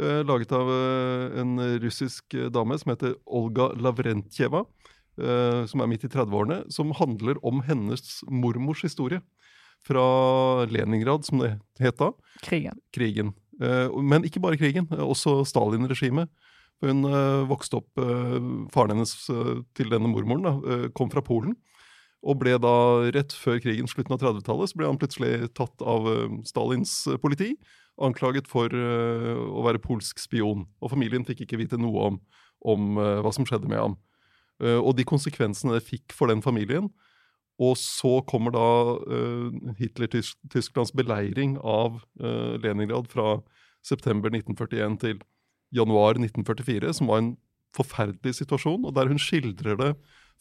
Eh, 0.00 0.20
laget 0.28 0.52
av 0.52 0.68
eh, 0.70 1.38
en 1.40 1.56
russisk 1.80 2.34
eh, 2.36 2.50
dame 2.52 2.76
som 2.78 2.92
heter 2.92 3.16
Olga 3.24 3.70
Lavrentjeva. 3.80 4.64
Eh, 5.16 5.62
som 5.70 5.80
er 5.80 5.88
midt 5.88 6.04
i 6.04 6.12
30-årene. 6.12 6.64
Som 6.72 6.94
handler 6.96 7.40
om 7.46 7.62
hennes 7.66 8.20
mormors 8.28 8.84
historie. 8.84 9.22
Fra 9.86 10.66
Leningrad, 10.66 11.24
som 11.24 11.40
det 11.40 11.54
het 11.80 11.98
da. 12.00 12.10
Krigen. 12.42 12.80
Krigen. 12.92 13.32
Eh, 13.62 13.88
men 14.02 14.26
ikke 14.26 14.42
bare 14.42 14.58
krigen, 14.60 14.88
også 14.90 15.40
Stalin-regimet. 15.48 16.32
Hun 16.84 17.06
vokste 17.48 17.78
opp 17.78 17.96
Faren 18.68 18.90
hennes 18.92 19.12
til 19.72 19.88
denne 19.88 20.10
mormoren 20.12 20.42
da, 20.44 20.50
kom 20.92 21.08
fra 21.08 21.22
Polen. 21.24 21.54
Og 22.24 22.38
ble 22.40 22.56
da, 22.62 22.74
rett 23.14 23.34
før 23.36 23.60
krigen, 23.62 23.88
slutten 23.90 24.16
av 24.16 24.22
30-tallet, 24.22 24.70
så 24.70 24.78
ble 24.78 24.88
han 24.88 24.98
plutselig 25.00 25.50
tatt 25.56 25.84
av 25.84 26.08
eh, 26.10 26.38
Stalins 26.48 26.94
eh, 27.10 27.18
politi. 27.22 27.52
Anklaget 28.02 28.48
for 28.50 28.72
eh, 28.72 29.32
å 29.36 29.64
være 29.66 29.82
polsk 29.84 30.20
spion. 30.22 30.64
Og 30.80 30.92
familien 30.92 31.26
fikk 31.28 31.44
ikke 31.44 31.60
vite 31.60 31.80
noe 31.80 32.10
om, 32.10 32.20
om 32.66 32.96
hva 32.96 33.32
som 33.34 33.46
skjedde 33.46 33.68
med 33.70 33.82
ham. 33.82 33.98
Og 34.56 34.94
de 34.96 35.04
konsekvensene 35.04 35.74
det 35.76 35.84
fikk 35.84 36.14
for 36.16 36.32
den 36.32 36.40
familien. 36.40 36.88
Og 37.60 37.74
så 37.76 38.22
kommer 38.28 38.52
da 38.52 38.64
Hitler-Tysklands 39.76 40.94
beleiring 40.96 41.58
av 41.60 41.98
Leningrad 42.64 43.10
fra 43.12 43.34
september 43.84 44.32
1941 44.32 44.96
til 45.04 45.20
januar 45.76 46.16
1944, 46.16 46.94
som 46.96 47.12
var 47.12 47.20
en 47.20 47.34
forferdelig 47.76 48.38
situasjon, 48.40 48.88
og 48.88 48.96
der 48.96 49.12
hun 49.12 49.20
skildrer 49.20 49.76
det 49.80 49.92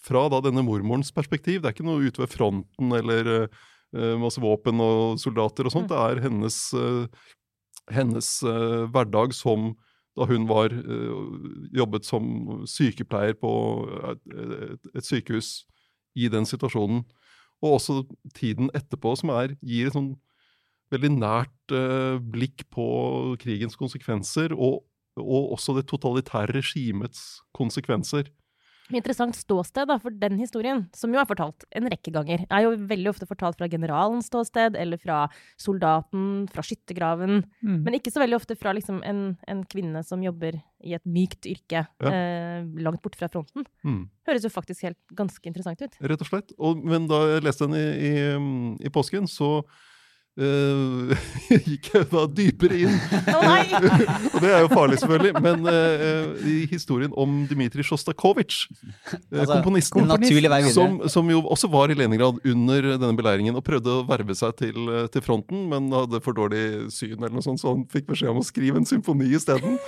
fra 0.02 0.26
da 0.32 0.42
denne 0.44 0.64
mormorens 0.66 1.12
perspektiv. 1.16 1.62
Det 1.62 1.70
er 1.70 1.76
ikke 1.76 1.88
noe 1.88 2.06
ute 2.06 2.24
ved 2.24 2.34
fronten 2.34 2.94
eller 2.98 3.32
uh, 3.46 4.16
masse 4.22 4.42
våpen 4.42 4.82
og 4.84 5.20
soldater 5.22 5.68
og 5.68 5.76
sånt. 5.76 5.92
Det 5.92 6.00
er 6.00 6.24
hennes, 6.26 6.60
uh, 6.78 7.08
hennes 7.94 8.32
uh, 8.46 8.86
hverdag 8.92 9.36
som 9.38 9.74
da 10.16 10.24
hun 10.30 10.46
var, 10.48 10.72
jobbet 11.76 12.06
som 12.08 12.28
sykepleier 12.72 13.34
på 13.36 13.50
et, 14.14 14.86
et, 14.96 15.04
sykehus 15.04 15.66
i 16.16 16.30
den 16.32 16.48
situasjonen. 16.48 17.02
Og 17.60 17.74
også 17.74 17.98
tiden 18.32 18.70
etterpå, 18.72 19.12
som 19.20 19.34
er, 19.36 19.58
gir 19.60 19.90
et 19.90 19.98
sånn 19.98 20.14
veldig 20.96 21.12
nært 21.18 21.76
blikk 22.32 22.64
på 22.72 22.88
krigens 23.44 23.76
konsekvenser, 23.76 24.56
og, 24.56 24.86
og 25.20 25.52
også 25.58 25.76
det 25.82 25.84
totalitære 25.92 26.62
regimets 26.62 27.42
konsekvenser. 27.60 28.32
Interessant 28.94 29.34
ståsted 29.34 29.88
da, 29.90 29.96
for 29.98 30.14
den 30.14 30.38
historien, 30.38 30.84
som 30.94 31.14
jo 31.14 31.18
er 31.18 31.26
fortalt 31.26 31.64
en 31.74 31.88
rekke 31.90 32.12
ganger. 32.14 32.44
Er 32.54 32.66
jo 32.68 32.76
veldig 32.86 33.10
ofte 33.10 33.26
fortalt 33.26 33.58
fra 33.58 33.70
generalens 33.72 34.28
ståsted, 34.30 34.76
eller 34.78 35.00
fra 35.02 35.24
soldaten, 35.58 36.46
fra 36.54 36.62
skyttergraven. 36.66 37.40
Mm. 37.66 37.80
Men 37.86 37.98
ikke 37.98 38.14
så 38.14 38.22
veldig 38.22 38.38
ofte 38.38 38.58
fra 38.60 38.76
liksom, 38.78 39.02
en, 39.08 39.24
en 39.50 39.64
kvinne 39.72 40.04
som 40.06 40.22
jobber 40.22 40.60
i 40.86 40.94
et 40.94 41.06
mykt 41.10 41.48
yrke 41.50 41.82
Ja. 41.82 42.12
eh, 42.12 42.68
langt 42.86 43.02
borte 43.02 43.18
fra 43.18 43.30
fronten. 43.32 43.66
Mm. 43.82 44.04
Høres 44.30 44.46
jo 44.46 44.54
faktisk 44.54 44.86
helt 44.86 45.02
ganske 45.18 45.50
interessant 45.50 45.82
ut. 45.82 45.98
Rett 46.06 46.22
og 46.22 46.30
slett. 46.30 46.54
Og, 46.60 46.86
men 46.86 47.10
da 47.10 47.24
jeg 47.34 47.46
leste 47.48 47.66
den 47.66 47.78
i, 47.80 48.14
i, 48.14 48.86
i 48.86 48.94
påsken, 48.94 49.26
så 49.32 49.64
eh, 50.42 51.58
gikk 51.70 51.90
jeg 51.94 52.08
da 52.12 52.24
dypere 52.28 52.80
inn. 52.86 52.96
Og 54.34 54.40
det 54.44 54.52
er 54.52 54.64
jo 54.66 54.70
farlig, 54.72 55.00
selvfølgelig. 55.02 55.42
Men 55.46 55.68
uh, 55.70 56.48
i 56.48 56.58
historien 56.72 57.14
om 57.16 57.44
Dmitrij 57.50 57.88
Sjostakovitsj, 57.88 58.66
Altså, 59.36 59.58
komponisten 59.60 60.08
videre. 60.22 60.62
som, 60.74 60.98
som 61.12 61.30
jo 61.30 61.42
også 61.52 61.70
var 61.72 61.92
i 61.92 61.98
Leningrad 61.98 62.40
under 62.46 62.88
denne 62.96 63.16
beleiringen 63.18 63.58
og 63.58 63.66
prøvde 63.68 63.92
å 63.92 64.06
verve 64.08 64.36
seg 64.38 64.56
til, 64.60 64.90
til 65.14 65.24
fronten, 65.26 65.66
men 65.72 65.90
hadde 65.94 66.22
for 66.24 66.38
dårlig 66.38 66.92
syn, 66.94 67.18
eller 67.20 67.36
noe 67.38 67.46
sånt, 67.46 67.62
så 67.62 67.74
han 67.74 67.86
fikk 67.92 68.10
beskjed 68.12 68.34
om 68.34 68.42
å 68.42 68.46
skrive 68.46 68.82
en 68.82 68.88
symfoni 68.88 69.30
isteden. 69.36 69.80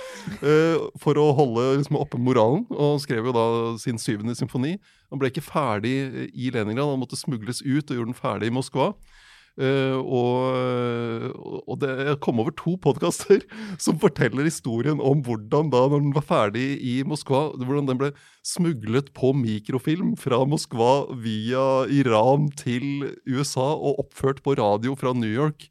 Uh, 0.42 0.88
for 1.02 1.18
å 1.20 1.30
holde 1.36 1.70
liksom, 1.80 1.98
oppe 2.00 2.20
moralen, 2.20 2.66
og 2.74 3.00
skrev 3.04 3.30
jo 3.30 3.36
da 3.36 3.46
sin 3.80 4.00
syvende 4.00 4.36
symfoni. 4.38 4.76
Han 5.12 5.20
ble 5.20 5.32
ikke 5.32 5.44
ferdig 5.44 5.94
i 6.32 6.50
Leningrad, 6.54 6.92
han 6.92 7.00
måtte 7.00 7.18
smugles 7.18 7.62
ut 7.64 7.88
og 7.88 7.96
gjorde 7.96 8.12
den 8.12 8.18
ferdig 8.18 8.50
i 8.50 8.54
Moskva. 8.54 8.92
Eh, 9.58 9.98
og, 9.98 11.64
og 11.66 11.78
det, 11.82 11.90
jeg 12.06 12.20
kom 12.22 12.38
over 12.38 12.54
to 12.54 12.76
podkaster 12.78 13.42
som 13.84 13.98
forteller 13.98 14.46
historien 14.46 15.02
om 15.02 15.24
hvordan 15.26 15.72
da, 15.72 15.80
når 15.90 16.04
den 16.04 16.14
var 16.14 16.26
ferdig 16.28 16.66
i 16.78 17.00
Moskva, 17.08 17.48
hvordan 17.58 17.90
den 17.90 17.98
ble 17.98 18.12
smuglet 18.46 19.10
på 19.18 19.32
mikrofilm 19.34 20.14
fra 20.20 20.44
Moskva 20.46 21.08
via 21.24 21.66
Iran 21.90 22.46
til 22.58 23.08
USA 23.26 23.72
og 23.74 24.04
oppført 24.06 24.44
på 24.46 24.54
radio 24.60 24.94
fra 24.98 25.14
New 25.16 25.32
York 25.32 25.66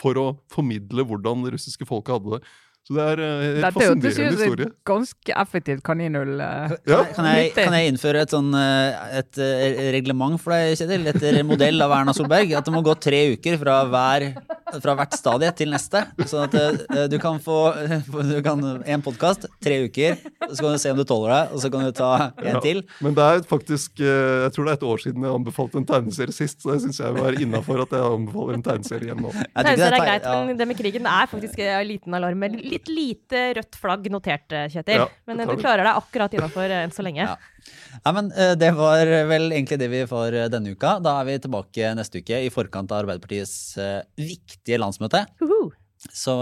for 0.00 0.18
å 0.18 0.28
formidle 0.52 1.04
hvordan 1.06 1.44
det 1.44 1.56
russiske 1.56 1.86
folket 1.88 2.18
hadde 2.18 2.38
det. 2.38 2.54
Så 2.86 2.94
det 2.94 3.02
er 3.02 3.18
eh, 3.18 3.30
en 3.46 3.56
Dette 3.64 3.82
hørtes 3.82 4.04
fascinerende 4.04 4.36
som 4.36 4.42
historie. 4.46 4.68
ganske 4.86 5.32
effektivt 5.42 5.80
kaninhull. 5.82 6.36
eh. 6.40 6.74
Ja. 6.86 7.00
Kan 7.16 7.26
jeg, 7.26 7.48
kan 7.56 7.74
jeg 7.74 7.90
innføre 7.90 8.20
et 8.22 8.30
sånn 8.30 8.52
eh, 8.54 9.08
et 9.22 9.40
eh, 9.42 9.80
reglement 9.96 10.38
for 10.38 10.54
deg, 10.54 10.76
Kjetil? 10.78 11.08
Etter 11.10 11.40
modell 11.48 11.82
av 11.82 11.96
Erna 11.98 12.14
Solberg? 12.14 12.54
At 12.54 12.68
det 12.68 12.74
må 12.76 12.84
gå 12.86 12.94
tre 13.02 13.24
uker 13.34 13.58
fra, 13.58 13.80
hver, 13.90 14.28
fra 14.82 14.94
hvert 14.98 15.14
stadie 15.16 15.50
til 15.56 15.70
neste. 15.72 16.02
Sånn 16.26 16.44
at 16.48 16.54
eh, 16.58 17.04
du 17.12 17.16
kan 17.22 17.38
få 17.42 17.56
du 18.32 18.36
kan, 18.44 18.62
en 18.82 19.04
podkast, 19.04 19.46
tre 19.62 19.78
uker, 19.86 20.16
så 20.50 20.58
kan 20.58 20.74
du 20.74 20.80
se 20.82 20.92
om 20.94 20.98
du 21.00 21.04
tåler 21.06 21.32
det, 21.34 21.42
og 21.54 21.62
så 21.62 21.70
kan 21.72 21.84
du 21.86 21.92
ta 21.96 22.10
en 22.42 22.56
Ja. 22.56 22.60
til. 22.64 22.82
Men 23.04 23.14
det 23.16 23.24
er 23.26 23.40
faktisk 23.46 24.00
eh, 24.00 24.44
Jeg 24.46 24.52
tror 24.56 24.66
det 24.68 24.72
er 24.74 24.78
et 24.80 24.86
år 24.90 25.02
siden 25.02 25.24
jeg 25.26 25.34
anbefalte 25.38 25.80
en 25.80 25.86
tegneserie 25.88 26.34
sist, 26.34 26.60
så 26.62 26.74
det 26.74 26.82
syns 26.86 27.00
jeg 27.02 27.16
var 27.16 27.36
innafor 27.38 27.82
at 27.84 27.94
jeg 27.96 28.06
anbefaler 28.16 28.58
en 28.58 28.66
tegneserie 28.66 29.08
igjen 29.10 29.22
nå. 29.24 29.32
Tegneserier 29.34 29.86
er 29.86 29.96
det 29.96 30.04
greit, 30.06 30.28
men 30.50 30.60
det 30.60 30.68
med 30.70 30.80
krigen 30.80 31.10
er 31.10 31.30
faktisk 31.30 31.58
eh, 31.62 31.74
en 31.80 31.88
liten 31.90 32.18
alarm. 32.18 32.46
Litt 32.56 32.88
lite 32.90 33.44
rødt 33.60 33.78
flagg 33.80 34.10
notert, 34.12 34.46
eh, 34.52 34.66
Kjetil. 34.72 35.02
Ja, 35.04 35.08
men 35.30 35.40
eh, 35.42 35.50
du 35.50 35.56
klarer 35.62 35.86
deg 35.86 36.00
akkurat 36.02 36.34
innafor 36.38 36.74
enn 36.82 36.94
så 36.94 37.04
lenge. 37.06 37.26
Ja. 37.26 37.36
Nei, 38.04 38.12
men 38.12 38.30
eh, 38.32 38.54
Det 38.58 38.72
var 38.76 39.08
vel 39.30 39.50
egentlig 39.52 39.80
det 39.80 39.88
vi 39.92 40.04
får 40.08 40.36
eh, 40.36 40.50
denne 40.52 40.74
uka. 40.76 40.96
Da 41.04 41.18
er 41.20 41.28
vi 41.30 41.40
tilbake 41.46 41.94
neste 41.98 42.22
uke 42.22 42.42
i 42.44 42.52
forkant 42.52 42.92
av 42.92 43.04
Arbeiderpartiets 43.04 43.56
eh, 43.82 44.00
viktige 44.20 44.80
landsmøte. 44.82 45.26
Så 46.12 46.32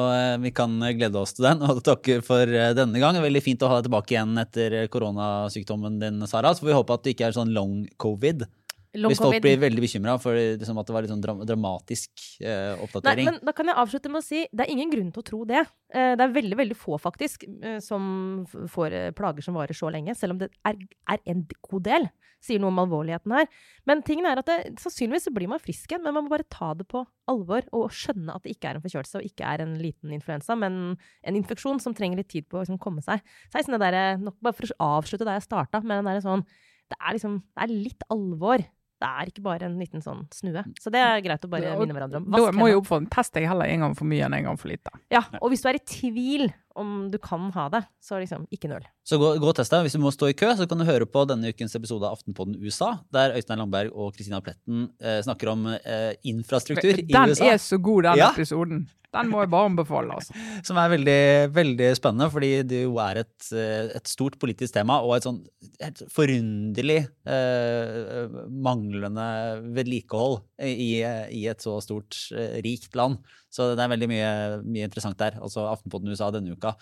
vi 0.43 0.51
kan 0.53 0.75
glede 0.99 1.16
oss 1.16 1.33
til 1.37 1.47
den. 1.47 1.62
Og 1.64 1.79
takker 1.87 2.20
for 2.27 2.51
denne 2.77 3.01
gang. 3.01 3.16
Veldig 3.22 3.41
fint 3.41 3.62
å 3.64 3.70
ha 3.70 3.79
deg 3.79 3.87
tilbake 3.87 4.12
igjen 4.12 4.35
etter 4.43 4.75
koronasykdommen 4.93 5.97
din, 6.03 6.18
Sara. 6.29 6.53
Så 6.53 6.64
får 6.64 6.72
vi 6.72 6.77
håpe 6.77 6.99
at 6.99 7.07
det 7.07 7.14
ikke 7.14 7.31
er 7.31 7.37
sånn 7.39 7.55
long 7.57 7.79
covid. 8.03 8.45
Hvis 8.95 9.18
folk 9.18 9.40
blir 9.42 9.59
veldig 9.59 9.82
bekymra 9.82 10.14
for 10.22 10.38
liksom, 10.38 10.78
at 10.78 10.86
det 10.86 10.95
var 10.95 11.03
litt 11.03 11.11
sånn 11.11 11.22
dra 11.24 11.34
dramatisk 11.51 12.11
eh, 12.40 12.49
Nei, 12.49 12.82
oppdatering. 12.86 13.26
men 13.30 13.38
da 13.42 13.55
kan 13.57 13.66
jeg 13.70 13.80
avslutte 13.82 14.12
med 14.12 14.22
å 14.22 14.26
si 14.26 14.45
det 14.53 14.66
er 14.66 14.70
ingen 14.74 14.92
grunn 14.92 15.11
til 15.14 15.24
å 15.24 15.28
tro 15.30 15.40
det. 15.49 15.64
Eh, 15.95 16.12
Det 16.14 16.22
er 16.22 16.34
veldig 16.36 16.59
veldig 16.61 16.76
få 16.78 16.99
faktisk 17.03 17.47
eh, 17.62 17.80
som 17.82 18.45
får 18.70 18.92
eh, 18.92 19.11
plager 19.16 19.42
som 19.42 19.57
varer 19.59 19.74
så 19.74 19.90
lenge, 19.90 20.14
selv 20.14 20.36
om 20.36 20.45
det 20.45 20.51
er, 20.64 20.78
er 21.11 21.18
en 21.26 21.42
god 21.70 21.82
del. 21.88 22.07
Sier 22.45 22.61
noe 22.61 22.68
om 22.68 22.78
alvorligheten 22.82 23.32
her. 23.32 23.47
Men 23.88 24.03
tingen 24.05 24.26
er 24.28 24.36
at 24.36 24.47
det, 24.51 24.74
sannsynligvis 24.82 25.24
så 25.30 25.32
blir 25.32 25.49
man 25.49 25.62
frisk 25.62 25.88
igjen, 25.90 26.03
men 26.05 26.12
man 26.12 26.26
må 26.26 26.32
bare 26.34 26.45
ta 26.53 26.74
det 26.76 26.84
på 26.92 27.01
alvor 27.32 27.64
og 27.72 27.88
skjønne 27.97 28.34
at 28.36 28.45
det 28.45 28.53
ikke 28.53 28.68
er 28.68 28.76
en 28.76 28.84
forkjølelse 28.84 29.22
og 29.22 29.24
ikke 29.24 29.49
er 29.49 29.62
en 29.64 29.72
liten 29.80 30.12
influensa, 30.12 30.53
men 30.61 30.76
en 31.24 31.38
infeksjon 31.40 31.80
som 31.80 31.97
trenger 31.97 32.20
litt 32.20 32.28
tid 32.34 32.45
på 32.47 32.61
å 32.61 32.62
liksom, 32.66 32.76
komme 32.78 33.01
seg. 33.03 33.24
Så 33.49 33.57
det 33.57 33.64
sånn 33.64 33.80
der, 33.80 34.18
nok 34.20 34.36
bare 34.45 34.59
for 34.59 34.68
å 34.76 34.90
avslutte 35.01 35.24
der 35.24 35.40
jeg 35.40 35.47
starta, 35.49 35.80
med 35.80 35.97
den 36.03 36.11
derre 36.12 36.24
sånn 36.24 36.45
Det 36.92 36.99
er 37.01 37.16
liksom 37.16 37.38
Det 37.57 37.64
er 37.64 37.72
litt 37.72 38.05
alvor. 38.12 38.61
Det 39.05 39.11
er 39.11 39.28
ikke 39.28 39.42
bare 39.44 39.66
en 39.68 39.74
liten 39.76 40.00
sånn 40.00 40.22
snue. 40.32 40.62
Så 40.80 40.88
det 40.94 41.00
er 41.05 41.20
greit 41.24 41.42
å 41.44 41.48
bare 41.52 41.66
Ja, 41.68 41.76
minne 41.76 41.92
hverandre 41.92 42.22
om. 42.22 42.28
Da 42.32 42.52
må 42.57 42.68
jeg 42.70 42.78
oppfordre 42.80 43.11
test 43.12 43.34
deg 43.36 43.44
heller 43.50 43.68
en 43.68 43.82
gang 43.84 43.96
for 43.98 44.09
mye 44.09 44.24
enn 44.24 44.36
en 44.38 44.46
gang 44.48 44.57
for 44.61 44.70
lite. 44.72 44.92
Ja, 45.12 45.20
og 45.42 45.50
hvis 45.52 45.61
du 45.64 45.68
er 45.68 45.76
i 45.76 45.82
tvil 45.84 46.46
om 46.74 47.11
du 47.12 47.18
kan 47.22 47.50
ha 47.55 47.68
det, 47.70 47.82
så 48.02 48.16
liksom 48.18 48.46
ikke 48.55 48.70
nøl. 48.72 48.86
Så 49.07 49.18
gå, 49.20 49.34
gå 49.38 49.50
og 49.52 49.55
test 49.59 49.70
deg. 49.74 49.84
Hvis 49.86 49.94
du 49.94 50.00
må 50.02 50.11
stå 50.14 50.30
i 50.32 50.36
kø, 50.40 50.48
så 50.57 50.66
kan 50.70 50.80
du 50.80 50.86
høre 50.88 51.07
på 51.07 51.22
denne 51.28 51.52
ukens 51.52 51.76
episode 51.78 52.09
av 52.09 52.16
Aftenpodden 52.16 52.57
USA, 52.64 52.94
der 53.14 53.36
Øystein 53.36 53.61
Langberg 53.61 53.92
og 53.92 54.16
Kristina 54.16 54.40
Pletten 54.42 54.88
eh, 54.98 55.20
snakker 55.26 55.52
om 55.52 55.68
eh, 55.76 56.14
infrastruktur 56.24 56.96
i 56.96 57.05
USA. 57.05 57.44
Den 57.44 57.52
er 57.52 57.61
så 57.62 57.78
god, 57.78 58.09
den 58.09 58.18
Ja. 58.24 58.32
episoden. 58.32 58.86
Den 59.14 59.30
må 59.30 59.42
jeg 59.42 59.50
bare 59.52 59.70
anbefale. 59.70 60.16
altså. 60.18 60.34
Som 60.66 60.78
er 60.80 60.90
veldig, 60.92 61.20
veldig 61.54 61.90
spennende, 61.98 62.28
fordi 62.32 62.50
det 62.66 62.82
jo 62.84 62.98
er 63.02 63.22
et, 63.22 63.48
eh, 63.54 63.92
et 63.98 64.10
stort 64.10 64.38
politisk 64.42 64.74
tema 64.76 65.00
og 65.04 65.16
et 65.16 65.28
sånn 65.28 65.40
et 65.84 66.02
forunderlig 66.12 67.00
eh, 67.30 68.36
manglende 68.64 69.28
vedlikehold 69.76 70.40
i, 70.66 70.90
i 71.04 71.46
et 71.50 71.64
så 71.64 71.78
stort, 71.84 72.18
eh, 72.34 72.60
rikt 72.66 72.98
land. 72.98 73.22
Så 73.54 73.72
det 73.78 73.84
er 73.84 73.94
veldig 73.94 74.10
mye, 74.10 74.30
mye 74.66 74.90
interessant 74.90 75.18
der. 75.20 75.38
Altså 75.42 75.68
Aftenposten 75.70 76.10
USA 76.10 76.32
denne 76.34 76.54
uka 76.54 76.74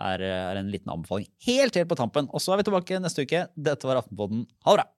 er, 0.00 0.24
er 0.24 0.58
en 0.58 0.72
liten 0.72 0.90
anbefaling 0.90 1.28
helt 1.46 1.76
helt 1.78 1.90
på 1.90 2.00
tampen. 2.00 2.30
Og 2.32 2.42
så 2.42 2.54
er 2.54 2.62
vi 2.62 2.68
tilbake 2.70 3.00
neste 3.02 3.28
uke. 3.28 3.46
Dette 3.54 3.90
var 3.90 4.00
Aftenposten. 4.02 4.46
Ha 4.64 4.74
det 4.74 4.82
bra! 4.82 4.90